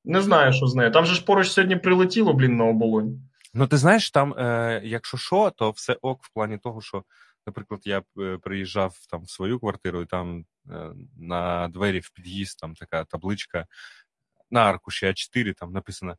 Не 0.05 0.21
знаю, 0.21 0.53
що 0.53 0.67
з 0.67 0.75
нею. 0.75 0.91
Там 0.91 1.05
же 1.05 1.15
ж 1.15 1.25
поруч 1.25 1.49
сьогодні 1.49 1.75
прилетіло, 1.75 2.33
блін, 2.33 2.57
на 2.57 2.65
оболонь. 2.65 3.21
Ну, 3.53 3.67
ти 3.67 3.77
знаєш, 3.77 4.11
там, 4.11 4.33
е, 4.33 4.81
якщо 4.83 5.17
що, 5.17 5.51
то 5.55 5.71
все 5.71 5.97
ок 6.01 6.23
в 6.23 6.33
плані 6.33 6.57
того, 6.57 6.81
що, 6.81 7.03
наприклад, 7.45 7.81
я 7.83 8.03
е, 8.19 8.37
приїжджав 8.37 8.95
там 9.09 9.23
в 9.23 9.29
свою 9.29 9.59
квартиру, 9.59 10.01
і 10.01 10.05
там 10.05 10.45
е, 10.71 10.91
на 11.17 11.67
двері 11.67 11.99
в 11.99 12.09
під'їзд 12.09 12.59
там 12.59 12.75
така 12.75 13.03
табличка 13.03 13.65
на 14.51 14.63
аркуші 14.63 15.05
А4 15.05 15.53
там 15.53 15.73
написано. 15.73 16.15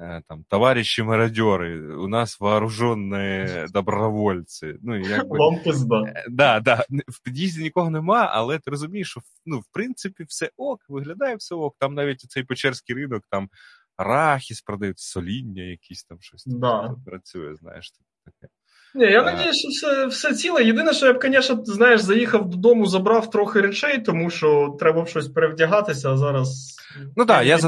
Э, 0.00 0.22
там, 0.28 0.44
товарищи 0.44 1.02
мародеры, 1.02 1.96
у 1.96 2.08
нас 2.08 2.40
вооружені 2.40 3.66
добровольці. 3.68 4.74
Ну, 4.82 4.96
якби... 4.96 5.38
Вам 5.38 5.62
пизда. 5.64 5.96
Э, 5.96 6.24
да, 6.28 6.60
да. 6.60 6.84
В 7.08 7.22
під'їзді 7.22 7.62
нікого 7.62 7.90
нема, 7.90 8.30
але 8.32 8.58
ти 8.58 8.70
розумієш, 8.70 9.10
що 9.10 9.20
ну, 9.46 9.58
в 9.58 9.66
принципі 9.72 10.24
все 10.24 10.50
ок, 10.56 10.80
виглядає 10.88 11.36
все 11.36 11.54
ок. 11.54 11.76
Там 11.78 11.94
навіть 11.94 12.20
цей 12.20 12.44
печерський 12.44 12.96
ринок, 12.96 13.24
там 13.30 13.48
арахіс 13.96 14.62
продають, 14.62 14.98
соління, 14.98 15.62
якісь 15.62 16.04
там 16.04 16.20
щось 16.20 16.44
да. 16.46 16.96
працює, 17.06 17.56
знаєш. 17.56 17.92
таке. 18.24 18.52
Ні, 18.95 19.05
я 19.05 19.23
надіюсь, 19.23 19.57
що 19.57 19.67
все 19.67 20.05
все 20.05 20.33
ціле. 20.33 20.63
Єдине, 20.63 20.93
що 20.93 21.05
я 21.05 21.13
б, 21.13 21.19
звісно, 21.21 21.61
знаєш, 21.65 22.01
заїхав 22.01 22.49
додому, 22.49 22.85
забрав 22.85 23.29
трохи 23.29 23.61
речей, 23.61 24.01
тому 24.01 24.29
що 24.29 24.75
треба 24.79 25.01
б 25.01 25.07
щось 25.07 25.27
перевдягатися, 25.27 26.11
а 26.11 26.17
зараз. 26.17 26.75
Ну 27.15 27.25
так, 27.25 27.45
я 27.45 27.59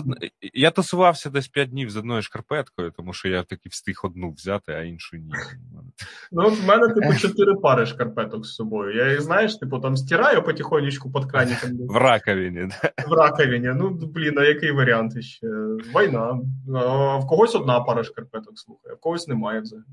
я 0.53 0.71
тусувався 0.71 1.29
десь 1.29 1.47
5 1.47 1.69
днів 1.69 1.89
з 1.89 1.97
одною 1.97 2.21
шкарпеткою, 2.21 2.91
тому 2.91 3.13
що 3.13 3.27
я 3.27 3.43
таки 3.43 3.69
встиг 3.69 3.99
одну 4.03 4.31
взяти, 4.31 4.71
а 4.71 4.81
іншу 4.81 5.17
ні. 5.17 5.31
Ну, 6.31 6.43
от 6.47 6.59
в 6.59 6.65
мене, 6.65 6.87
типу, 6.87 7.13
чотири 7.13 7.53
пари 7.53 7.85
шкарпеток 7.85 8.45
з 8.45 8.55
собою. 8.55 8.95
Я 8.95 9.11
їх, 9.11 9.21
знаєш, 9.21 9.55
типу, 9.55 9.79
там 9.79 9.97
стираю 9.97 10.43
потихонечку 10.43 11.11
під 11.11 11.31
краником. 11.31 11.71
В 11.89 11.97
раковині, 11.97 12.69
да? 12.69 13.05
В 13.07 13.13
раковині. 13.13 13.71
Ну, 13.75 13.89
блін, 13.89 14.39
а 14.39 14.43
який 14.43 14.71
варіант 14.71 15.23
ще? 15.23 15.47
Війна. 15.47 16.39
А 16.75 17.17
в 17.17 17.27
когось 17.27 17.55
одна 17.55 17.79
пара 17.79 18.03
шкарпеток, 18.03 18.59
слухай, 18.59 18.91
а 18.91 18.95
в 18.95 18.99
когось 18.99 19.27
немає 19.27 19.61
взагалі. 19.61 19.85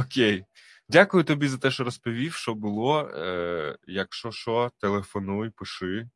Окей. 0.00 0.44
Дякую 0.88 1.24
тобі 1.24 1.48
за 1.48 1.58
те, 1.58 1.70
що 1.70 1.84
розповів, 1.84 2.32
що 2.34 2.54
було. 2.54 3.00
Е, 3.00 3.76
Якщо 3.86 4.32
що, 4.32 4.70
телефонуй, 4.78 5.50
пиши. 5.50 6.08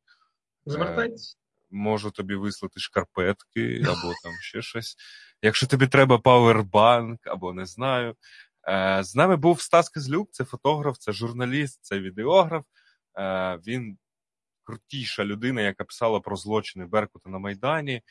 Звертайтесь. 0.65 1.37
Е, 1.37 1.47
можу 1.69 2.11
тобі 2.11 2.35
вислати 2.35 2.79
шкарпетки 2.79 3.81
або 3.81 4.13
там 4.23 4.33
ще 4.41 4.61
щось. 4.61 4.95
Якщо 5.41 5.67
тобі 5.67 5.87
треба 5.87 6.17
пауербанк, 6.19 7.27
або 7.27 7.53
не 7.53 7.65
знаю. 7.65 8.15
Е, 8.69 9.03
З 9.03 9.15
нами 9.15 9.35
був 9.35 9.61
Стас 9.61 9.89
Кизлюк, 9.89 10.31
це 10.31 10.45
фотограф, 10.45 10.97
це 10.97 11.11
журналіст, 11.11 11.79
це 11.81 11.99
відеограф. 11.99 12.65
Е, 13.19 13.59
Він 13.67 13.97
крутіша 14.63 15.25
людина, 15.25 15.61
яка 15.61 15.83
писала 15.83 16.19
про 16.19 16.35
злочини 16.35 16.85
Беркута 16.85 17.29
на 17.29 17.39
Майдані. 17.39 18.01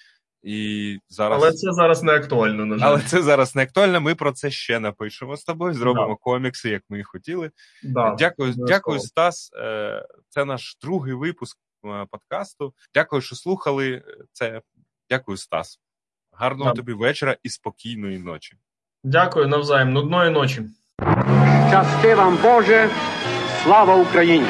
І 0.43 0.99
зараз... 1.09 1.43
Але 1.43 1.53
це 1.53 1.73
зараз 1.73 2.03
не 2.03 2.13
актуально, 2.13 2.65
на 2.65 2.79
жаль. 2.79 2.87
Але 2.87 3.01
це 3.01 3.23
зараз 3.23 3.57
не 3.57 3.63
актуально. 3.63 4.01
Ми 4.01 4.15
про 4.15 4.33
це 4.33 4.51
ще 4.51 4.81
напишемо 4.81 5.37
з 5.37 5.45
тобою, 5.45 5.75
зробимо 5.75 6.09
да. 6.09 6.17
комікси, 6.21 6.71
як 6.71 6.83
ми 6.89 7.01
і 7.01 7.03
хотіли. 7.03 7.51
Да, 7.83 8.17
Дякую, 8.19 8.55
дякую, 8.57 9.01
Стас. 9.01 9.51
Е, 9.55 10.07
це 10.29 10.45
наш 10.45 10.77
другий 10.83 11.15
випуск 11.15 11.59
е, 11.85 12.07
подкасту. 12.11 12.75
Дякую, 12.95 13.23
що 13.23 13.37
слухали. 13.37 14.03
Це 14.33 14.61
дякую, 15.11 15.37
Стас. 15.37 15.81
Гарного 16.33 16.71
да. 16.71 16.77
тобі 16.77 16.93
вечора 16.93 17.37
і 17.43 17.49
спокійної 17.49 18.19
ночі. 18.19 18.57
Дякую 19.05 19.49
навзаєм. 19.49 19.93
Нудної 19.93 20.31
ночі. 20.31 20.63
Щасти 21.69 22.15
вам, 22.15 22.39
Боже, 22.43 22.91
слава 23.63 23.97
Україні! 23.97 24.47